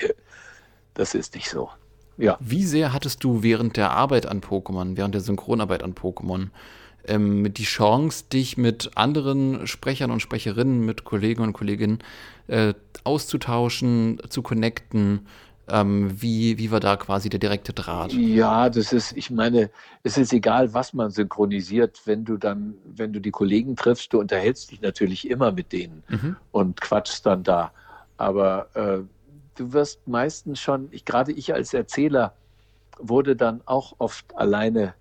das 0.93 1.13
ist 1.15 1.35
nicht 1.35 1.49
so. 1.49 1.69
Ja. 2.17 2.37
Wie 2.39 2.63
sehr 2.63 2.93
hattest 2.93 3.23
du 3.23 3.43
während 3.43 3.77
der 3.77 3.91
Arbeit 3.91 4.25
an 4.25 4.41
Pokémon, 4.41 4.97
während 4.97 5.13
der 5.13 5.21
Synchronarbeit 5.21 5.83
an 5.83 5.93
Pokémon, 5.93 6.47
ähm, 7.05 7.53
die 7.53 7.63
Chance, 7.63 8.25
dich 8.33 8.57
mit 8.57 8.91
anderen 8.95 9.67
Sprechern 9.67 10.11
und 10.11 10.21
Sprecherinnen, 10.21 10.85
mit 10.85 11.03
Kollegen 11.03 11.43
und 11.43 11.53
Kolleginnen 11.53 11.99
äh, 12.47 12.73
auszutauschen, 13.03 14.19
zu 14.29 14.41
connecten? 14.41 15.27
Ähm, 15.69 16.21
wie, 16.21 16.57
wie 16.57 16.71
war 16.71 16.79
da 16.79 16.95
quasi 16.95 17.29
der 17.29 17.39
direkte 17.39 17.73
Draht? 17.73 18.13
Ja, 18.13 18.69
das 18.69 18.93
ist, 18.93 19.15
ich 19.17 19.29
meine, 19.29 19.69
es 20.03 20.17
ist 20.17 20.31
egal, 20.31 20.73
was 20.73 20.93
man 20.93 21.11
synchronisiert, 21.11 22.01
wenn 22.05 22.23
du 22.23 22.37
dann, 22.37 22.75
wenn 22.85 23.11
du 23.11 23.19
die 23.19 23.31
Kollegen 23.31 23.75
triffst, 23.75 24.13
du 24.13 24.19
unterhältst 24.19 24.71
dich 24.71 24.81
natürlich 24.81 25.29
immer 25.29 25.51
mit 25.51 25.73
denen 25.73 26.03
mhm. 26.07 26.37
und 26.51 26.79
quatschst 26.79 27.25
dann 27.25 27.43
da. 27.43 27.71
Aber 28.15 28.69
äh, 28.75 28.99
du 29.55 29.73
wirst 29.73 30.07
meistens 30.07 30.59
schon, 30.61 30.87
ich, 30.91 31.03
gerade 31.03 31.33
ich 31.33 31.53
als 31.53 31.73
Erzähler 31.73 32.33
wurde 32.99 33.35
dann 33.35 33.61
auch 33.65 33.95
oft 33.97 34.35
alleine 34.37 34.93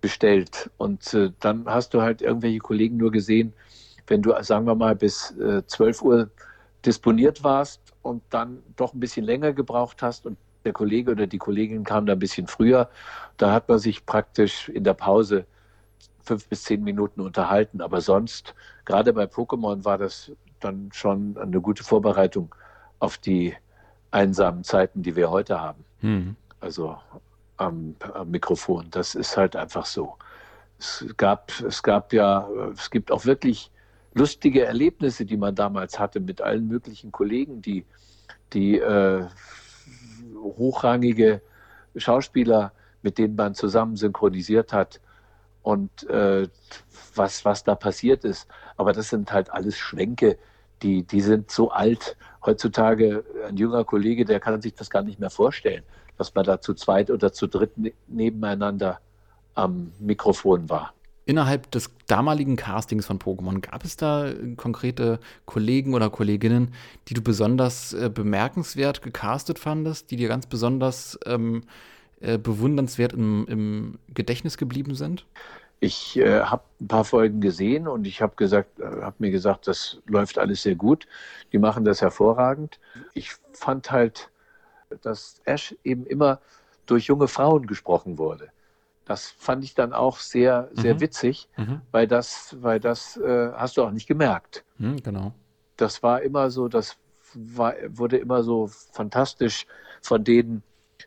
bestellt. 0.00 0.70
Und 0.78 1.12
äh, 1.14 1.30
dann 1.40 1.66
hast 1.66 1.94
du 1.94 2.02
halt 2.02 2.22
irgendwelche 2.22 2.58
Kollegen 2.58 2.96
nur 2.96 3.10
gesehen, 3.10 3.52
wenn 4.06 4.22
du, 4.22 4.34
sagen 4.42 4.66
wir 4.66 4.74
mal, 4.74 4.96
bis 4.96 5.32
äh, 5.38 5.66
12 5.66 6.02
Uhr 6.02 6.30
disponiert 6.84 7.44
warst 7.44 7.80
und 8.02 8.22
dann 8.30 8.62
doch 8.76 8.94
ein 8.94 9.00
bisschen 9.00 9.24
länger 9.24 9.52
gebraucht 9.52 10.02
hast 10.02 10.26
und 10.26 10.36
der 10.64 10.72
Kollege 10.72 11.12
oder 11.12 11.26
die 11.26 11.38
Kollegin 11.38 11.84
kam 11.84 12.06
da 12.06 12.12
ein 12.12 12.18
bisschen 12.18 12.46
früher, 12.46 12.88
da 13.36 13.52
hat 13.52 13.68
man 13.68 13.78
sich 13.78 14.04
praktisch 14.04 14.68
in 14.68 14.84
der 14.84 14.94
Pause 14.94 15.46
fünf 16.20 16.46
bis 16.48 16.64
zehn 16.64 16.84
Minuten 16.84 17.20
unterhalten. 17.20 17.80
Aber 17.80 18.00
sonst, 18.00 18.54
gerade 18.84 19.12
bei 19.12 19.24
Pokémon, 19.24 19.84
war 19.84 19.98
das 19.98 20.30
dann 20.60 20.90
schon 20.92 21.36
eine 21.38 21.60
gute 21.60 21.84
Vorbereitung 21.84 22.54
auf 22.98 23.18
die 23.18 23.54
einsamen 24.10 24.64
Zeiten, 24.64 25.02
die 25.02 25.16
wir 25.16 25.30
heute 25.30 25.60
haben. 25.60 25.84
Mhm. 26.02 26.36
Also 26.60 26.98
am, 27.56 27.94
am, 28.14 28.30
Mikrofon. 28.30 28.88
Das 28.90 29.14
ist 29.14 29.36
halt 29.36 29.56
einfach 29.56 29.86
so. 29.86 30.16
Es 30.78 31.04
gab, 31.16 31.52
es 31.60 31.82
gab 31.82 32.12
ja, 32.12 32.48
es 32.74 32.90
gibt 32.90 33.10
auch 33.10 33.24
wirklich 33.24 33.70
lustige 34.18 34.64
Erlebnisse, 34.64 35.24
die 35.24 35.36
man 35.36 35.54
damals 35.54 35.98
hatte 35.98 36.20
mit 36.20 36.40
allen 36.40 36.66
möglichen 36.66 37.12
Kollegen, 37.12 37.62
die, 37.62 37.84
die 38.52 38.78
äh, 38.78 39.24
hochrangige 40.34 41.40
Schauspieler, 41.96 42.72
mit 43.02 43.18
denen 43.18 43.36
man 43.36 43.54
zusammen 43.54 43.96
synchronisiert 43.96 44.72
hat 44.72 45.00
und 45.62 46.08
äh, 46.08 46.48
was, 47.14 47.44
was 47.44 47.64
da 47.64 47.74
passiert 47.74 48.24
ist. 48.24 48.48
Aber 48.76 48.92
das 48.92 49.08
sind 49.10 49.32
halt 49.32 49.50
alles 49.50 49.76
Schwenke, 49.76 50.38
die, 50.82 51.02
die 51.04 51.20
sind 51.20 51.50
so 51.50 51.70
alt. 51.70 52.16
Heutzutage 52.44 53.24
ein 53.46 53.56
junger 53.56 53.84
Kollege, 53.84 54.24
der 54.24 54.40
kann 54.40 54.60
sich 54.60 54.74
das 54.74 54.90
gar 54.90 55.02
nicht 55.02 55.18
mehr 55.18 55.30
vorstellen, 55.30 55.82
dass 56.16 56.34
man 56.34 56.44
da 56.44 56.60
zu 56.60 56.74
zweit 56.74 57.10
oder 57.10 57.32
zu 57.32 57.46
dritt 57.46 57.76
ne-, 57.78 57.94
nebeneinander 58.06 59.00
am 59.54 59.92
Mikrofon 59.98 60.68
war. 60.68 60.94
Innerhalb 61.28 61.70
des 61.72 61.90
damaligen 62.06 62.56
Castings 62.56 63.04
von 63.04 63.18
Pokémon 63.18 63.60
gab 63.60 63.84
es 63.84 63.98
da 63.98 64.32
konkrete 64.56 65.20
Kollegen 65.44 65.92
oder 65.92 66.08
Kolleginnen, 66.08 66.72
die 67.06 67.12
du 67.12 67.20
besonders 67.20 67.92
äh, 67.92 68.08
bemerkenswert 68.08 69.02
gecastet 69.02 69.58
fandest, 69.58 70.10
die 70.10 70.16
dir 70.16 70.28
ganz 70.28 70.46
besonders 70.46 71.18
ähm, 71.26 71.64
äh, 72.22 72.38
bewundernswert 72.38 73.12
im, 73.12 73.46
im, 73.46 73.98
Gedächtnis 74.14 74.56
geblieben 74.56 74.94
sind? 74.94 75.26
Ich 75.80 76.16
äh, 76.16 76.40
habe 76.40 76.62
ein 76.80 76.88
paar 76.88 77.04
Folgen 77.04 77.42
gesehen 77.42 77.88
und 77.88 78.06
ich 78.06 78.22
habe 78.22 78.34
gesagt, 78.36 78.80
äh, 78.80 78.84
habe 79.02 79.16
mir 79.18 79.30
gesagt, 79.30 79.68
das 79.68 80.00
läuft 80.06 80.38
alles 80.38 80.62
sehr 80.62 80.76
gut. 80.76 81.06
Die 81.52 81.58
machen 81.58 81.84
das 81.84 82.00
hervorragend. 82.00 82.80
Ich 83.12 83.32
fand 83.52 83.90
halt, 83.90 84.30
dass 85.02 85.42
Ash 85.44 85.76
eben 85.84 86.06
immer 86.06 86.40
durch 86.86 87.04
junge 87.04 87.28
Frauen 87.28 87.66
gesprochen 87.66 88.16
wurde. 88.16 88.48
Das 89.08 89.30
fand 89.30 89.64
ich 89.64 89.74
dann 89.74 89.94
auch 89.94 90.18
sehr, 90.18 90.68
sehr 90.74 90.94
mhm. 90.94 91.00
witzig, 91.00 91.48
mhm. 91.56 91.80
weil 91.92 92.06
das, 92.06 92.58
weil 92.60 92.78
das 92.78 93.16
äh, 93.16 93.50
hast 93.54 93.78
du 93.78 93.82
auch 93.82 93.90
nicht 93.90 94.06
gemerkt. 94.06 94.66
Mhm, 94.76 95.02
genau. 95.02 95.32
Das 95.78 96.02
war 96.02 96.20
immer 96.20 96.50
so, 96.50 96.68
das 96.68 96.98
war, 97.32 97.74
wurde 97.88 98.18
immer 98.18 98.42
so 98.42 98.66
fantastisch 98.66 99.66
von 100.02 100.24
denen 100.24 100.62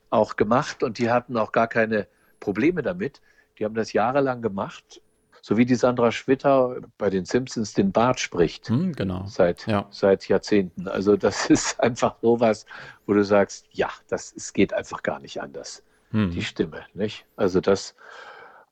auch 0.09 0.35
gemacht 0.35 0.81
und 0.81 0.97
die 0.97 1.11
hatten 1.11 1.37
auch 1.37 1.51
gar 1.51 1.67
keine 1.67 2.07
Probleme 2.39 2.81
damit. 2.81 3.21
Die 3.59 3.65
haben 3.65 3.75
das 3.75 3.93
jahrelang 3.93 4.41
gemacht, 4.41 4.99
so 5.43 5.57
wie 5.57 5.65
die 5.65 5.75
Sandra 5.75 6.11
Schwitter 6.11 6.77
bei 6.97 7.11
den 7.11 7.25
Simpsons 7.25 7.73
den 7.73 7.91
Bart 7.91 8.19
spricht. 8.19 8.67
Hm, 8.67 8.93
genau. 8.93 9.27
Seit, 9.27 9.67
ja. 9.67 9.85
seit 9.91 10.27
Jahrzehnten. 10.27 10.87
Also 10.87 11.17
das 11.17 11.49
ist 11.51 11.79
einfach 11.79 12.15
sowas, 12.23 12.65
wo 13.05 13.13
du 13.13 13.23
sagst, 13.23 13.67
ja, 13.69 13.89
das 14.07 14.33
es 14.35 14.53
geht 14.53 14.73
einfach 14.73 15.03
gar 15.03 15.19
nicht 15.19 15.39
anders 15.39 15.83
hm. 16.11 16.31
die 16.31 16.43
Stimme. 16.43 16.85
Nicht? 16.93 17.25
Also 17.35 17.61
das, 17.61 17.95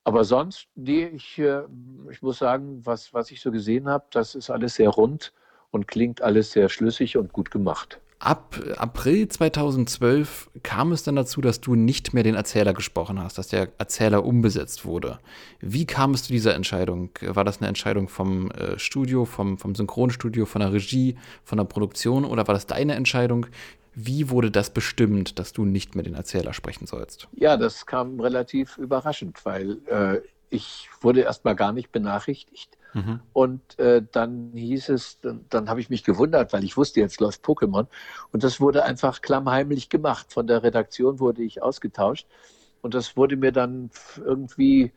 aber 0.04 0.24
sonst, 0.24 0.68
nee, 0.76 1.06
ich, 1.08 1.38
äh, 1.40 1.64
ich 2.12 2.22
muss 2.22 2.40
sagen, 2.40 2.82
was, 2.86 3.14
was 3.14 3.32
ich 3.32 3.42
so 3.42 3.52
gesehen 3.52 3.88
habe, 3.88 4.06
das 4.12 4.36
ist 4.36 4.50
alles 4.50 4.76
sehr 4.76 4.90
rund 4.90 5.34
und 5.72 5.88
klingt 5.88 6.22
alles 6.22 6.52
sehr 6.52 6.70
schlüssig 6.70 7.18
und 7.18 7.34
gut 7.34 7.52
gemacht. 7.52 8.00
Ab 8.22 8.60
April 8.76 9.30
2012 9.30 10.50
kam 10.62 10.92
es 10.92 11.04
dann 11.04 11.16
dazu, 11.16 11.40
dass 11.40 11.62
du 11.62 11.76
nicht 11.76 12.14
mehr 12.14 12.24
den 12.24 12.36
Erzähler 12.36 12.74
gesprochen 12.74 13.24
hast, 13.24 13.38
dass 13.38 13.48
der 13.48 13.70
Erzähler 13.78 14.26
umbesetzt 14.26 14.84
wurde. 14.84 15.20
Wie 15.62 15.86
kam 15.86 16.14
es 16.14 16.24
zu 16.24 16.34
dieser 16.34 16.54
Entscheidung? 16.54 17.12
War 17.22 17.46
das 17.46 17.60
eine 17.60 17.70
Entscheidung 17.70 18.10
vom 18.10 18.52
äh, 18.52 18.78
Studio, 18.78 19.24
vom, 19.24 19.58
vom 19.58 19.74
Synchronstudio, 19.74 20.46
von 20.46 20.60
der 20.60 20.74
Regie, 20.74 21.16
von 21.46 21.60
der 21.60 21.64
Produktion 21.64 22.26
oder 22.26 22.46
war 22.46 22.54
das 22.54 22.68
deine 22.68 22.96
Entscheidung? 22.96 23.46
Wie 24.02 24.30
wurde 24.30 24.50
das 24.50 24.70
bestimmt, 24.70 25.39
dass 25.39 25.52
du 25.52 25.66
nicht 25.66 25.93
mehr 25.93 26.06
den 26.06 26.16
Erzähler 26.16 26.54
sprechen 26.54 26.88
sollst? 26.88 27.28
Ja, 27.34 27.58
das 27.58 27.86
kam 27.86 28.22
relativ 28.22 28.78
überraschend, 28.78 29.43
weil 29.43 29.80
äh, 29.88 30.22
ich 30.50 30.89
wurde 31.02 31.20
erstmal 31.20 31.54
gar 31.54 31.74
nicht 31.74 31.91
benachrichtigt. 31.91 32.78
Mhm. 32.93 33.20
Und 33.34 33.78
äh, 33.78 34.02
dann 34.10 34.52
hieß 34.54 34.88
es, 34.88 35.20
dann, 35.20 35.43
dann 35.50 35.68
habe 35.70 35.82
ich 35.82 35.89
mich 35.89 36.06
gewundert, 36.06 36.54
weil 36.54 36.64
ich 36.64 36.78
wusste, 36.78 37.02
jetzt 37.02 37.20
läuft 37.20 37.43
Pokémon. 37.43 37.88
Und 38.32 38.45
das 38.45 38.62
wurde 38.62 38.86
einfach 38.86 39.22
klammheimlich 39.22 39.89
gemacht. 39.89 40.28
Von 40.32 40.47
der 40.47 40.64
Redaktion 40.64 41.20
wurde 41.20 41.43
ich 41.43 41.62
ausgetauscht. 41.62 42.26
Und 42.82 42.93
das 42.93 43.18
wurde 43.18 43.36
mir 43.36 43.52
dann 43.52 43.91
irgendwie 44.24 44.93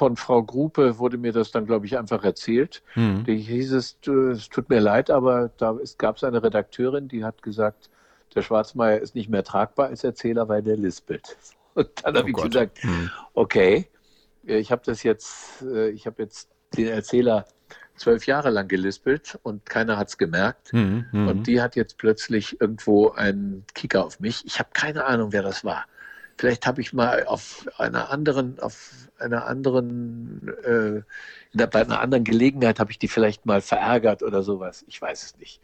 von 0.00 0.16
Frau 0.16 0.42
Gruppe 0.42 0.98
wurde 0.98 1.18
mir 1.18 1.30
das 1.30 1.50
dann, 1.50 1.66
glaube 1.66 1.84
ich, 1.84 1.98
einfach 1.98 2.24
erzählt. 2.24 2.82
Mhm. 2.94 3.24
Die 3.24 3.36
hieß 3.36 3.72
es, 3.72 3.98
es 4.06 4.48
tut 4.48 4.70
mir 4.70 4.80
leid, 4.80 5.10
aber 5.10 5.50
da 5.58 5.76
gab 5.98 6.16
es 6.16 6.24
eine 6.24 6.42
Redakteurin, 6.42 7.06
die 7.06 7.22
hat 7.22 7.42
gesagt, 7.42 7.90
der 8.34 8.40
Schwarzmeier 8.40 8.98
ist 8.98 9.14
nicht 9.14 9.28
mehr 9.28 9.44
tragbar 9.44 9.88
als 9.88 10.02
Erzähler, 10.02 10.48
weil 10.48 10.62
der 10.62 10.78
lispelt. 10.78 11.36
Und 11.74 11.90
dann 12.02 12.16
habe 12.16 12.24
oh 12.24 12.28
ich 12.28 12.34
Gott. 12.34 12.46
gesagt, 12.46 12.82
mhm. 12.82 13.10
okay, 13.34 13.90
ich 14.44 14.72
habe 14.72 14.80
das 14.86 15.02
jetzt, 15.02 15.60
äh, 15.60 15.90
ich 15.90 16.06
habe 16.06 16.22
jetzt 16.22 16.48
den 16.78 16.86
Erzähler 16.88 17.44
zwölf 17.94 18.24
Jahre 18.24 18.48
lang 18.48 18.68
gelispelt 18.68 19.38
und 19.42 19.66
keiner 19.66 19.98
hat 19.98 20.08
es 20.08 20.16
gemerkt. 20.16 20.72
Mhm, 20.72 21.04
mhm, 21.12 21.28
und 21.28 21.46
die 21.46 21.60
hat 21.60 21.76
jetzt 21.76 21.98
plötzlich 21.98 22.58
irgendwo 22.58 23.10
einen 23.10 23.66
Kicker 23.74 24.06
auf 24.06 24.18
mich. 24.18 24.46
Ich 24.46 24.58
habe 24.58 24.70
keine 24.72 25.04
Ahnung, 25.04 25.32
wer 25.32 25.42
das 25.42 25.62
war. 25.62 25.84
Vielleicht 26.40 26.66
habe 26.66 26.80
ich 26.80 26.94
mal 26.94 27.26
auf 27.26 27.68
einer 27.76 28.08
anderen, 28.08 28.58
auf 28.60 29.10
einer 29.18 29.44
anderen, 29.44 30.48
äh, 30.64 31.02
der, 31.52 31.66
bei 31.66 31.82
einer 31.82 32.00
anderen 32.00 32.24
Gelegenheit 32.24 32.80
habe 32.80 32.90
ich 32.92 32.98
die 32.98 33.08
vielleicht 33.08 33.44
mal 33.44 33.60
verärgert 33.60 34.22
oder 34.22 34.42
sowas. 34.42 34.82
Ich 34.88 35.02
weiß 35.02 35.22
es 35.22 35.36
nicht. 35.36 35.60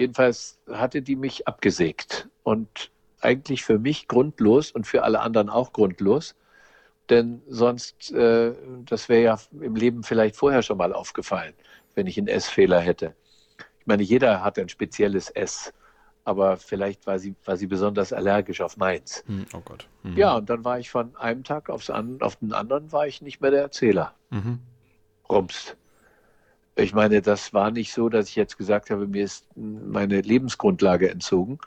Jedenfalls 0.00 0.58
hatte 0.66 1.02
die 1.02 1.16
mich 1.16 1.46
abgesägt 1.46 2.26
und 2.42 2.90
eigentlich 3.20 3.64
für 3.64 3.78
mich 3.78 4.08
grundlos 4.08 4.70
und 4.70 4.86
für 4.86 5.02
alle 5.02 5.20
anderen 5.20 5.50
auch 5.50 5.74
grundlos. 5.74 6.34
Denn 7.10 7.42
sonst, 7.46 8.10
äh, 8.12 8.54
das 8.86 9.10
wäre 9.10 9.22
ja 9.22 9.38
im 9.60 9.76
Leben 9.76 10.04
vielleicht 10.04 10.36
vorher 10.36 10.62
schon 10.62 10.78
mal 10.78 10.94
aufgefallen, 10.94 11.52
wenn 11.96 12.06
ich 12.06 12.16
einen 12.16 12.28
S-Fehler 12.28 12.80
hätte. 12.80 13.14
Ich 13.78 13.86
meine, 13.86 14.02
jeder 14.02 14.42
hat 14.42 14.58
ein 14.58 14.70
spezielles 14.70 15.28
S 15.28 15.74
aber 16.24 16.56
vielleicht 16.56 17.06
war 17.06 17.18
sie, 17.18 17.34
war 17.44 17.56
sie 17.56 17.66
besonders 17.66 18.12
allergisch 18.12 18.60
auf 18.60 18.76
meins. 18.76 19.22
Hm, 19.26 19.44
oh 19.52 19.60
Gott. 19.64 19.86
Mhm. 20.02 20.16
Ja, 20.16 20.36
und 20.36 20.48
dann 20.48 20.64
war 20.64 20.78
ich 20.78 20.90
von 20.90 21.14
einem 21.16 21.44
Tag 21.44 21.68
aufs 21.68 21.90
an, 21.90 22.18
auf 22.20 22.36
den 22.36 22.52
anderen 22.52 22.90
war 22.92 23.06
ich 23.06 23.20
nicht 23.20 23.40
mehr 23.40 23.50
der 23.50 23.62
Erzähler. 23.62 24.14
Mhm. 24.30 24.60
Rums. 25.28 25.76
Ich 26.76 26.92
meine, 26.92 27.22
das 27.22 27.52
war 27.52 27.70
nicht 27.70 27.92
so, 27.92 28.08
dass 28.08 28.28
ich 28.28 28.36
jetzt 28.36 28.58
gesagt 28.58 28.90
habe, 28.90 29.06
mir 29.06 29.24
ist 29.24 29.46
meine 29.54 30.20
Lebensgrundlage 30.22 31.10
entzogen. 31.10 31.58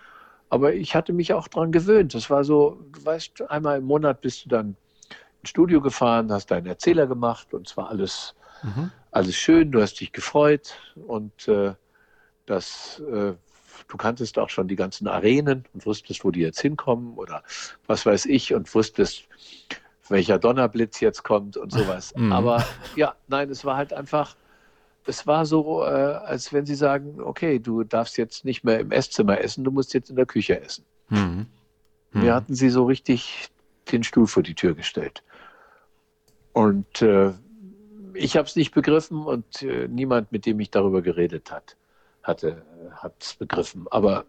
Aber 0.50 0.74
ich 0.74 0.96
hatte 0.96 1.14
mich 1.14 1.34
auch 1.34 1.48
daran 1.48 1.72
gewöhnt. 1.72 2.14
Das 2.14 2.30
war 2.30 2.44
so, 2.44 2.82
du 2.92 3.06
weißt, 3.06 3.50
einmal 3.50 3.78
im 3.78 3.86
Monat 3.86 4.22
bist 4.22 4.46
du 4.46 4.50
dann 4.50 4.76
ins 5.42 5.50
Studio 5.50 5.82
gefahren, 5.82 6.32
hast 6.32 6.52
deinen 6.52 6.68
Erzähler 6.68 7.06
gemacht 7.06 7.54
und 7.54 7.68
zwar 7.68 7.90
alles, 7.90 8.36
mhm. 8.64 8.92
alles 9.12 9.36
schön, 9.36 9.72
du 9.72 9.82
hast 9.82 10.00
dich 10.00 10.12
gefreut 10.12 10.78
und 10.96 11.48
äh, 11.48 11.74
das 12.46 13.02
äh, 13.12 13.34
du 13.88 13.98
kanntest 13.98 14.38
auch 14.40 14.50
schon 14.50 14.68
die 14.68 14.76
ganzen 14.76 15.08
Arenen 15.08 15.66
und 15.74 15.86
wusstest, 15.86 16.24
wo 16.24 16.32
die 16.32 16.42
jetzt 16.42 16.60
hinkommen 16.60 17.16
oder 17.16 17.44
was 17.86 18.06
weiß 18.06 18.26
ich 18.26 18.54
und 18.54 18.74
wusstest, 18.74 19.28
welcher 20.10 20.40
Donnerblitz 20.40 21.00
jetzt 21.00 21.24
kommt 21.24 21.58
und 21.58 21.72
sowas. 21.72 22.14
Mhm. 22.16 22.32
Aber 22.32 22.66
ja, 22.96 23.16
nein, 23.28 23.50
es 23.50 23.66
war 23.66 23.78
halt 23.78 23.94
einfach, 23.94 24.36
es 25.06 25.28
war 25.28 25.46
so, 25.46 25.84
äh, 25.84 25.88
als 25.88 26.54
wenn 26.54 26.66
sie 26.66 26.76
sagen, 26.76 27.22
okay, 27.22 27.60
du 27.60 27.84
darfst 27.84 28.18
jetzt 28.18 28.46
nicht 28.46 28.64
mehr 28.64 28.80
im 28.80 28.92
Esszimmer 28.92 29.40
essen, 29.42 29.64
du 29.64 29.72
musst 29.72 29.94
jetzt 29.94 30.10
in 30.10 30.16
der 30.16 30.26
Küche 30.26 30.62
essen. 30.62 30.86
Mhm. 31.10 31.48
Mhm. 32.12 32.22
Mir 32.22 32.34
hatten 32.34 32.56
sie 32.56 32.70
so 32.70 32.86
richtig 32.86 33.48
den 33.92 34.04
Stuhl 34.04 34.28
vor 34.28 34.44
die 34.44 34.56
Tür 34.56 34.76
gestellt. 34.76 35.24
Und 36.54 37.02
äh, 37.02 37.34
ich 38.14 38.36
habe 38.36 38.48
es 38.48 38.56
nicht 38.56 38.74
begriffen 38.74 39.26
und 39.26 39.62
äh, 39.62 39.88
niemand, 39.88 40.32
mit 40.32 40.46
dem 40.46 40.60
ich 40.60 40.72
darüber 40.72 41.02
geredet 41.02 41.52
hat 41.52 41.76
hatte, 42.28 42.62
hat 42.92 43.14
es 43.20 43.34
begriffen. 43.36 43.86
Aber 43.90 44.26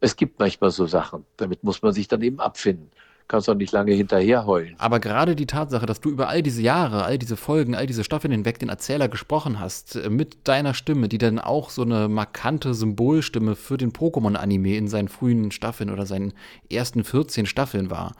es 0.00 0.16
gibt 0.16 0.38
manchmal 0.38 0.70
so 0.70 0.86
Sachen. 0.86 1.24
Damit 1.36 1.64
muss 1.64 1.82
man 1.82 1.92
sich 1.92 2.08
dann 2.08 2.22
eben 2.22 2.40
abfinden. 2.40 2.90
Kannst 3.26 3.48
auch 3.48 3.54
nicht 3.54 3.72
lange 3.72 3.92
hinterher 3.92 4.44
heulen. 4.44 4.74
Aber 4.76 5.00
gerade 5.00 5.34
die 5.34 5.46
Tatsache, 5.46 5.86
dass 5.86 6.02
du 6.02 6.10
über 6.10 6.28
all 6.28 6.42
diese 6.42 6.60
Jahre, 6.60 7.04
all 7.04 7.16
diese 7.16 7.38
Folgen, 7.38 7.74
all 7.74 7.86
diese 7.86 8.04
Staffeln 8.04 8.32
hinweg 8.32 8.58
den 8.58 8.68
Erzähler 8.68 9.08
gesprochen 9.08 9.60
hast, 9.60 9.96
äh, 9.96 10.10
mit 10.10 10.46
deiner 10.46 10.74
Stimme, 10.74 11.08
die 11.08 11.16
dann 11.16 11.38
auch 11.38 11.70
so 11.70 11.82
eine 11.82 12.08
markante 12.08 12.74
Symbolstimme 12.74 13.56
für 13.56 13.78
den 13.78 13.92
Pokémon-Anime 13.92 14.76
in 14.76 14.88
seinen 14.88 15.08
frühen 15.08 15.52
Staffeln 15.52 15.88
oder 15.88 16.04
seinen 16.04 16.34
ersten 16.70 17.02
14 17.02 17.46
Staffeln 17.46 17.88
war, 17.88 18.12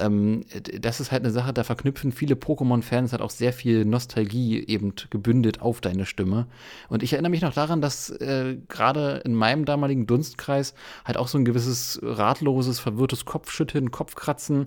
ähm, 0.00 0.44
das 0.80 1.00
ist 1.00 1.12
halt 1.12 1.22
eine 1.22 1.32
Sache, 1.32 1.52
da 1.52 1.64
verknüpfen 1.64 2.12
viele 2.12 2.34
Pokémon-Fans 2.34 3.12
halt 3.12 3.22
auch 3.22 3.30
sehr 3.30 3.52
viel 3.52 3.84
Nostalgie 3.84 4.64
eben 4.66 4.94
gebündet 5.10 5.60
auf 5.60 5.80
deine 5.80 6.06
Stimme. 6.06 6.46
Und 6.88 7.02
ich 7.02 7.12
erinnere 7.12 7.30
mich 7.30 7.42
noch 7.42 7.54
daran, 7.54 7.80
dass 7.80 8.10
äh, 8.10 8.56
gerade 8.68 9.22
in 9.24 9.34
meinem 9.34 9.64
damaligen 9.64 10.06
Dunstkreis 10.06 10.74
halt 11.04 11.16
auch 11.16 11.28
so 11.28 11.38
ein 11.38 11.44
gewisses 11.44 12.00
ratloses, 12.02 12.80
verwirrtes 12.80 13.24
Kopfschütteln, 13.24 13.90
Kopfkratzen 13.90 14.66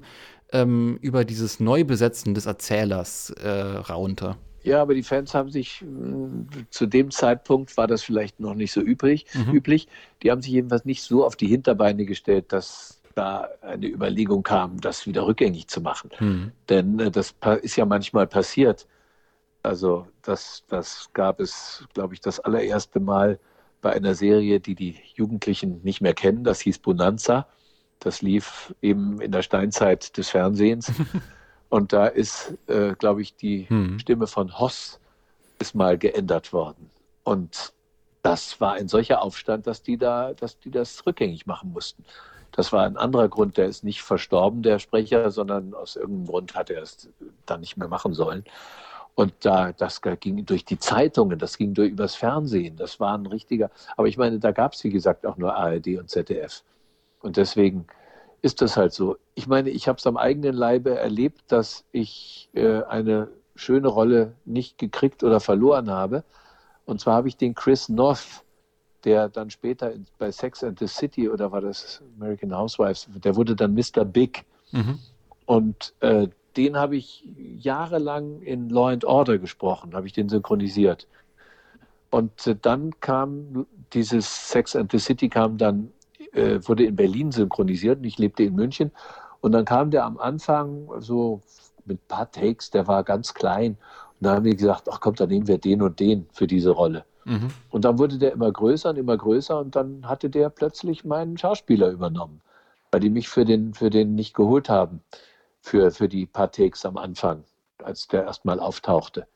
ähm, 0.51 0.97
über 1.01 1.25
dieses 1.25 1.59
Neubesetzen 1.59 2.34
des 2.34 2.45
Erzählers 2.45 3.31
äh, 3.31 3.49
raunte. 3.49 4.38
Ja, 4.63 4.81
aber 4.81 4.93
die 4.93 5.03
Fans 5.03 5.34
haben 5.34 5.51
sich, 5.51 5.81
äh, 5.81 6.65
zu 6.69 6.86
dem 6.86 7.11
Zeitpunkt 7.11 7.75
war 7.75 7.88
das 7.88 8.01
vielleicht 8.01 8.39
noch 8.39 8.55
nicht 8.55 8.71
so 8.71 8.79
übrig, 8.79 9.25
mhm. 9.34 9.53
üblich, 9.53 9.88
die 10.21 10.31
haben 10.31 10.41
sich 10.41 10.53
jedenfalls 10.53 10.86
nicht 10.86 11.03
so 11.03 11.25
auf 11.25 11.36
die 11.36 11.47
Hinterbeine 11.47 12.05
gestellt, 12.05 12.53
dass 12.53 13.01
da 13.16 13.49
eine 13.61 13.88
Überlegung 13.88 14.43
kam, 14.43 14.80
das 14.82 15.05
wieder 15.05 15.26
rückgängig 15.26 15.68
zu 15.68 15.82
machen. 15.82 16.09
Mhm. 16.20 16.51
Denn 16.70 16.99
äh, 16.99 17.11
das 17.11 17.36
ist 17.61 17.76
ja 17.76 17.86
manchmal 17.86 18.28
passiert. 18.28 18.88
Also 19.61 20.07
das, 20.22 20.64
das 20.68 21.09
gab 21.14 21.39
es, 21.39 21.86
glaube 21.93 22.14
ich, 22.14 22.22
das 22.22 22.39
allererste 22.39 22.99
Mal 22.99 23.39
bei 23.82 23.93
einer 23.93 24.16
Serie, 24.16 24.59
die 24.59 24.76
die 24.76 24.97
Jugendlichen 25.16 25.82
nicht 25.84 26.01
mehr 26.01 26.14
kennen. 26.14 26.43
Das 26.43 26.59
hieß 26.61 26.80
Bonanza. 26.80 27.47
Das 27.99 28.22
lief 28.22 28.74
eben 28.82 29.22
in 29.22 29.32
der 29.32 29.41
Steinzeit 29.41 30.18
des 30.18 30.30
Fernsehens. 30.30 30.91
Und 31.70 31.93
da 31.93 32.07
ist, 32.07 32.57
äh, 32.68 32.93
glaube 32.93 33.22
ich, 33.22 33.36
die 33.36 33.68
hm. 33.70 33.97
Stimme 33.99 34.28
von 34.28 34.59
Hoss 34.59 34.99
ist 35.59 35.76
mal 35.76 35.97
geändert 35.97 36.53
worden. 36.53 36.89
Und 37.24 37.74
das 38.22 38.59
war 38.61 38.74
ein 38.74 38.88
solcher 38.88 39.22
Aufstand, 39.22 39.68
dass 39.68 39.82
die 39.82 39.97
da, 39.97 40.34
dass 40.34 40.59
die 40.59 40.72
das 40.72 41.05
rückgängig 41.05 41.45
machen 41.45 41.72
mussten. 41.72 42.03
Das 42.54 42.72
war 42.72 42.86
ein 42.86 42.97
anderer 42.97 43.30
Grund, 43.30 43.58
der 43.58 43.66
ist 43.66 43.84
nicht 43.84 44.01
verstorben, 44.01 44.64
der 44.64 44.80
Sprecher, 44.80 45.32
sondern 45.32 45.74
aus 45.74 45.95
irgendeinem 45.95 46.28
Grund 46.28 46.56
hat 46.56 46.70
er 46.70 46.84
es 46.84 47.10
dann 47.45 47.60
nicht 47.60 47.78
mehr 47.78 47.88
machen 47.88 48.14
sollen. 48.14 48.45
Und 49.16 49.34
da, 49.41 49.74
das 49.74 50.01
ging 50.01 50.45
durch 50.45 50.66
die 50.66 50.80
Zeitungen, 50.80 51.38
das 51.38 51.58
ging 51.58 51.74
durch 51.74 51.91
übers 51.91 52.16
Fernsehen, 52.16 52.78
das 52.78 52.99
war 52.99 53.16
ein 53.18 53.28
richtiger, 53.28 53.70
aber 53.95 54.08
ich 54.08 54.18
meine, 54.18 54.39
da 54.39 54.51
gab 54.51 54.74
es, 54.74 54.84
wie 54.84 54.89
gesagt, 54.89 55.26
auch 55.26 55.38
nur 55.38 55.56
ARD 55.56 55.99
und 55.99 56.10
ZDF. 56.10 56.64
Und 57.22 57.38
deswegen 57.38 57.86
ist 58.41 58.62
das 58.62 58.76
halt 58.76 58.93
so. 58.93 59.18
Ich 59.36 59.47
meine, 59.47 59.70
ich 59.70 59.88
habe 59.88 59.97
es 59.97 60.08
am 60.08 60.18
eigenen 60.18 60.54
Leibe 60.54 60.97
erlebt, 60.97 61.41
dass 61.47 61.86
ich 61.91 62.49
äh, 62.54 62.84
eine 62.84 63.30
schöne 63.56 63.88
Rolle 63.88 64.34
nicht 64.45 64.78
gekriegt 64.78 65.24
oder 65.24 65.39
verloren 65.39 65.89
habe. 65.89 66.24
Und 66.86 66.99
zwar 66.99 67.16
habe 67.16 67.30
ich 67.30 67.38
den 67.38 67.56
Chris 67.56 67.88
North, 67.88 68.43
der 69.04 69.30
dann 69.30 69.49
später 69.49 69.93
bei 70.18 70.32
Sex 70.32 70.64
and 70.64 70.80
the 70.80 70.88
City 70.88 71.30
oder 71.30 71.51
war 71.51 71.62
das 71.62 72.01
American 72.18 72.56
Housewives, 72.56 73.08
der 73.24 73.36
wurde 73.36 73.56
dann 73.56 73.74
Mr. 73.74 74.06
Big. 74.06 74.45
Mhm. 74.72 74.99
Und 75.45 75.93
äh, 75.99 76.28
den 76.56 76.78
habe 76.78 76.95
ich 76.95 77.28
jahrelang 77.58 78.41
in 78.41 78.70
Law 78.70 78.89
and 78.89 79.06
Order 79.06 79.38
gesprochen, 79.38 79.93
habe 79.95 80.08
ich 80.08 80.14
den 80.14 80.30
synchronisiert. 80.30 81.08
Und 82.10 82.47
äh, 82.47 82.56
dann 82.60 82.99
kam 82.99 83.66
dieses 83.93 84.49
Sex 84.49 84.76
and 84.76 84.91
the 84.91 84.99
City 84.99 85.30
kam 85.30 85.58
dann 85.58 85.91
äh, 86.34 86.60
wurde 86.64 86.86
in 86.86 86.95
Berlin 86.95 87.32
synchronisiert 87.32 87.99
und 87.99 88.06
ich 88.06 88.18
lebte 88.18 88.43
in 88.43 88.56
München. 88.56 88.91
Und 89.41 89.51
dann 89.51 89.66
kam 89.66 89.91
der 89.91 90.06
am 90.06 90.18
Anfang 90.18 90.89
so 90.99 91.41
mit 91.86 91.99
ein 91.99 92.08
paar 92.08 92.32
Takes, 92.32 92.72
der 92.72 92.88
war 92.88 93.04
ganz 93.04 93.34
klein. 93.34 93.78
Und 94.20 94.28
da 94.28 94.36
haben 94.36 94.45
wir 94.45 94.56
gesagt, 94.56 94.88
ach 94.91 94.99
komm, 94.99 95.16
dann 95.16 95.30
nehmen 95.30 95.47
wir 95.47 95.58
den 95.58 95.82
und 95.82 95.99
den 95.99 96.28
für 96.32 96.47
diese 96.47 96.72
Rolle. 96.72 97.06
Mhm. 97.26 97.49
Und 97.69 97.86
dann 97.86 97.97
wurde 97.97 98.17
der 98.17 98.34
immer 98.34 98.51
größer 98.51 98.89
und 98.89 98.97
immer 98.97 99.17
größer 99.17 99.59
und 99.59 99.76
dann 99.76 100.07
hatte 100.07 100.30
der 100.30 100.49
plötzlich 100.49 101.05
meinen 101.05 101.38
Schauspieler 101.38 101.89
übernommen, 101.89 102.41
weil 102.91 103.01
die 103.01 103.09
mich 103.09 103.30
für 103.30 103.45
den, 103.45 103.74
für 103.74 103.89
den 103.89 104.15
nicht 104.15 104.34
geholt 104.34 104.69
haben, 104.69 105.01
für, 105.61 105.91
für 105.91 106.09
die 106.09 106.26
paar 106.26 106.51
Takes 106.51 106.86
am 106.86 106.97
Anfang, 106.97 107.43
als 107.82 108.07
der 108.07 108.24
erstmal 108.24 108.59
auftauchte. 108.59 109.28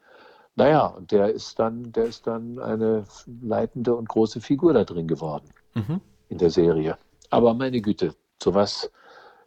Naja, 0.55 0.87
und 0.87 1.11
der 1.11 1.31
ist 1.31 1.59
dann, 1.59 1.91
der 1.91 2.05
ist 2.05 2.25
dann 2.25 2.59
eine 2.59 3.03
leitende 3.41 3.95
und 3.95 4.09
große 4.09 4.41
Figur 4.41 4.73
da 4.73 4.83
drin 4.83 5.07
geworden. 5.07 5.49
Mhm 5.75 6.01
in 6.29 6.37
der 6.37 6.49
Serie. 6.49 6.97
Aber 7.29 7.53
meine 7.53 7.81
Güte, 7.81 8.15
sowas, 8.41 8.91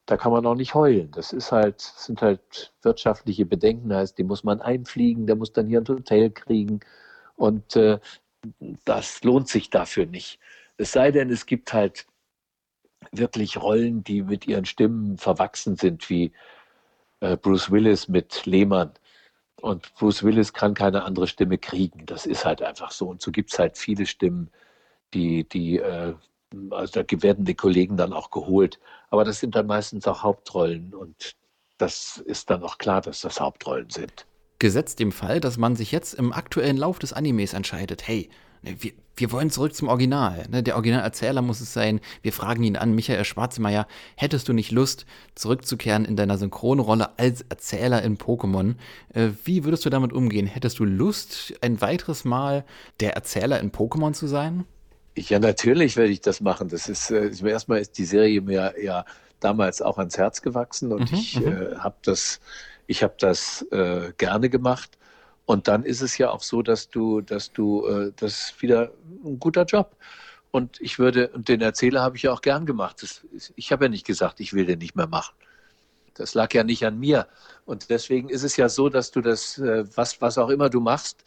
da 0.07 0.17
kann 0.17 0.33
man 0.33 0.47
auch 0.47 0.55
nicht 0.55 0.75
heulen. 0.75 1.11
Das 1.13 1.33
ist 1.33 1.53
halt, 1.53 1.81
sind 1.81 2.23
halt 2.23 2.73
wirtschaftliche 2.83 3.47
Bedenken, 3.47 3.95
heißt, 3.95 4.19
die 4.19 4.25
muss 4.25 4.45
man 4.45 4.61
einfliegen, 4.61 5.27
der 5.27 5.37
muss 5.37 5.53
dann 5.53 5.67
hier 5.67 5.81
ein 5.81 5.89
Hotel 5.89 6.31
kriegen 6.31 6.81
und 7.37 7.77
äh, 7.77 8.01
das 8.85 9.23
lohnt 9.23 9.49
sich 9.49 9.71
dafür 9.71 10.07
nicht. 10.07 10.39
Es 10.77 10.93
sei 10.93 11.11
denn, 11.11 11.31
es 11.31 11.47
gibt 11.47 11.73
halt 11.73 12.07
wirklich 13.13 13.61
Rollen, 13.61 14.05
die 14.05 14.23
mit 14.23 14.47
ihren 14.47 14.65
Stimmen 14.65 15.19
verwachsen 15.19 15.77
sind, 15.77 16.09
wie 16.11 16.33
äh, 17.21 17.37
Bruce 17.37 17.71
Willis 17.71 18.09
mit 18.09 18.47
Lehmann. 18.47 18.93
Und 19.61 19.95
Bruce 19.95 20.23
Willis 20.23 20.53
kann 20.53 20.75
keine 20.75 21.05
andere 21.05 21.27
Stimme 21.27 21.59
kriegen. 21.59 22.07
Das 22.07 22.27
ist 22.27 22.45
halt 22.45 22.63
einfach 22.63 22.93
so. 22.93 23.09
Und 23.09 23.21
so 23.21 23.31
gibt 23.31 23.53
es 23.53 23.59
halt 23.59 23.77
viele 23.77 24.07
Stimmen, 24.07 24.51
die, 25.13 25.45
die 25.45 25.79
äh, 25.79 26.15
also 26.71 27.03
da 27.03 27.23
werden 27.23 27.45
die 27.45 27.55
Kollegen 27.55 27.97
dann 27.97 28.13
auch 28.13 28.31
geholt. 28.31 28.81
Aber 29.11 29.25
das 29.25 29.41
sind 29.41 29.55
dann 29.55 29.67
meistens 29.67 30.07
auch 30.07 30.23
Hauptrollen 30.23 30.95
und 30.95 31.37
das 31.79 32.19
ist 32.19 32.51
dann 32.51 32.63
auch 32.63 32.79
klar, 32.79 33.01
dass 33.01 33.23
das 33.23 33.41
Hauptrollen 33.41 33.91
sind. 33.91 34.27
Gesetzt 34.61 35.01
dem 35.01 35.11
Fall, 35.11 35.41
dass 35.41 35.57
man 35.57 35.75
sich 35.75 35.91
jetzt 35.91 36.15
im 36.15 36.33
aktuellen 36.33 36.77
Lauf 36.77 37.01
des 37.01 37.13
Animes 37.13 37.53
entscheidet, 37.55 38.07
hey, 38.07 38.29
ne, 38.63 38.77
wir, 38.79 38.93
wir 39.17 39.33
wollen 39.33 39.51
zurück 39.51 39.75
zum 39.75 39.89
Original. 39.89 40.47
Ne? 40.49 40.63
Der 40.63 40.77
Originalerzähler 40.77 41.43
muss 41.43 41.61
es 41.61 41.73
sein. 41.73 42.01
Wir 42.23 42.33
fragen 42.33 42.63
ihn 42.63 42.77
an, 42.77 42.95
Michael 42.95 43.25
Schwarzmeier, 43.25 43.87
hättest 44.17 44.49
du 44.49 44.53
nicht 44.53 44.71
Lust, 44.71 45.07
zurückzukehren 45.35 46.05
in 46.05 46.15
deiner 46.15 46.39
Synchronrolle 46.39 47.19
als 47.19 47.43
Erzähler 47.49 48.03
in 48.03 48.17
Pokémon? 48.17 48.77
Äh, 49.13 49.31
wie 49.45 49.65
würdest 49.65 49.85
du 49.85 49.91
damit 49.91 50.13
umgehen? 50.13 50.47
Hättest 50.47 50.79
du 50.79 50.85
Lust, 50.85 51.55
ein 51.61 51.81
weiteres 51.81 52.25
Mal 52.25 52.65
der 53.01 53.15
Erzähler 53.15 53.61
in 53.61 53.73
Pokémon 53.73 54.13
zu 54.13 54.27
sein? 54.27 54.65
Ja, 55.17 55.39
natürlich 55.39 55.97
werde 55.97 56.13
ich 56.13 56.21
das 56.21 56.41
machen. 56.41 56.69
Das 56.69 56.89
ist 56.89 57.11
äh, 57.11 57.31
erstmal 57.45 57.81
ist 57.81 57.99
die 57.99 58.05
Serie 58.05 58.41
mir 58.41 58.75
ja 58.81 59.05
damals 59.41 59.83
auch 59.83 59.99
ans 59.99 60.19
Herz 60.19 60.43
gewachsen 60.43 60.93
und 60.93 61.11
mhm, 61.11 61.19
ich 61.19 61.41
mhm. 61.41 61.47
äh, 61.47 61.77
habe 61.77 61.97
das, 62.03 62.41
ich 62.91 63.05
habe 63.05 63.15
das 63.19 63.63
äh, 63.71 64.13
gerne 64.19 64.51
gemacht. 64.51 64.99
Und 65.45 65.69
dann 65.69 65.85
ist 65.85 66.01
es 66.01 66.19
ja 66.19 66.31
auch 66.31 66.43
so, 66.43 66.61
dass 66.61 66.89
du, 66.89 67.21
dass 67.21 67.53
du, 67.53 67.87
äh, 67.87 68.13
das 68.17 68.51
ist 68.51 68.63
wieder 68.63 68.91
ein 69.25 69.39
guter 69.39 69.65
Job. 69.65 69.97
Und 70.51 70.81
ich 70.81 70.99
würde, 70.99 71.29
und 71.29 71.49
den 71.49 71.61
Erzähler 71.61 72.03
habe 72.03 72.17
ich 72.17 72.25
ja 72.25 72.33
auch 72.33 72.43
gern 72.43 72.67
gemacht. 72.67 73.01
Das, 73.03 73.25
ich 73.55 73.71
habe 73.71 73.85
ja 73.85 73.89
nicht 73.89 74.05
gesagt, 74.05 74.41
ich 74.41 74.55
will 74.55 74.67
den 74.67 74.81
nicht 74.81 74.97
mehr 74.97 75.07
machen. 75.07 75.37
Das 76.15 76.35
lag 76.35 76.53
ja 76.53 76.65
nicht 76.65 76.85
an 76.85 76.99
mir. 76.99 77.29
Und 77.65 77.91
deswegen 77.91 78.29
ist 78.29 78.43
es 78.43 78.57
ja 78.57 78.69
so, 78.69 78.89
dass 78.89 79.13
du 79.13 79.21
das, 79.21 79.57
äh, 79.59 79.85
was, 79.97 80.21
was 80.21 80.37
auch 80.37 80.49
immer 80.49 80.69
du 80.69 80.81
machst, 80.81 81.23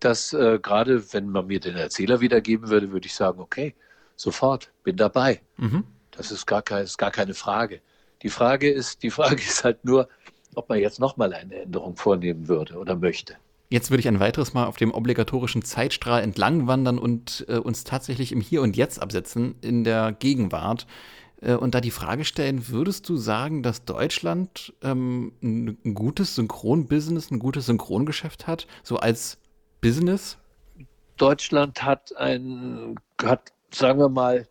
dass 0.00 0.34
äh, 0.34 0.58
gerade 0.60 1.14
wenn 1.14 1.30
man 1.30 1.46
mir 1.46 1.60
den 1.60 1.76
Erzähler 1.76 2.20
wiedergeben 2.20 2.68
würde, 2.68 2.92
würde 2.92 3.06
ich 3.06 3.14
sagen, 3.14 3.40
okay, 3.40 3.74
sofort, 4.16 4.70
bin 4.82 4.96
dabei. 4.96 5.40
Mhm. 5.56 5.84
Das 6.10 6.30
ist 6.30 6.44
gar, 6.44 6.60
kein, 6.60 6.84
ist 6.84 6.98
gar 6.98 7.10
keine 7.10 7.32
Frage. 7.32 7.80
Die 8.22 8.28
Frage 8.28 8.70
ist, 8.70 9.02
die 9.02 9.10
Frage 9.10 9.36
ist 9.48 9.64
halt 9.64 9.82
nur, 9.82 10.06
ob 10.54 10.68
man 10.68 10.78
jetzt 10.78 11.00
nochmal 11.00 11.32
eine 11.32 11.62
Änderung 11.62 11.96
vornehmen 11.96 12.48
würde 12.48 12.78
oder 12.78 12.96
möchte. 12.96 13.36
Jetzt 13.68 13.90
würde 13.90 14.00
ich 14.00 14.08
ein 14.08 14.18
weiteres 14.18 14.52
Mal 14.52 14.66
auf 14.66 14.76
dem 14.76 14.92
obligatorischen 14.92 15.62
Zeitstrahl 15.62 16.22
entlang 16.22 16.66
wandern 16.66 16.98
und 16.98 17.44
äh, 17.48 17.56
uns 17.56 17.84
tatsächlich 17.84 18.32
im 18.32 18.40
Hier 18.40 18.62
und 18.62 18.76
Jetzt 18.76 19.00
absetzen, 19.00 19.54
in 19.60 19.84
der 19.84 20.10
Gegenwart. 20.12 20.88
Äh, 21.40 21.54
und 21.54 21.74
da 21.74 21.80
die 21.80 21.92
Frage 21.92 22.24
stellen, 22.24 22.68
würdest 22.68 23.08
du 23.08 23.16
sagen, 23.16 23.62
dass 23.62 23.84
Deutschland 23.84 24.72
ähm, 24.82 25.32
ein 25.40 25.94
gutes 25.94 26.34
Synchronbusiness, 26.34 27.30
ein 27.30 27.38
gutes 27.38 27.66
Synchrongeschäft 27.66 28.48
hat, 28.48 28.66
so 28.82 28.96
als 28.96 29.38
Business? 29.80 30.36
Deutschland 31.16 31.82
hat 31.82 32.16
ein, 32.16 32.96
hat, 33.22 33.52
sagen 33.72 34.00
wir 34.00 34.08
mal, 34.08 34.48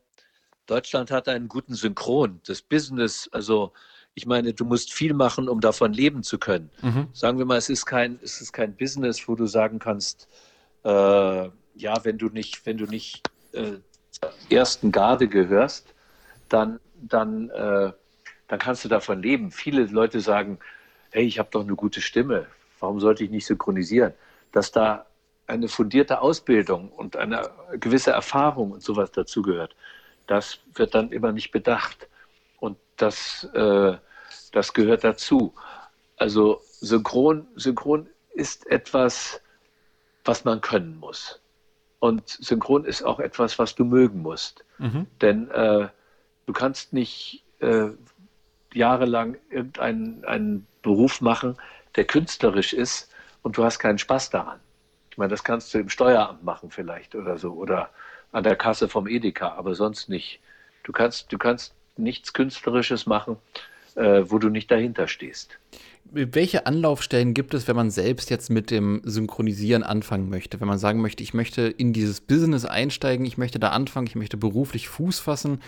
Deutschland 0.65 1.11
hat 1.11 1.27
einen 1.27 1.47
guten 1.47 1.73
Synchron. 1.73 2.39
Das 2.45 2.61
Business, 2.61 3.27
also 3.31 3.73
ich 4.19 4.25
meine, 4.25 4.53
du 4.53 4.65
musst 4.65 4.91
viel 4.91 5.13
machen, 5.13 5.47
um 5.47 5.61
davon 5.61 5.93
leben 5.93 6.23
zu 6.23 6.37
können. 6.37 6.69
Mhm. 6.81 7.07
Sagen 7.13 7.37
wir 7.37 7.45
mal, 7.45 7.57
es 7.57 7.69
ist 7.69 7.85
kein, 7.85 8.19
es 8.21 8.41
ist 8.41 8.51
kein 8.51 8.75
Business, 8.75 9.29
wo 9.29 9.35
du 9.35 9.45
sagen 9.45 9.79
kannst, 9.79 10.27
äh, 10.83 10.89
ja, 10.89 12.03
wenn 12.03 12.17
du 12.17 12.27
nicht, 12.27 12.65
wenn 12.65 12.77
du 12.77 12.83
nicht 12.83 13.23
äh, 13.53 13.77
ersten 14.49 14.91
Garde 14.91 15.29
gehörst, 15.29 15.95
dann, 16.49 16.81
dann, 16.95 17.49
äh, 17.51 17.93
dann 18.49 18.59
kannst 18.59 18.83
du 18.83 18.89
davon 18.89 19.21
leben. 19.21 19.51
Viele 19.51 19.85
Leute 19.85 20.19
sagen, 20.19 20.59
hey, 21.11 21.25
ich 21.25 21.39
habe 21.39 21.47
doch 21.49 21.61
eine 21.61 21.75
gute 21.75 22.01
Stimme, 22.01 22.47
warum 22.81 22.99
sollte 22.99 23.23
ich 23.23 23.29
nicht 23.29 23.45
synchronisieren? 23.45 24.11
Dass 24.51 24.73
da 24.73 25.05
eine 25.47 25.69
fundierte 25.69 26.19
Ausbildung 26.19 26.89
und 26.89 27.15
eine 27.15 27.49
gewisse 27.79 28.11
Erfahrung 28.11 28.71
und 28.71 28.83
sowas 28.83 29.13
dazugehört. 29.13 29.77
Das 30.27 30.59
wird 30.73 30.93
dann 30.93 31.13
immer 31.13 31.31
nicht 31.31 31.51
bedacht. 31.51 32.09
Und 32.59 32.77
das, 32.97 33.47
äh, 33.53 33.95
das 34.51 34.73
gehört 34.73 35.03
dazu. 35.03 35.53
Also 36.17 36.61
Synchron, 36.79 37.47
Synchron 37.55 38.07
ist 38.33 38.67
etwas, 38.67 39.41
was 40.25 40.45
man 40.45 40.61
können 40.61 40.97
muss. 40.99 41.41
Und 41.99 42.27
Synchron 42.27 42.85
ist 42.85 43.03
auch 43.03 43.19
etwas, 43.19 43.59
was 43.59 43.75
du 43.75 43.83
mögen 43.83 44.21
musst. 44.21 44.63
Mhm. 44.77 45.07
Denn 45.21 45.49
äh, 45.51 45.89
du 46.45 46.53
kannst 46.53 46.93
nicht, 46.93 47.43
äh, 47.59 47.89
jahrelang 48.73 49.37
irgendeinen 49.49 50.23
einen 50.25 50.67
Beruf 50.81 51.21
machen, 51.21 51.57
der 51.95 52.05
künstlerisch 52.05 52.73
ist 52.73 53.11
und 53.41 53.57
du 53.57 53.63
hast 53.63 53.79
keinen 53.79 53.97
Spaß 53.97 54.29
daran. 54.29 54.59
Ich 55.11 55.17
meine, 55.17 55.29
das 55.29 55.43
kannst 55.43 55.73
du 55.73 55.79
im 55.79 55.89
Steueramt 55.89 56.43
machen 56.43 56.71
vielleicht 56.71 57.15
oder 57.15 57.37
so 57.37 57.53
oder 57.53 57.89
an 58.31 58.43
der 58.43 58.55
Kasse 58.55 58.87
vom 58.87 59.07
Edeka, 59.07 59.49
aber 59.53 59.75
sonst 59.75 60.07
nicht. 60.07 60.39
Du 60.83 60.91
kannst, 60.91 61.31
du 61.31 61.37
kannst 61.37 61.73
nichts 61.97 62.33
Künstlerisches 62.33 63.05
machen, 63.05 63.37
äh, 63.99 64.31
wo 64.31 64.39
du 64.39 64.49
nicht 64.49 64.71
dahinter 64.71 65.07
stehst. 65.07 65.59
Welche 66.11 66.65
Anlaufstellen 66.65 67.35
gibt 67.35 67.53
es, 67.53 67.67
wenn 67.67 67.75
man 67.75 67.91
selbst 67.91 68.31
jetzt 68.31 68.49
mit 68.49 68.71
dem 68.71 69.01
Synchronisieren 69.03 69.83
anfangen 69.83 70.29
möchte? 70.29 70.59
Wenn 70.59 70.67
man 70.67 70.79
sagen 70.79 71.01
möchte, 71.01 71.21
ich 71.21 71.35
möchte 71.35 71.63
in 71.63 71.93
dieses 71.93 72.21
Business 72.21 72.65
einsteigen, 72.65 73.25
ich 73.25 73.37
möchte 73.37 73.59
da 73.59 73.69
anfangen, 73.69 74.07
ich 74.07 74.15
möchte 74.15 74.37
beruflich 74.37 74.87
Fuß 74.87 75.19
fassen. 75.19 75.61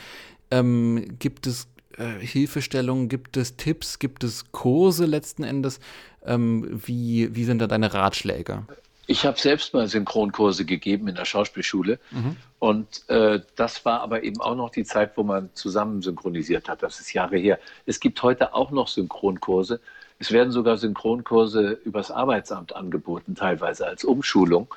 Ähm, 0.49 1.17
gibt 1.19 1.45
es 1.45 1.67
äh, 1.97 2.19
Hilfestellungen, 2.19 3.07
gibt 3.07 3.38
es 3.38 3.57
Tipps, 3.57 3.99
gibt 3.99 4.23
es 4.23 4.51
Kurse 4.51 5.05
letzten 5.05 5.43
Endes? 5.43 5.79
Ähm, 6.25 6.82
wie, 6.86 7.36
wie 7.36 7.43
sind 7.43 7.59
da 7.59 7.67
deine 7.67 7.93
Ratschläge? 7.93 8.65
Ich 9.12 9.26
habe 9.26 9.38
selbst 9.38 9.74
mal 9.74 9.89
Synchronkurse 9.89 10.64
gegeben 10.64 11.09
in 11.09 11.16
der 11.16 11.26
Schauspielschule. 11.26 11.99
Mhm. 12.12 12.38
Und 12.59 13.09
äh, 13.09 13.41
das 13.57 13.84
war 13.84 13.99
aber 13.99 14.24
eben 14.24 14.39
auch 14.39 14.55
noch 14.55 14.70
die 14.70 14.86
Zeit, 14.86 15.18
wo 15.18 15.24
man 15.24 15.49
zusammen 15.53 16.01
synchronisiert 16.01 16.70
hat. 16.70 16.82
Das 16.82 17.01
ist 17.01 17.12
Jahre 17.12 17.36
her. 17.36 17.59
Es 17.86 17.99
gibt 17.99 18.24
heute 18.24 18.53
auch 18.53 18.72
noch 18.72 18.88
Synchronkurse. 18.88 19.82
Es 20.18 20.32
werden 20.32 20.53
sogar 20.53 20.78
Synchronkurse 20.78 21.72
übers 21.84 22.09
Arbeitsamt 22.09 22.74
angeboten, 22.74 23.36
teilweise 23.36 23.86
als 23.86 24.05
Umschulung. 24.05 24.74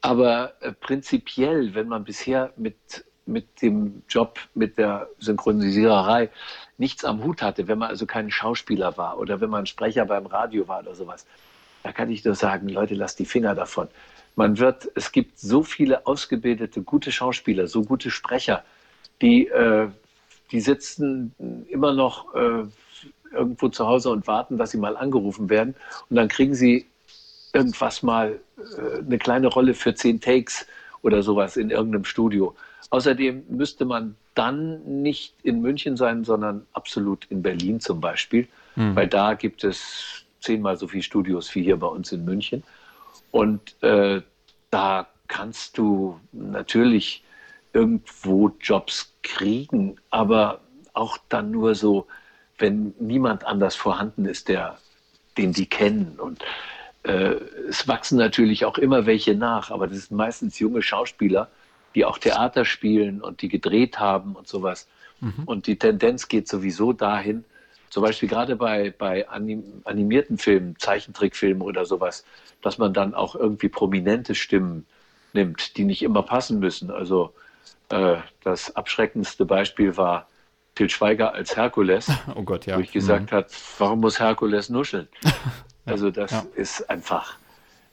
Aber 0.00 0.54
äh, 0.58 0.72
prinzipiell, 0.72 1.72
wenn 1.76 1.86
man 1.86 2.02
bisher 2.02 2.52
mit, 2.56 3.04
mit 3.26 3.62
dem 3.62 4.02
Job, 4.08 4.40
mit 4.54 4.76
der 4.76 5.08
Synchronisiererei 5.20 6.30
nichts 6.78 7.04
am 7.04 7.22
Hut 7.22 7.42
hatte, 7.42 7.68
wenn 7.68 7.78
man 7.78 7.90
also 7.90 8.06
kein 8.06 8.28
Schauspieler 8.28 8.96
war 8.96 9.18
oder 9.18 9.40
wenn 9.40 9.50
man 9.50 9.66
Sprecher 9.66 10.04
beim 10.04 10.26
Radio 10.26 10.66
war 10.66 10.80
oder 10.80 10.96
sowas, 10.96 11.26
da 11.86 11.92
kann 11.92 12.10
ich 12.10 12.24
nur 12.24 12.34
sagen, 12.34 12.68
Leute, 12.68 12.96
lasst 12.96 13.20
die 13.20 13.24
Finger 13.24 13.54
davon. 13.54 13.86
Man 14.34 14.58
wird, 14.58 14.90
es 14.96 15.12
gibt 15.12 15.38
so 15.38 15.62
viele 15.62 16.04
ausgebildete, 16.04 16.82
gute 16.82 17.12
Schauspieler, 17.12 17.68
so 17.68 17.82
gute 17.82 18.10
Sprecher, 18.10 18.64
die, 19.22 19.46
äh, 19.46 19.86
die 20.50 20.60
sitzen 20.60 21.32
immer 21.70 21.92
noch 21.92 22.34
äh, 22.34 22.64
irgendwo 23.32 23.68
zu 23.68 23.86
Hause 23.86 24.10
und 24.10 24.26
warten, 24.26 24.58
dass 24.58 24.72
sie 24.72 24.78
mal 24.78 24.96
angerufen 24.96 25.48
werden. 25.48 25.76
Und 26.10 26.16
dann 26.16 26.26
kriegen 26.26 26.56
sie 26.56 26.86
irgendwas 27.52 28.02
mal 28.02 28.40
äh, 28.58 28.98
eine 28.98 29.18
kleine 29.18 29.46
Rolle 29.46 29.72
für 29.72 29.94
zehn 29.94 30.20
Takes 30.20 30.66
oder 31.02 31.22
sowas 31.22 31.56
in 31.56 31.70
irgendeinem 31.70 32.04
Studio. 32.04 32.56
Außerdem 32.90 33.44
müsste 33.48 33.84
man 33.84 34.16
dann 34.34 35.02
nicht 35.02 35.34
in 35.44 35.60
München 35.60 35.96
sein, 35.96 36.24
sondern 36.24 36.66
absolut 36.72 37.26
in 37.26 37.42
Berlin 37.42 37.78
zum 37.78 38.00
Beispiel, 38.00 38.48
mhm. 38.74 38.96
weil 38.96 39.06
da 39.06 39.34
gibt 39.34 39.62
es 39.62 40.25
zehnmal 40.46 40.76
so 40.76 40.88
viele 40.88 41.02
Studios 41.02 41.54
wie 41.54 41.62
hier 41.62 41.76
bei 41.76 41.86
uns 41.86 42.12
in 42.12 42.24
München. 42.24 42.62
Und 43.30 43.82
äh, 43.82 44.22
da 44.70 45.08
kannst 45.28 45.76
du 45.76 46.20
natürlich 46.32 47.24
irgendwo 47.72 48.50
Jobs 48.60 49.12
kriegen, 49.22 49.96
aber 50.10 50.60
auch 50.94 51.18
dann 51.28 51.50
nur 51.50 51.74
so, 51.74 52.06
wenn 52.58 52.94
niemand 52.98 53.44
anders 53.44 53.76
vorhanden 53.76 54.24
ist, 54.24 54.48
der, 54.48 54.78
den 55.36 55.52
die 55.52 55.66
kennen. 55.66 56.18
Und 56.18 56.42
äh, 57.02 57.34
es 57.68 57.86
wachsen 57.86 58.16
natürlich 58.16 58.64
auch 58.64 58.78
immer 58.78 59.04
welche 59.04 59.34
nach, 59.34 59.70
aber 59.70 59.88
das 59.88 60.06
sind 60.06 60.16
meistens 60.16 60.58
junge 60.58 60.80
Schauspieler, 60.80 61.50
die 61.94 62.04
auch 62.04 62.18
Theater 62.18 62.64
spielen 62.64 63.20
und 63.20 63.42
die 63.42 63.48
gedreht 63.48 63.98
haben 63.98 64.36
und 64.36 64.48
sowas. 64.48 64.88
Mhm. 65.20 65.42
Und 65.44 65.66
die 65.66 65.78
Tendenz 65.78 66.28
geht 66.28 66.48
sowieso 66.48 66.92
dahin, 66.92 67.44
zum 67.90 68.02
Beispiel 68.02 68.28
gerade 68.28 68.56
bei, 68.56 68.92
bei 68.96 69.28
animierten 69.28 70.38
Filmen, 70.38 70.76
Zeichentrickfilmen 70.78 71.62
oder 71.62 71.84
sowas, 71.84 72.24
dass 72.62 72.78
man 72.78 72.92
dann 72.92 73.14
auch 73.14 73.34
irgendwie 73.34 73.68
prominente 73.68 74.34
Stimmen 74.34 74.86
nimmt, 75.32 75.76
die 75.76 75.84
nicht 75.84 76.02
immer 76.02 76.22
passen 76.22 76.58
müssen. 76.58 76.90
Also 76.90 77.32
äh, 77.88 78.16
das 78.42 78.74
abschreckendste 78.74 79.44
Beispiel 79.44 79.96
war 79.96 80.28
Til 80.74 80.90
Schweiger 80.90 81.32
als 81.32 81.56
Herkules, 81.56 82.10
oh 82.34 82.42
Gott, 82.42 82.66
ja. 82.66 82.76
wo 82.76 82.80
ich 82.80 82.92
gesagt 82.92 83.32
mhm. 83.32 83.36
habe, 83.36 83.46
warum 83.78 84.00
muss 84.00 84.20
Herkules 84.20 84.68
nuscheln? 84.68 85.08
also 85.86 86.10
das 86.10 86.32
ja. 86.32 86.46
ist 86.54 86.90
einfach, 86.90 87.36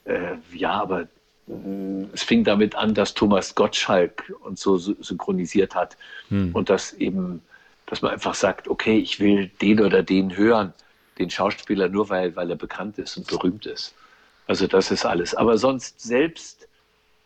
äh, 0.04 0.36
ja, 0.52 0.72
aber 0.72 1.02
äh, 1.48 2.06
es 2.12 2.22
fing 2.22 2.44
damit 2.44 2.74
an, 2.74 2.92
dass 2.92 3.14
Thomas 3.14 3.54
Gottschalk 3.54 4.34
uns 4.40 4.60
so 4.60 4.76
synchronisiert 4.76 5.74
hat 5.74 5.96
mhm. 6.28 6.54
und 6.54 6.68
das 6.68 6.92
eben 6.92 7.42
dass 7.86 8.02
man 8.02 8.12
einfach 8.12 8.34
sagt, 8.34 8.68
okay, 8.68 8.98
ich 8.98 9.20
will 9.20 9.50
den 9.60 9.80
oder 9.80 10.02
den 10.02 10.36
hören, 10.36 10.72
den 11.18 11.30
Schauspieler 11.30 11.88
nur, 11.88 12.08
weil, 12.08 12.34
weil 12.36 12.50
er 12.50 12.56
bekannt 12.56 12.98
ist 12.98 13.16
und 13.16 13.26
berühmt 13.26 13.66
ist. 13.66 13.94
Also 14.46 14.66
das 14.66 14.90
ist 14.90 15.04
alles. 15.04 15.34
Aber 15.34 15.58
sonst 15.58 16.00
selbst, 16.00 16.68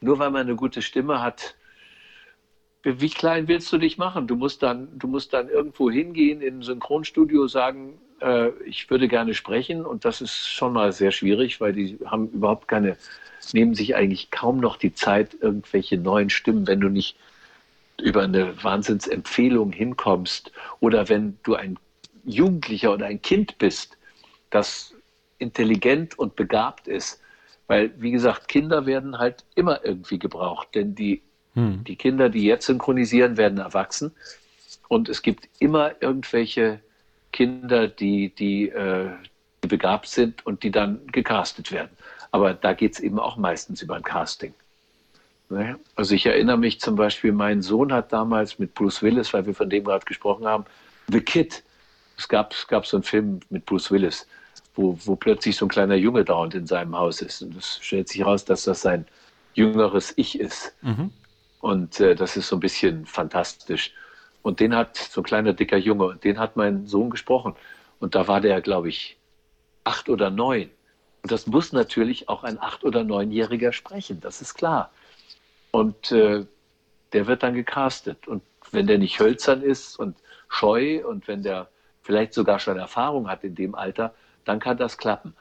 nur 0.01 0.19
weil 0.19 0.31
man 0.31 0.43
eine 0.43 0.57
gute 0.57 0.83
Stimme 0.83 1.23
hat, 1.23 1.55
wie 2.85 3.11
klein 3.11 3.49
willst 3.49 3.73
du 3.73 3.79
dich 3.79 3.99
machen? 3.99 4.27
Du 4.27 4.37
musst 4.37 4.63
dann, 4.63 4.89
du 4.99 5.09
musst 5.09 5.33
dann 5.33 5.49
irgendwo 5.49 5.91
hingehen 5.91 6.41
in 6.41 6.59
ein 6.59 6.63
Synchronstudio, 6.63 7.49
sagen, 7.49 7.99
äh, 8.21 8.51
ich 8.65 8.89
würde 8.89 9.09
gerne 9.09 9.35
sprechen. 9.35 9.85
Und 9.85 10.05
das 10.05 10.21
ist 10.21 10.49
schon 10.49 10.73
mal 10.73 10.93
sehr 10.93 11.11
schwierig, 11.11 11.61
weil 11.61 11.73
die 11.73 11.99
haben 12.05 12.29
überhaupt 12.31 12.69
keine, 12.69 12.97
nehmen 13.53 13.75
sich 13.75 13.97
eigentlich 13.97 14.31
kaum 14.31 14.59
noch 14.59 14.77
die 14.77 14.95
Zeit, 14.95 15.37
irgendwelche 15.41 15.99
neuen 15.99 16.31
Stimmen, 16.31 16.67
wenn 16.67 16.81
du 16.81 16.89
nicht 16.89 17.17
über 18.01 18.23
eine 18.23 18.63
Wahnsinnsempfehlung 18.63 19.73
hinkommst 19.73 20.53
oder 20.81 21.09
wenn 21.09 21.39
du 21.43 21.55
ein 21.55 21.79
Jugendlicher 22.25 22.93
oder 22.93 23.07
ein 23.07 23.23
Kind 23.23 23.59
bist, 23.59 23.97
das 24.51 24.95
intelligent 25.39 26.19
und 26.19 26.37
begabt 26.37 26.89
ist. 26.89 27.21
Weil, 27.67 27.93
wie 28.01 28.11
gesagt, 28.11 28.49
Kinder 28.49 28.87
werden 28.87 29.19
halt 29.19 29.45
immer 29.55 29.85
irgendwie 29.85 30.19
gebraucht, 30.19 30.69
denn 30.75 30.95
die, 30.95 31.23
hm. 31.55 31.85
die 31.85 31.97
Kinder, 31.97 32.29
die 32.31 32.45
jetzt 32.45 32.67
synchronisieren, 32.67 33.37
werden 33.37 33.59
erwachsen. 33.59 34.13
Und 34.89 35.09
es 35.09 35.21
gibt 35.21 35.49
immer 35.59 35.93
irgendwelche 36.01 36.81
Kinder, 37.33 37.89
die, 37.89 38.35
die, 38.35 38.71
äh, 38.71 39.11
die 39.63 39.69
begabt 39.69 40.07
sind 40.07 40.47
und 40.47 40.63
die 40.63 40.71
dann 40.71 41.07
gecastet 41.09 41.71
werden. 41.73 41.91
Aber 42.31 42.55
da 42.55 42.73
geht 42.73 42.95
es 42.95 43.01
eben 43.01 43.19
auch 43.19 43.37
meistens 43.37 43.83
über 43.83 43.97
ein 43.97 44.03
Casting. 44.03 44.55
Ne? 45.51 45.79
Also 45.95 46.15
ich 46.15 46.27
erinnere 46.27 46.59
mich 46.59 46.81
zum 46.81 46.97
Beispiel, 46.97 47.33
mein 47.33 47.63
Sohn 47.63 47.93
hat 47.93 48.13
damals 48.13 48.59
mit 48.59 48.75
Bruce 48.75 49.03
Willis, 49.03 49.33
weil 49.33 49.47
wir 49.47 49.55
von 49.55 49.71
dem 49.71 49.85
gerade 49.85 50.05
gesprochen 50.05 50.47
haben, 50.47 50.65
The 51.09 51.21
Kid. 51.21 51.63
Es 52.17 52.29
gab, 52.29 52.53
es 52.53 52.67
gab 52.67 52.87
so 52.87 52.97
einen 52.97 53.05
Film 53.05 53.41
mit 53.49 53.65
Bruce 53.65 53.91
Willis, 53.91 54.27
wo, 54.75 54.99
wo 55.05 55.17
plötzlich 55.17 55.57
so 55.57 55.67
ein 55.67 55.71
kleiner 55.71 55.95
Junge 55.95 56.25
dauernd 56.25 56.55
in 56.55 56.67
seinem 56.67 56.97
Haus 56.97 57.23
ist. 57.23 57.43
Und 57.43 57.57
es 57.57 57.79
stellt 57.81 58.09
sich 58.09 58.21
heraus, 58.21 58.45
dass 58.45 58.65
das 58.65 58.83
sein 58.83 59.07
jüngeres 59.55 60.13
Ich 60.17 60.39
ist. 60.39 60.75
Mhm. 60.83 61.11
Und 61.61 62.01
äh, 62.01 62.15
das 62.15 62.37
ist 62.37 62.49
so 62.49 62.57
ein 62.57 62.61
bisschen 62.61 63.07
fantastisch. 63.07 63.93
Und 64.43 64.61
den 64.61 64.75
hat 64.75 64.97
so 64.97 65.21
ein 65.21 65.25
kleiner 65.25 65.53
dicker 65.53 65.77
Junge, 65.77 66.07
und 66.07 66.25
den 66.25 66.39
hat 66.39 66.57
mein 66.57 66.87
Sohn 66.87 67.11
gesprochen. 67.11 67.55
Und 68.01 68.15
da 68.15 68.29
war 68.29 68.41
der, 68.41 68.61
glaube 68.61 68.89
ich, 68.89 69.17
acht 69.85 70.09
oder 70.09 70.31
neun. 70.31 70.71
Und 71.23 71.33
das 71.33 71.47
muss 71.47 71.73
natürlich 71.73 72.29
auch 72.29 72.45
ein 72.45 72.61
acht- 72.61 72.85
oder 72.85 73.03
neunjähriger 73.03 73.73
sprechen, 73.73 74.21
das 74.21 74.41
ist 74.41 74.55
klar. 74.55 74.91
Und 75.71 76.13
äh, 76.13 76.45
der 77.13 77.27
wird 77.27 77.43
dann 77.43 77.55
gecastet. 77.55 78.29
Und 78.29 78.43
wenn 78.71 78.87
der 78.87 78.99
nicht 78.99 79.21
hölzern 79.21 79.63
ist 79.63 79.99
und 79.99 80.17
scheu 80.49 81.07
und 81.07 81.29
wenn 81.29 81.43
der 81.43 81.69
vielleicht 82.03 82.35
sogar 82.35 82.59
schon 82.59 82.79
Erfahrung 82.79 83.29
hat 83.29 83.45
in 83.45 83.55
dem 83.55 83.75
Alter, 83.75 84.15
dann 84.45 84.61
kann 84.61 84.79
das 84.79 84.99
klappen. 84.99 85.35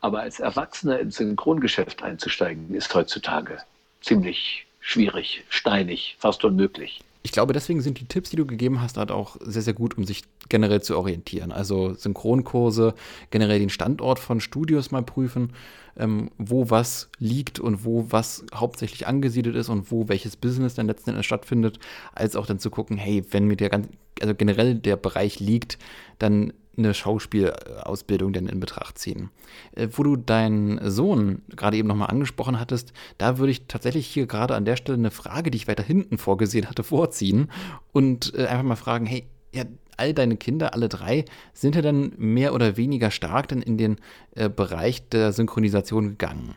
Aber 0.00 0.20
als 0.20 0.40
Erwachsener 0.40 0.98
ins 0.98 1.16
Synchrongeschäft 1.16 2.02
einzusteigen, 2.02 2.74
ist 2.74 2.94
heutzutage 2.94 3.58
ziemlich 4.00 4.66
schwierig, 4.80 5.44
steinig, 5.48 6.16
fast 6.18 6.44
unmöglich 6.44 7.02
ich 7.24 7.32
glaube, 7.32 7.54
deswegen 7.54 7.80
sind 7.80 7.98
die 7.98 8.04
Tipps, 8.04 8.28
die 8.28 8.36
du 8.36 8.44
gegeben 8.44 8.82
hast, 8.82 8.98
halt 8.98 9.10
auch 9.10 9.38
sehr, 9.40 9.62
sehr 9.62 9.72
gut, 9.72 9.96
um 9.96 10.04
sich 10.04 10.24
generell 10.50 10.82
zu 10.82 10.96
orientieren. 10.96 11.52
Also 11.52 11.94
Synchronkurse, 11.94 12.94
generell 13.30 13.58
den 13.58 13.70
Standort 13.70 14.18
von 14.18 14.40
Studios 14.40 14.90
mal 14.90 15.02
prüfen, 15.02 15.54
ähm, 15.96 16.30
wo 16.36 16.68
was 16.68 17.08
liegt 17.18 17.58
und 17.58 17.86
wo 17.86 18.06
was 18.10 18.44
hauptsächlich 18.54 19.06
angesiedelt 19.06 19.56
ist 19.56 19.70
und 19.70 19.90
wo 19.90 20.06
welches 20.06 20.36
Business 20.36 20.74
dann 20.74 20.86
letzten 20.86 21.10
Endes 21.10 21.24
stattfindet, 21.24 21.78
als 22.12 22.36
auch 22.36 22.44
dann 22.44 22.58
zu 22.58 22.68
gucken, 22.68 22.98
hey, 22.98 23.24
wenn 23.30 23.46
mir 23.46 23.56
der 23.56 23.70
ganz, 23.70 23.88
also 24.20 24.34
generell 24.34 24.74
der 24.74 24.96
Bereich 24.96 25.40
liegt, 25.40 25.78
dann 26.18 26.52
eine 26.76 26.94
Schauspielausbildung 26.94 28.32
denn 28.32 28.46
in 28.46 28.60
Betracht 28.60 28.98
ziehen. 28.98 29.30
Äh, 29.72 29.88
wo 29.92 30.02
du 30.02 30.16
deinen 30.16 30.90
Sohn 30.90 31.42
gerade 31.50 31.76
eben 31.76 31.88
nochmal 31.88 32.10
angesprochen 32.10 32.58
hattest, 32.60 32.92
da 33.18 33.38
würde 33.38 33.52
ich 33.52 33.66
tatsächlich 33.66 34.06
hier 34.06 34.26
gerade 34.26 34.54
an 34.54 34.64
der 34.64 34.76
Stelle 34.76 34.98
eine 34.98 35.10
Frage, 35.10 35.50
die 35.50 35.56
ich 35.56 35.68
weiter 35.68 35.82
hinten 35.82 36.18
vorgesehen 36.18 36.68
hatte, 36.68 36.84
vorziehen 36.84 37.50
und 37.92 38.34
äh, 38.34 38.46
einfach 38.46 38.64
mal 38.64 38.76
fragen, 38.76 39.06
hey, 39.06 39.26
ja, 39.52 39.64
all 39.96 40.12
deine 40.12 40.36
Kinder, 40.36 40.74
alle 40.74 40.88
drei, 40.88 41.24
sind 41.52 41.76
ja 41.76 41.82
dann 41.82 42.12
mehr 42.16 42.54
oder 42.54 42.76
weniger 42.76 43.10
stark 43.10 43.48
dann 43.48 43.62
in 43.62 43.78
den 43.78 43.96
äh, 44.34 44.48
Bereich 44.48 45.08
der 45.08 45.32
Synchronisation 45.32 46.10
gegangen. 46.10 46.54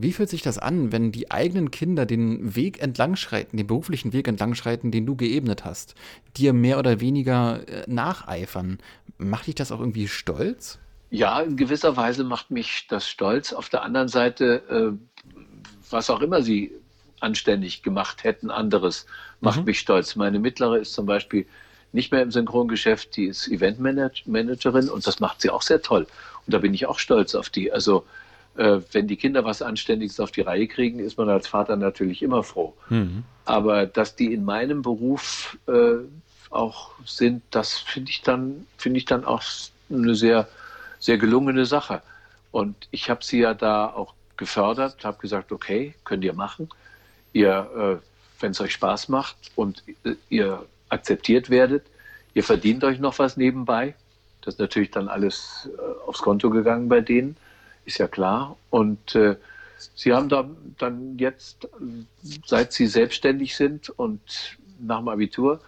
Wie 0.00 0.12
fühlt 0.12 0.28
sich 0.28 0.42
das 0.42 0.58
an, 0.58 0.92
wenn 0.92 1.10
die 1.10 1.32
eigenen 1.32 1.72
Kinder 1.72 2.06
den 2.06 2.54
Weg 2.54 2.80
entlangschreiten, 2.80 3.56
den 3.56 3.66
beruflichen 3.66 4.12
Weg 4.12 4.28
entlangschreiten, 4.28 4.92
den 4.92 5.06
du 5.06 5.16
geebnet 5.16 5.64
hast, 5.64 5.96
dir 6.36 6.52
mehr 6.52 6.78
oder 6.78 7.00
weniger 7.00 7.66
äh, 7.66 7.82
nacheifern? 7.88 8.78
Macht 9.18 9.48
dich 9.48 9.56
das 9.56 9.72
auch 9.72 9.80
irgendwie 9.80 10.06
stolz? 10.06 10.78
Ja, 11.10 11.40
in 11.40 11.56
gewisser 11.56 11.96
Weise 11.96 12.22
macht 12.22 12.52
mich 12.52 12.86
das 12.88 13.08
stolz. 13.08 13.52
Auf 13.52 13.70
der 13.70 13.82
anderen 13.82 14.06
Seite, 14.06 14.62
äh, 14.70 15.32
was 15.90 16.10
auch 16.10 16.20
immer 16.20 16.42
sie 16.42 16.70
anständig 17.18 17.82
gemacht 17.82 18.22
hätten, 18.22 18.52
anderes, 18.52 19.04
macht 19.40 19.58
mhm. 19.58 19.64
mich 19.64 19.80
stolz. 19.80 20.14
Meine 20.14 20.38
mittlere 20.38 20.78
ist 20.78 20.92
zum 20.92 21.06
Beispiel 21.06 21.44
nicht 21.90 22.12
mehr 22.12 22.22
im 22.22 22.30
Synchrongeschäft, 22.30 23.16
die 23.16 23.24
ist 23.24 23.48
Eventmanagerin 23.48 24.90
und 24.90 25.04
das 25.08 25.18
macht 25.18 25.40
sie 25.40 25.50
auch 25.50 25.62
sehr 25.62 25.82
toll. 25.82 26.06
Und 26.46 26.54
da 26.54 26.58
bin 26.58 26.72
ich 26.72 26.86
auch 26.86 27.00
stolz 27.00 27.34
auf 27.34 27.50
die. 27.50 27.72
Also 27.72 28.04
äh, 28.58 28.80
wenn 28.90 29.06
die 29.06 29.16
Kinder 29.16 29.44
was 29.44 29.62
Anständiges 29.62 30.18
auf 30.18 30.32
die 30.32 30.40
Reihe 30.40 30.66
kriegen, 30.66 30.98
ist 30.98 31.16
man 31.16 31.28
als 31.28 31.46
Vater 31.46 31.76
natürlich 31.76 32.22
immer 32.22 32.42
froh. 32.42 32.74
Mhm. 32.88 33.22
Aber 33.44 33.86
dass 33.86 34.16
die 34.16 34.34
in 34.34 34.44
meinem 34.44 34.82
Beruf 34.82 35.56
äh, 35.68 36.04
auch 36.50 36.90
sind, 37.06 37.42
das 37.52 37.78
finde 37.78 38.10
ich 38.10 38.22
dann, 38.22 38.66
finde 38.76 38.98
ich 38.98 39.04
dann 39.04 39.24
auch 39.24 39.42
eine 39.90 40.14
sehr, 40.16 40.48
sehr 40.98 41.18
gelungene 41.18 41.66
Sache. 41.66 42.02
Und 42.50 42.88
ich 42.90 43.08
habe 43.08 43.24
sie 43.24 43.38
ja 43.38 43.54
da 43.54 43.86
auch 43.86 44.14
gefördert, 44.36 45.04
habe 45.04 45.18
gesagt, 45.18 45.52
okay, 45.52 45.94
könnt 46.04 46.24
ihr 46.24 46.34
machen. 46.34 46.68
Ihr, 47.32 48.00
äh, 48.00 48.42
wenn 48.42 48.50
es 48.50 48.60
euch 48.60 48.72
Spaß 48.72 49.08
macht 49.08 49.36
und 49.54 49.84
äh, 50.04 50.14
ihr 50.30 50.64
akzeptiert 50.88 51.48
werdet, 51.48 51.84
ihr 52.34 52.42
verdient 52.42 52.82
euch 52.82 52.98
noch 52.98 53.20
was 53.20 53.36
nebenbei. 53.36 53.94
Das 54.42 54.54
ist 54.54 54.60
natürlich 54.60 54.90
dann 54.90 55.06
alles 55.08 55.68
äh, 55.76 56.08
aufs 56.08 56.22
Konto 56.22 56.50
gegangen 56.50 56.88
bei 56.88 57.00
denen 57.00 57.36
ist 57.88 57.98
ja 57.98 58.06
klar. 58.06 58.56
Und 58.70 59.14
äh, 59.14 59.36
Sie 59.94 60.12
haben 60.12 60.28
da 60.28 60.48
dann 60.78 61.18
jetzt, 61.18 61.68
seit 62.44 62.72
Sie 62.72 62.86
selbstständig 62.86 63.56
sind 63.56 63.90
und 63.90 64.20
nach 64.80 64.98
dem 64.98 65.08
Abitur, 65.08 65.60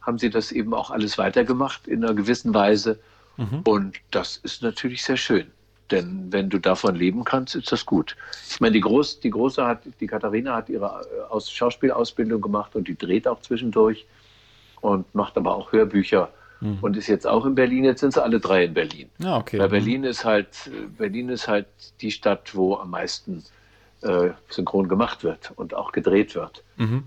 haben 0.00 0.18
Sie 0.18 0.30
das 0.30 0.52
eben 0.52 0.74
auch 0.74 0.90
alles 0.90 1.18
weitergemacht 1.18 1.86
in 1.86 2.04
einer 2.04 2.14
gewissen 2.14 2.54
Weise. 2.54 2.98
Mhm. 3.36 3.60
Und 3.64 3.96
das 4.10 4.36
ist 4.36 4.62
natürlich 4.62 5.02
sehr 5.02 5.16
schön. 5.16 5.50
Denn 5.90 6.32
wenn 6.32 6.48
du 6.48 6.58
davon 6.58 6.94
leben 6.94 7.24
kannst, 7.24 7.54
ist 7.54 7.70
das 7.70 7.86
gut. 7.86 8.16
Ich 8.48 8.60
meine, 8.60 8.72
die, 8.72 8.80
Groß, 8.80 9.20
die 9.20 9.30
Große 9.30 9.64
hat, 9.64 9.82
die 10.00 10.06
Katharina 10.06 10.56
hat 10.56 10.68
ihre 10.68 10.86
äh, 10.86 11.30
Aus 11.30 11.50
Schauspielausbildung 11.50 12.40
gemacht 12.40 12.74
und 12.74 12.88
die 12.88 12.96
dreht 12.96 13.28
auch 13.28 13.40
zwischendurch 13.40 14.06
und 14.80 15.14
macht 15.14 15.36
aber 15.36 15.54
auch 15.54 15.72
Hörbücher 15.72 16.30
mhm. 16.62 16.78
und 16.80 16.96
ist 16.96 17.08
jetzt 17.08 17.26
auch 17.26 17.44
in 17.44 17.54
Berlin. 17.54 17.84
Jetzt 17.84 18.00
sind 18.00 18.14
sie 18.14 18.22
alle 18.22 18.40
drei 18.40 18.64
in 18.64 18.74
Berlin. 18.74 19.10
Ja, 19.18 19.36
okay. 19.36 19.58
Weil 19.58 19.68
Berlin 19.68 20.04
ist 20.04 20.24
halt, 20.24 20.70
Berlin 20.96 21.28
ist 21.28 21.48
halt 21.48 21.66
die 22.00 22.10
Stadt, 22.10 22.54
wo 22.54 22.76
am 22.76 22.90
meisten 22.90 23.44
äh, 24.02 24.30
synchron 24.48 24.88
gemacht 24.88 25.24
wird 25.24 25.52
und 25.56 25.74
auch 25.74 25.92
gedreht 25.92 26.34
wird. 26.34 26.62
Mhm. 26.76 27.04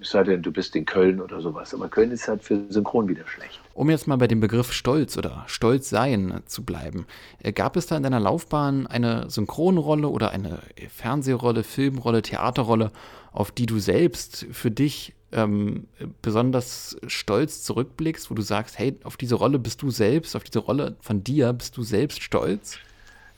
Es 0.00 0.10
sei 0.10 0.24
denn, 0.24 0.42
du 0.42 0.50
bist 0.50 0.74
in 0.74 0.84
Köln 0.84 1.20
oder 1.20 1.40
sowas. 1.40 1.72
Aber 1.72 1.88
Köln 1.88 2.10
ist 2.10 2.26
halt 2.26 2.42
für 2.42 2.60
Synchron 2.70 3.08
wieder 3.08 3.24
schlecht. 3.24 3.60
Um 3.72 3.88
jetzt 3.88 4.08
mal 4.08 4.16
bei 4.16 4.26
dem 4.26 4.40
Begriff 4.40 4.72
Stolz 4.72 5.16
oder 5.16 5.44
Stolz 5.46 5.88
sein 5.88 6.42
zu 6.46 6.64
bleiben, 6.64 7.06
äh, 7.40 7.52
gab 7.52 7.76
es 7.76 7.86
da 7.86 7.96
in 7.96 8.02
deiner 8.02 8.18
Laufbahn 8.18 8.88
eine 8.88 9.30
Synchronrolle 9.30 10.08
oder 10.08 10.32
eine 10.32 10.58
Fernsehrolle, 10.88 11.62
Filmrolle, 11.62 12.22
Theaterrolle, 12.22 12.90
auf 13.30 13.52
die 13.52 13.66
du 13.66 13.78
selbst 13.78 14.46
für 14.50 14.72
dich 14.72 15.14
ähm, 15.32 15.86
besonders 16.20 16.96
stolz 17.06 17.62
zurückblickst, 17.62 18.30
wo 18.30 18.34
du 18.34 18.42
sagst, 18.42 18.78
hey, 18.78 18.98
auf 19.04 19.16
diese 19.16 19.34
Rolle 19.34 19.58
bist 19.58 19.82
du 19.82 19.90
selbst, 19.90 20.36
auf 20.36 20.44
diese 20.44 20.60
Rolle 20.60 20.96
von 21.00 21.24
dir 21.24 21.52
bist 21.52 21.76
du 21.76 21.82
selbst 21.82 22.22
stolz? 22.22 22.78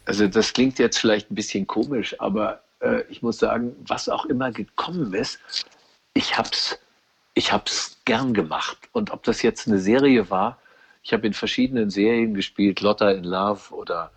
Also 0.04 0.26
das 0.28 0.52
klingt 0.52 0.78
jetzt 0.78 0.98
vielleicht 0.98 1.30
ein 1.30 1.34
bisschen 1.34 1.66
komisch, 1.66 2.20
aber 2.20 2.62
äh, 2.80 3.02
ich 3.08 3.22
muss 3.22 3.38
sagen, 3.38 3.74
was 3.86 4.08
auch 4.08 4.26
immer 4.26 4.52
gekommen 4.52 5.14
ist, 5.14 5.38
ich 6.12 6.36
hab's, 6.36 6.78
ich 7.34 7.52
hab's 7.52 7.96
gern 8.04 8.34
gemacht. 8.34 8.78
Und 8.92 9.10
ob 9.10 9.22
das 9.22 9.42
jetzt 9.42 9.66
eine 9.66 9.78
Serie 9.78 10.30
war, 10.30 10.58
ich 11.02 11.12
habe 11.12 11.26
in 11.26 11.34
verschiedenen 11.34 11.90
Serien 11.90 12.34
gespielt, 12.34 12.80
Lotta 12.80 13.10
in 13.10 13.24
Love 13.24 13.74
oder 13.74 14.10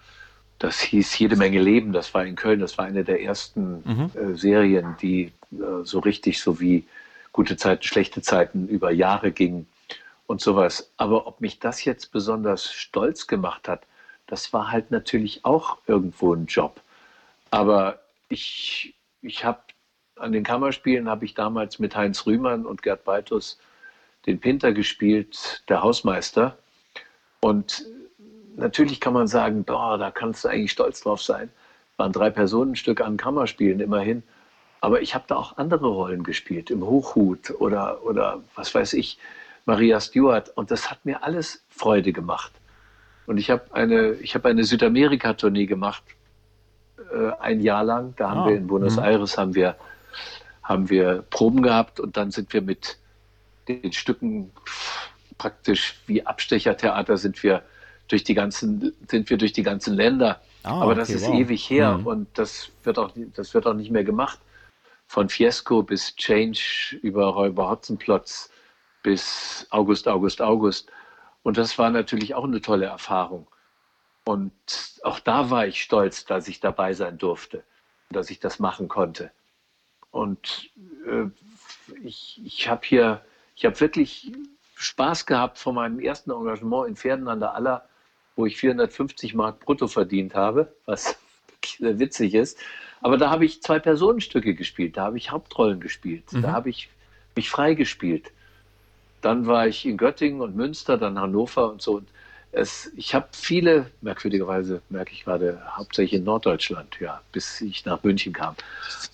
das 0.59 0.79
hieß 0.79 1.19
Jede 1.19 1.35
Menge 1.35 1.61
Leben, 1.61 1.93
das 1.93 2.13
war 2.13 2.25
in 2.25 2.35
Köln, 2.35 2.59
das 2.59 2.77
war 2.77 2.85
eine 2.85 3.03
der 3.03 3.21
ersten 3.21 3.83
mhm. 3.85 4.11
äh, 4.15 4.35
Serien, 4.35 4.95
die 5.01 5.31
äh, 5.51 5.83
so 5.83 5.99
richtig 5.99 6.39
so 6.39 6.59
wie 6.59 6.85
gute 7.37 7.55
Zeiten, 7.55 7.83
schlechte 7.83 8.23
Zeiten 8.23 8.67
über 8.67 8.89
Jahre 8.89 9.31
ging 9.31 9.67
und 10.25 10.41
sowas. 10.41 10.91
Aber 10.97 11.27
ob 11.27 11.39
mich 11.39 11.59
das 11.59 11.85
jetzt 11.85 12.11
besonders 12.11 12.73
stolz 12.73 13.27
gemacht 13.27 13.67
hat, 13.67 13.83
das 14.25 14.53
war 14.53 14.71
halt 14.71 14.89
natürlich 14.89 15.45
auch 15.45 15.77
irgendwo 15.85 16.33
ein 16.33 16.47
Job. 16.47 16.81
Aber 17.51 17.99
ich, 18.27 18.95
ich 19.21 19.45
habe 19.45 19.59
an 20.15 20.31
den 20.31 20.43
Kammerspielen 20.43 21.07
habe 21.07 21.25
ich 21.25 21.35
damals 21.35 21.77
mit 21.77 21.95
Heinz 21.95 22.25
Rühmann 22.25 22.65
und 22.65 22.81
Gerd 22.81 23.03
Beitus 23.03 23.59
den 24.25 24.39
Pinter 24.39 24.73
gespielt, 24.73 25.63
der 25.69 25.83
Hausmeister. 25.83 26.57
Und 27.39 27.85
natürlich 28.55 28.99
kann 28.99 29.13
man 29.13 29.27
sagen, 29.27 29.63
boah, 29.63 29.99
da 29.99 30.09
kannst 30.09 30.43
du 30.43 30.47
eigentlich 30.47 30.71
stolz 30.71 31.01
drauf 31.01 31.21
sein. 31.21 31.51
Waren 31.97 32.13
drei 32.13 32.31
Personenstück 32.31 32.99
an 32.99 33.15
Kammerspielen 33.15 33.79
immerhin. 33.79 34.23
Aber 34.81 35.01
ich 35.01 35.15
habe 35.15 35.25
da 35.27 35.35
auch 35.35 35.57
andere 35.57 35.87
Rollen 35.87 36.23
gespielt, 36.23 36.69
im 36.69 36.83
Hochhut 36.83 37.51
oder, 37.59 38.03
oder 38.03 38.41
was 38.55 38.73
weiß 38.73 38.93
ich, 38.93 39.17
Maria 39.65 39.99
Stewart. 39.99 40.49
Und 40.55 40.71
das 40.71 40.91
hat 40.91 41.05
mir 41.05 41.23
alles 41.23 41.63
Freude 41.69 42.13
gemacht. 42.13 42.51
Und 43.25 43.37
ich 43.37 43.49
habe 43.49 43.63
eine, 43.73 44.17
hab 44.23 44.45
eine 44.45 44.63
Südamerika-Tournee 44.63 45.65
gemacht, 45.65 46.03
äh, 47.11 47.31
ein 47.39 47.61
Jahr 47.61 47.83
lang. 47.83 48.13
Da 48.17 48.29
haben 48.29 48.39
ah, 48.41 48.47
wir 48.47 48.55
in 48.55 48.67
Buenos 48.67 48.95
mh. 48.95 49.05
Aires 49.05 49.37
haben 49.37 49.55
wir, 49.55 49.75
haben 50.63 50.89
wir 50.89 51.23
Proben 51.29 51.61
gehabt 51.61 51.99
und 51.99 52.15
dann 52.15 52.31
sind 52.31 52.53
wir 52.53 52.61
mit 52.61 52.97
den 53.67 53.91
Stücken 53.91 54.51
praktisch 55.37 55.99
wie 56.07 56.25
Abstechertheater 56.25 57.17
sind 57.17 57.43
wir 57.43 57.63
durch 58.07 58.23
die 58.23 58.33
ganzen, 58.33 58.93
sind 59.07 59.29
wir 59.29 59.37
durch 59.37 59.53
die 59.53 59.63
ganzen 59.63 59.93
Länder. 59.93 60.41
Ah, 60.63 60.81
Aber 60.81 60.95
das 60.95 61.09
ist 61.09 61.27
wow. 61.27 61.35
ewig 61.35 61.69
her 61.69 61.97
mhm. 61.97 62.07
und 62.07 62.27
das 62.35 62.69
wird 62.83 62.97
auch, 62.97 63.11
das 63.35 63.53
wird 63.53 63.67
auch 63.67 63.73
nicht 63.73 63.91
mehr 63.91 64.03
gemacht 64.03 64.39
von 65.07 65.29
Fiesco 65.29 65.83
bis 65.83 66.15
Change 66.15 66.99
über 67.01 67.27
Räuber 67.27 67.69
Hotzenplotz 67.69 68.51
bis 69.03 69.65
August, 69.69 70.07
August, 70.07 70.41
August. 70.41 70.91
Und 71.43 71.57
das 71.57 71.77
war 71.79 71.89
natürlich 71.89 72.35
auch 72.35 72.43
eine 72.43 72.61
tolle 72.61 72.85
Erfahrung. 72.87 73.47
Und 74.25 74.51
auch 75.03 75.19
da 75.19 75.49
war 75.49 75.65
ich 75.65 75.81
stolz, 75.81 76.25
dass 76.25 76.49
ich 76.49 76.59
dabei 76.59 76.93
sein 76.93 77.17
durfte, 77.17 77.63
dass 78.09 78.29
ich 78.29 78.39
das 78.39 78.59
machen 78.59 78.89
konnte. 78.89 79.31
Und 80.11 80.69
äh, 81.05 81.27
ich, 82.03 82.41
ich 82.43 82.67
habe 82.67 82.85
hier, 82.85 83.25
ich 83.55 83.63
habe 83.65 83.79
wirklich 83.79 84.33
Spaß 84.75 85.25
gehabt 85.25 85.57
von 85.57 85.75
meinem 85.75 85.99
ersten 85.99 86.31
Engagement 86.31 86.89
in 86.89 86.95
Pferden 86.97 87.29
an 87.29 87.39
der 87.39 87.53
Aller, 87.53 87.87
wo 88.35 88.45
ich 88.45 88.57
450 88.57 89.33
Mark 89.33 89.61
brutto 89.61 89.87
verdient 89.87 90.35
habe, 90.35 90.75
was 90.85 91.17
sehr 91.79 91.97
witzig 91.97 92.33
ist. 92.33 92.59
Aber 93.01 93.17
da 93.17 93.29
habe 93.29 93.45
ich 93.45 93.61
zwei 93.61 93.79
Personenstücke 93.79 94.53
gespielt, 94.53 94.97
da 94.97 95.03
habe 95.05 95.17
ich 95.17 95.31
Hauptrollen 95.31 95.79
gespielt, 95.79 96.31
mhm. 96.31 96.41
da 96.41 96.51
habe 96.51 96.69
ich 96.69 96.89
mich 97.35 97.49
freigespielt. 97.49 98.31
Dann 99.21 99.45
war 99.45 99.67
ich 99.67 99.85
in 99.85 99.97
Göttingen 99.97 100.41
und 100.41 100.55
Münster, 100.55 100.97
dann 100.97 101.19
Hannover 101.19 101.71
und 101.71 101.81
so. 101.81 101.97
Und 101.97 102.07
es, 102.51 102.91
ich 102.95 103.13
habe 103.13 103.27
viele, 103.31 103.91
merkwürdigerweise 104.01 104.81
merke 104.89 105.11
ich 105.11 105.25
gerade, 105.25 105.61
hauptsächlich 105.75 106.19
in 106.19 106.23
Norddeutschland, 106.23 106.99
ja, 106.99 107.21
bis 107.31 107.61
ich 107.61 107.85
nach 107.85 108.03
München 108.03 108.33
kam. 108.33 108.55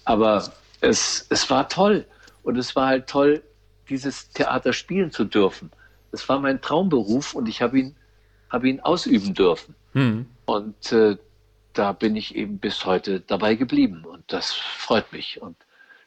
Aber 0.05 0.51
es, 0.81 1.25
es 1.29 1.49
war 1.49 1.67
toll. 1.69 2.05
Und 2.43 2.57
es 2.57 2.75
war 2.75 2.87
halt 2.87 3.07
toll, 3.07 3.41
dieses 3.89 4.29
Theater 4.29 4.73
spielen 4.73 5.11
zu 5.11 5.23
dürfen. 5.23 5.71
Es 6.11 6.27
war 6.29 6.39
mein 6.39 6.61
Traumberuf 6.61 7.33
und 7.33 7.47
ich 7.47 7.61
habe 7.61 7.79
ihn, 7.79 7.95
hab 8.49 8.63
ihn 8.63 8.79
ausüben 8.81 9.33
dürfen. 9.33 9.75
Mhm. 9.93 10.25
Und 10.45 10.91
äh, 10.91 11.17
da 11.73 11.91
bin 11.91 12.15
ich 12.15 12.35
eben 12.35 12.59
bis 12.59 12.85
heute 12.85 13.19
dabei 13.19 13.55
geblieben 13.55 14.05
und 14.05 14.23
das 14.27 14.53
freut 14.53 15.11
mich. 15.11 15.41
Und 15.41 15.57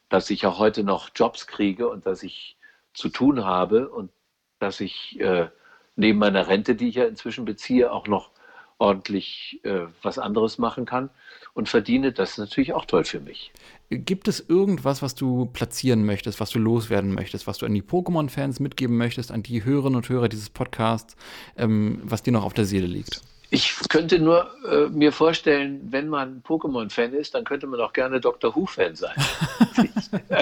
dass 0.09 0.31
ich 0.31 0.47
auch 0.47 0.59
heute 0.59 0.85
noch 0.85 1.11
Jobs 1.15 1.47
kriege 1.47 1.89
und 1.89 2.07
dass 2.07 2.23
ich 2.23 2.57
zu 2.95 3.09
tun 3.09 3.45
habe 3.45 3.89
und 3.89 4.11
dass 4.59 4.81
ich 4.81 5.21
äh, 5.21 5.49
neben 5.97 6.19
meiner 6.19 6.49
Rente, 6.49 6.75
die 6.75 6.89
ich 6.89 6.95
ja 6.95 7.05
inzwischen 7.05 7.45
beziehe, 7.45 7.93
auch 7.93 8.07
noch 8.07 8.31
ordentlich 8.79 9.61
äh, 9.65 9.87
was 10.03 10.19
anderes 10.19 10.59
machen 10.59 10.85
kann 10.85 11.11
und 11.55 11.69
verdiene, 11.69 12.13
das 12.13 12.33
ist 12.33 12.39
natürlich 12.39 12.75
auch 12.75 12.85
toll 12.85 13.05
für 13.05 13.21
mich. 13.21 13.53
Gibt 13.89 14.29
es 14.29 14.41
irgendwas, 14.47 15.01
was 15.01 15.15
du 15.15 15.47
platzieren 15.47 16.05
möchtest, 16.05 16.41
was 16.41 16.51
du 16.51 16.59
loswerden 16.59 17.15
möchtest, 17.15 17.47
was 17.47 17.59
du 17.59 17.67
an 17.67 17.73
die 17.73 17.83
Pokémon-Fans 17.83 18.61
mitgeben 18.61 18.97
möchtest, 18.97 19.31
an 19.31 19.43
die 19.43 19.65
Hörerinnen 19.65 19.97
und 19.97 20.09
Hörer 20.09 20.29
dieses 20.29 20.51
Podcasts, 20.51 21.17
ähm, 21.57 22.01
was 22.05 22.23
dir 22.23 22.33
noch 22.33 22.45
auf 22.45 22.55
der 22.55 22.67
Seele 22.67 22.87
liegt? 22.87 23.23
Ich 23.51 23.77
könnte 23.89 24.19
nur 24.19 24.51
äh, 24.69 24.89
mir 24.89 25.13
vorstellen, 25.13 25.89
wenn 25.91 26.09
man 26.09 26.43
Pokémon-Fan 26.43 27.13
ist, 27.13 27.35
dann 27.35 27.45
könnte 27.45 27.67
man 27.67 27.81
auch 27.81 27.93
gerne 27.93 28.21
Doctor 28.21 28.55
Who-Fan 28.57 28.97
sein. 28.97 29.15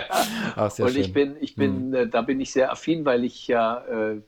Ach, 0.56 0.78
und 0.78 0.92
schön. 0.92 1.00
ich 1.00 1.12
bin, 1.12 1.36
ich 1.40 1.54
bin, 1.54 1.88
mhm. 1.88 1.94
äh, 1.94 2.06
da 2.06 2.22
bin 2.22 2.40
ich 2.40 2.52
sehr 2.52 2.72
affin, 2.72 3.04
weil 3.04 3.24
ich 3.24 3.46
ja 3.46 3.84
äh, 3.84 4.20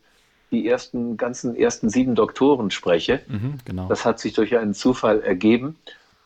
die 0.51 0.69
ersten 0.69 1.17
ganzen 1.17 1.57
ersten 1.57 1.89
sieben 1.89 2.15
Doktoren 2.15 2.71
spreche. 2.71 3.23
Mhm, 3.29 3.59
genau. 3.65 3.89
Das 3.89 4.05
hat 4.05 4.21
sich 4.21 4.35
durch 4.35 4.57
einen 4.57 4.75
Zufall 4.75 5.23
ergeben. 5.23 5.77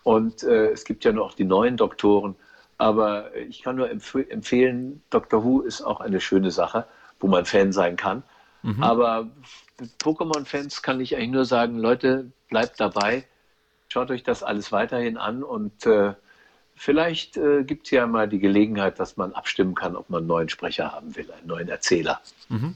Und 0.02 0.42
äh, 0.42 0.70
es 0.70 0.84
gibt 0.84 1.04
ja 1.04 1.12
noch 1.12 1.34
die 1.34 1.44
neuen 1.44 1.76
Doktoren. 1.76 2.34
Aber 2.78 3.36
ich 3.36 3.62
kann 3.62 3.76
nur 3.76 3.90
empf 3.90 4.14
empfehlen, 4.14 5.02
Doctor 5.10 5.44
Who 5.44 5.60
ist 5.60 5.82
auch 5.82 6.00
eine 6.00 6.20
schöne 6.20 6.50
Sache, 6.50 6.86
wo 7.20 7.26
man 7.26 7.44
Fan 7.44 7.72
sein 7.72 7.96
kann. 7.96 8.22
Mhm. 8.62 8.82
Aber 8.82 9.28
Pokémon-Fans 10.02 10.82
kann 10.82 11.00
ich 11.00 11.16
eigentlich 11.16 11.30
nur 11.30 11.44
sagen, 11.44 11.78
Leute, 11.78 12.30
bleibt 12.48 12.80
dabei, 12.80 13.24
schaut 13.88 14.10
euch 14.10 14.22
das 14.22 14.42
alles 14.42 14.72
weiterhin 14.72 15.16
an 15.16 15.42
und 15.42 15.86
äh, 15.86 16.14
vielleicht 16.74 17.36
äh, 17.36 17.64
gibt 17.64 17.86
es 17.86 17.90
ja 17.90 18.06
mal 18.06 18.28
die 18.28 18.38
Gelegenheit, 18.38 18.98
dass 19.00 19.16
man 19.16 19.32
abstimmen 19.32 19.74
kann, 19.74 19.96
ob 19.96 20.10
man 20.10 20.18
einen 20.18 20.28
neuen 20.28 20.48
Sprecher 20.48 20.92
haben 20.92 21.14
will, 21.16 21.30
einen 21.30 21.46
neuen 21.46 21.68
Erzähler. 21.68 22.20
Mhm. 22.48 22.74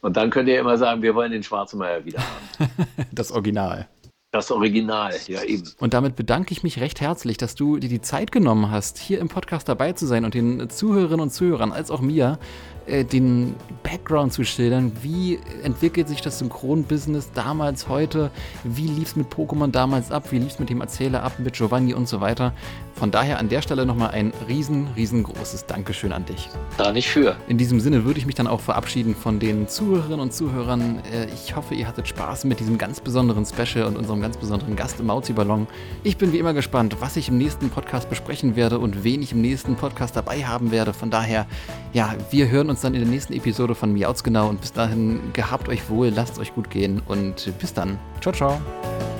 Und 0.00 0.16
dann 0.16 0.30
könnt 0.30 0.48
ihr 0.48 0.58
immer 0.58 0.76
sagen, 0.78 1.02
wir 1.02 1.14
wollen 1.14 1.32
den 1.32 1.42
Schwarzmeier 1.42 2.04
wieder 2.04 2.20
haben. 2.20 2.68
Das 3.12 3.30
Original. 3.30 3.88
Das 4.32 4.50
Original, 4.50 5.12
ja 5.26 5.42
eben. 5.42 5.64
Und 5.78 5.92
damit 5.92 6.16
bedanke 6.16 6.52
ich 6.52 6.62
mich 6.62 6.80
recht 6.80 7.02
herzlich, 7.02 7.36
dass 7.36 7.54
du 7.54 7.76
dir 7.76 7.90
die 7.90 8.00
Zeit 8.00 8.32
genommen 8.32 8.70
hast, 8.70 8.96
hier 8.96 9.18
im 9.20 9.28
Podcast 9.28 9.68
dabei 9.68 9.92
zu 9.92 10.06
sein 10.06 10.24
und 10.24 10.32
den 10.32 10.70
Zuhörerinnen 10.70 11.20
und 11.20 11.30
Zuhörern 11.30 11.70
als 11.70 11.90
auch 11.90 12.00
mir 12.00 12.38
äh, 12.86 13.04
den 13.04 13.54
Background 13.82 14.32
zu 14.32 14.42
schildern. 14.42 14.92
Wie 15.02 15.38
entwickelt 15.62 16.08
sich 16.08 16.22
das 16.22 16.38
Synchronbusiness 16.38 17.30
damals, 17.34 17.88
heute? 17.88 18.30
Wie 18.64 18.86
lief 18.86 19.08
es 19.08 19.16
mit 19.16 19.28
Pokémon 19.28 19.70
damals 19.70 20.10
ab? 20.10 20.32
Wie 20.32 20.38
lief 20.38 20.52
es 20.52 20.58
mit 20.58 20.70
dem 20.70 20.80
Erzähler 20.80 21.22
ab, 21.22 21.34
mit 21.38 21.52
Giovanni 21.52 21.92
und 21.92 22.08
so 22.08 22.22
weiter? 22.22 22.54
Von 22.94 23.10
daher 23.10 23.38
an 23.38 23.50
der 23.50 23.60
Stelle 23.62 23.84
nochmal 23.84 24.12
ein 24.12 24.32
riesen, 24.48 24.88
riesengroßes 24.96 25.66
Dankeschön 25.66 26.12
an 26.12 26.24
dich. 26.24 26.48
Da 26.78 26.92
nicht 26.92 27.08
für. 27.08 27.36
In 27.48 27.58
diesem 27.58 27.80
Sinne 27.80 28.04
würde 28.04 28.18
ich 28.18 28.26
mich 28.26 28.34
dann 28.34 28.46
auch 28.46 28.60
verabschieden 28.60 29.14
von 29.14 29.38
den 29.38 29.68
Zuhörerinnen 29.68 30.20
und 30.20 30.32
Zuhörern. 30.32 31.02
Äh, 31.12 31.26
ich 31.34 31.54
hoffe, 31.54 31.74
ihr 31.74 31.86
hattet 31.86 32.08
Spaß 32.08 32.44
mit 32.44 32.60
diesem 32.60 32.78
ganz 32.78 33.00
besonderen 33.00 33.44
Special 33.44 33.86
und 33.86 33.96
unserem 33.96 34.21
ganz 34.22 34.36
besonderen 34.36 34.76
Gast 34.76 34.98
im 35.00 35.06
Mauzi-Ballon. 35.06 35.66
Ich 36.02 36.16
bin 36.16 36.32
wie 36.32 36.38
immer 36.38 36.54
gespannt, 36.54 36.96
was 37.00 37.16
ich 37.16 37.28
im 37.28 37.38
nächsten 37.38 37.68
Podcast 37.68 38.08
besprechen 38.08 38.56
werde 38.56 38.78
und 38.78 39.04
wen 39.04 39.22
ich 39.22 39.32
im 39.32 39.40
nächsten 39.42 39.76
Podcast 39.76 40.16
dabei 40.16 40.44
haben 40.44 40.70
werde. 40.70 40.92
Von 40.94 41.10
daher, 41.10 41.46
ja, 41.92 42.14
wir 42.30 42.48
hören 42.48 42.70
uns 42.70 42.80
dann 42.80 42.94
in 42.94 43.00
der 43.00 43.10
nächsten 43.10 43.34
Episode 43.34 43.74
von 43.74 43.92
Miauts 43.92 44.24
genau 44.24 44.48
und 44.48 44.60
bis 44.60 44.72
dahin 44.72 45.20
gehabt 45.32 45.68
euch 45.68 45.90
wohl, 45.90 46.08
lasst 46.08 46.38
euch 46.38 46.54
gut 46.54 46.70
gehen 46.70 47.02
und 47.06 47.52
bis 47.58 47.74
dann. 47.74 47.98
Ciao, 48.20 48.32
ciao. 48.32 49.11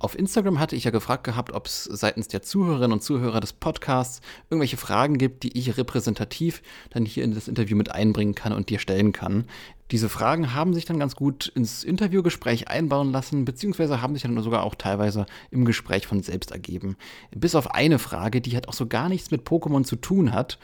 Auf 0.00 0.18
Instagram 0.18 0.58
hatte 0.58 0.76
ich 0.76 0.84
ja 0.84 0.90
gefragt 0.90 1.24
gehabt, 1.24 1.52
ob 1.52 1.66
es 1.66 1.84
seitens 1.84 2.26
der 2.26 2.40
Zuhörerinnen 2.40 2.92
und 2.92 3.02
Zuhörer 3.02 3.38
des 3.38 3.52
Podcasts 3.52 4.22
irgendwelche 4.48 4.78
Fragen 4.78 5.18
gibt, 5.18 5.42
die 5.42 5.58
ich 5.58 5.76
repräsentativ 5.76 6.62
dann 6.88 7.04
hier 7.04 7.22
in 7.22 7.34
das 7.34 7.48
Interview 7.48 7.76
mit 7.76 7.92
einbringen 7.92 8.34
kann 8.34 8.54
und 8.54 8.70
dir 8.70 8.78
stellen 8.78 9.12
kann. 9.12 9.44
Diese 9.90 10.08
Fragen 10.08 10.54
haben 10.54 10.72
sich 10.72 10.86
dann 10.86 10.98
ganz 10.98 11.16
gut 11.16 11.48
ins 11.48 11.84
Interviewgespräch 11.84 12.68
einbauen 12.68 13.12
lassen, 13.12 13.44
beziehungsweise 13.44 14.00
haben 14.00 14.14
sich 14.14 14.22
dann 14.22 14.42
sogar 14.42 14.62
auch 14.62 14.74
teilweise 14.74 15.26
im 15.50 15.66
Gespräch 15.66 16.06
von 16.06 16.22
selbst 16.22 16.50
ergeben. 16.50 16.96
Bis 17.30 17.54
auf 17.54 17.74
eine 17.74 17.98
Frage, 17.98 18.40
die 18.40 18.54
halt 18.54 18.68
auch 18.68 18.72
so 18.72 18.86
gar 18.86 19.10
nichts 19.10 19.30
mit 19.30 19.46
Pokémon 19.46 19.84
zu 19.84 19.96
tun 19.96 20.32
hat, 20.32 20.58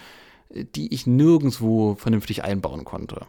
die 0.48 0.94
ich 0.94 1.06
nirgendwo 1.06 1.96
vernünftig 1.96 2.42
einbauen 2.42 2.86
konnte. 2.86 3.26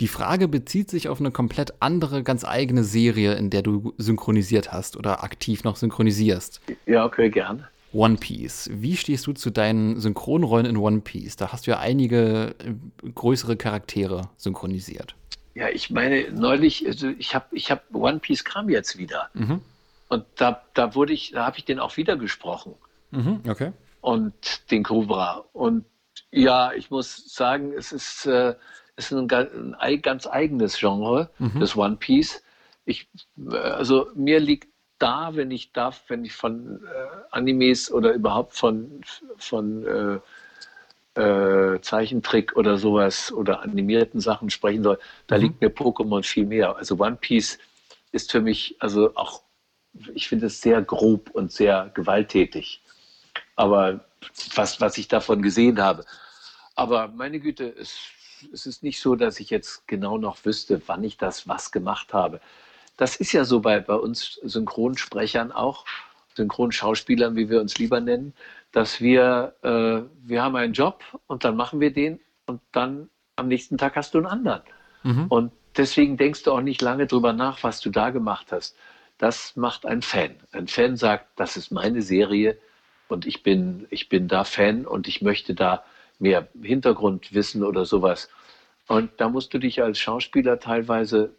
Die 0.00 0.08
Frage 0.08 0.48
bezieht 0.48 0.90
sich 0.90 1.08
auf 1.08 1.20
eine 1.20 1.30
komplett 1.30 1.74
andere, 1.80 2.22
ganz 2.22 2.44
eigene 2.44 2.82
Serie, 2.82 3.34
in 3.34 3.50
der 3.50 3.62
du 3.62 3.94
synchronisiert 3.96 4.72
hast 4.72 4.96
oder 4.96 5.22
aktiv 5.22 5.62
noch 5.62 5.76
synchronisierst. 5.76 6.60
Ja, 6.86 7.04
okay, 7.04 7.30
gern. 7.30 7.66
One 7.92 8.16
Piece. 8.16 8.68
Wie 8.72 8.96
stehst 8.96 9.26
du 9.28 9.32
zu 9.32 9.50
deinen 9.50 10.00
Synchronrollen 10.00 10.66
in 10.66 10.76
One 10.76 11.00
Piece? 11.00 11.36
Da 11.36 11.52
hast 11.52 11.66
du 11.66 11.70
ja 11.70 11.78
einige 11.78 12.56
äh, 12.58 13.10
größere 13.14 13.56
Charaktere 13.56 14.30
synchronisiert. 14.36 15.14
Ja, 15.54 15.68
ich 15.68 15.90
meine, 15.90 16.28
neulich, 16.32 16.84
also 16.86 17.10
ich 17.16 17.36
habe 17.36 17.46
ich 17.52 17.70
hab 17.70 17.84
One 17.94 18.18
Piece 18.18 18.44
kam 18.44 18.68
jetzt 18.68 18.98
wieder. 18.98 19.30
Mhm. 19.34 19.60
Und 20.08 20.24
da, 20.34 20.62
da 20.74 20.96
wurde 20.96 21.12
ich, 21.12 21.30
da 21.30 21.46
habe 21.46 21.58
ich 21.58 21.64
den 21.64 21.78
auch 21.78 21.96
wieder 21.96 22.16
gesprochen. 22.16 22.74
Mhm, 23.12 23.42
okay. 23.48 23.70
Und 24.00 24.70
den 24.72 24.82
Cobra. 24.82 25.44
Und 25.52 25.84
ja, 26.32 26.72
ich 26.72 26.90
muss 26.90 27.32
sagen, 27.32 27.72
es 27.72 27.92
ist. 27.92 28.26
Äh, 28.26 28.54
ist 28.96 29.12
ein, 29.12 29.74
ein 29.78 30.02
ganz 30.02 30.26
eigenes 30.26 30.78
Genre, 30.78 31.30
mhm. 31.38 31.60
das 31.60 31.76
One 31.76 31.96
Piece. 31.96 32.42
Ich, 32.84 33.08
also 33.50 34.08
mir 34.14 34.40
liegt 34.40 34.68
da, 34.98 35.34
wenn 35.34 35.50
ich 35.50 35.72
darf, 35.72 36.04
wenn 36.08 36.24
ich 36.24 36.32
von 36.32 36.84
äh, 36.84 36.88
Animes 37.30 37.90
oder 37.90 38.12
überhaupt 38.12 38.54
von, 38.54 39.02
von 39.36 39.84
äh, 41.16 41.20
äh, 41.20 41.80
Zeichentrick 41.80 42.56
oder 42.56 42.76
sowas 42.78 43.32
oder 43.32 43.62
animierten 43.62 44.20
Sachen 44.20 44.50
sprechen 44.50 44.82
soll, 44.82 44.98
da 45.26 45.36
mhm. 45.36 45.42
liegt 45.42 45.60
mir 45.60 45.68
Pokémon 45.68 46.24
viel 46.24 46.46
mehr. 46.46 46.76
Also 46.76 46.98
One 46.98 47.16
Piece 47.16 47.58
ist 48.12 48.30
für 48.30 48.40
mich, 48.40 48.76
also 48.78 49.14
auch, 49.16 49.42
ich 50.14 50.28
finde 50.28 50.46
es 50.46 50.60
sehr 50.60 50.82
grob 50.82 51.30
und 51.30 51.52
sehr 51.52 51.90
gewalttätig. 51.94 52.82
Aber 53.56 54.04
was, 54.54 54.80
was 54.80 54.98
ich 54.98 55.08
davon 55.08 55.42
gesehen 55.42 55.80
habe. 55.80 56.04
Aber 56.76 57.08
meine 57.08 57.38
Güte, 57.40 57.68
es 57.78 57.90
es 58.52 58.66
ist 58.66 58.82
nicht 58.82 59.00
so, 59.00 59.16
dass 59.16 59.40
ich 59.40 59.50
jetzt 59.50 59.86
genau 59.86 60.18
noch 60.18 60.44
wüsste, 60.44 60.80
wann 60.86 61.04
ich 61.04 61.16
das 61.16 61.48
was 61.48 61.72
gemacht 61.72 62.12
habe. 62.12 62.40
Das 62.96 63.16
ist 63.16 63.32
ja 63.32 63.44
so 63.44 63.60
bei, 63.60 63.80
bei 63.80 63.94
uns 63.94 64.40
Synchronsprechern 64.42 65.52
auch, 65.52 65.84
Synchronschauspielern, 66.36 67.36
wie 67.36 67.48
wir 67.48 67.60
uns 67.60 67.78
lieber 67.78 68.00
nennen, 68.00 68.34
dass 68.72 69.00
wir, 69.00 69.54
äh, 69.62 70.02
wir 70.26 70.42
haben 70.42 70.56
einen 70.56 70.72
Job 70.72 71.02
und 71.26 71.44
dann 71.44 71.56
machen 71.56 71.80
wir 71.80 71.92
den 71.92 72.20
und 72.46 72.60
dann 72.72 73.08
am 73.36 73.48
nächsten 73.48 73.78
Tag 73.78 73.96
hast 73.96 74.14
du 74.14 74.18
einen 74.18 74.26
anderen. 74.26 74.62
Mhm. 75.02 75.26
Und 75.28 75.52
deswegen 75.76 76.16
denkst 76.16 76.42
du 76.42 76.52
auch 76.52 76.60
nicht 76.60 76.82
lange 76.82 77.06
drüber 77.06 77.32
nach, 77.32 77.62
was 77.62 77.80
du 77.80 77.90
da 77.90 78.10
gemacht 78.10 78.48
hast. 78.50 78.76
Das 79.18 79.54
macht 79.56 79.86
ein 79.86 80.02
Fan. 80.02 80.34
Ein 80.52 80.66
Fan 80.66 80.96
sagt, 80.96 81.26
das 81.36 81.56
ist 81.56 81.70
meine 81.70 82.02
Serie 82.02 82.58
und 83.08 83.26
ich 83.26 83.42
bin, 83.42 83.86
ich 83.90 84.08
bin 84.08 84.28
da 84.28 84.44
Fan 84.44 84.86
und 84.86 85.06
ich 85.06 85.22
möchte 85.22 85.54
da 85.54 85.84
mehr 86.24 86.48
Hintergrundwissen 86.60 87.62
oder 87.62 87.84
sowas. 87.84 88.28
Und 88.88 89.12
da 89.18 89.28
musst 89.28 89.54
du 89.54 89.58
dich 89.58 89.82
als 89.82 89.98
Schauspieler 89.98 90.58
teilweise 90.58 91.34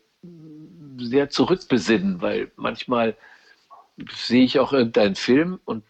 sehr 0.98 1.30
zurückbesinnen, 1.30 2.22
weil 2.22 2.52
manchmal 2.56 3.18
sehe 4.12 4.44
ich 4.44 4.60
auch 4.60 4.74
irgendeinen 4.74 5.16
Film 5.16 5.60
und 5.66 5.84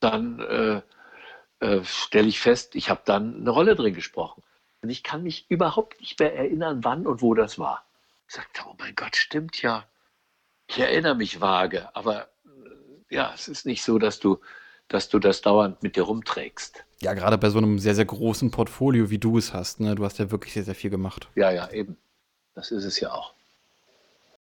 dann 0.00 0.40
äh, 0.40 0.82
äh, 1.60 1.84
stelle 1.84 2.28
ich 2.28 2.40
fest, 2.40 2.74
ich 2.74 2.90
habe 2.90 3.02
dann 3.04 3.36
eine 3.36 3.50
Rolle 3.50 3.74
drin 3.74 3.94
gesprochen. 3.94 4.42
Und 4.82 4.90
ich 4.90 5.02
kann 5.02 5.22
mich 5.22 5.46
überhaupt 5.50 6.00
nicht 6.00 6.18
mehr 6.20 6.34
erinnern, 6.34 6.84
wann 6.84 7.06
und 7.06 7.22
wo 7.22 7.34
das 7.34 7.58
war. 7.58 7.84
Ich 8.28 8.34
sagte, 8.34 8.62
oh 8.66 8.74
mein 8.78 8.94
Gott, 8.94 9.16
stimmt 9.16 9.62
ja. 9.62 9.86
Ich 10.68 10.78
erinnere 10.78 11.14
mich 11.14 11.40
vage, 11.40 11.94
aber 11.94 12.28
äh, 12.44 13.14
ja, 13.14 13.32
es 13.34 13.48
ist 13.48 13.66
nicht 13.66 13.82
so, 13.82 13.98
dass 13.98 14.20
du, 14.20 14.40
dass 14.88 15.08
du 15.08 15.18
das 15.18 15.40
dauernd 15.40 15.82
mit 15.82 15.96
dir 15.96 16.02
rumträgst. 16.02 16.85
Ja, 17.00 17.12
gerade 17.14 17.36
bei 17.38 17.50
so 17.50 17.58
einem 17.58 17.78
sehr, 17.78 17.94
sehr 17.94 18.06
großen 18.06 18.50
Portfolio, 18.50 19.10
wie 19.10 19.18
du 19.18 19.36
es 19.36 19.52
hast. 19.52 19.80
Ne? 19.80 19.94
Du 19.94 20.04
hast 20.04 20.18
ja 20.18 20.30
wirklich 20.30 20.54
sehr, 20.54 20.64
sehr 20.64 20.74
viel 20.74 20.90
gemacht. 20.90 21.28
Ja, 21.34 21.50
ja, 21.50 21.70
eben. 21.70 21.96
Das 22.54 22.70
ist 22.70 22.84
es 22.84 22.98
ja 23.00 23.12
auch. 23.12 23.34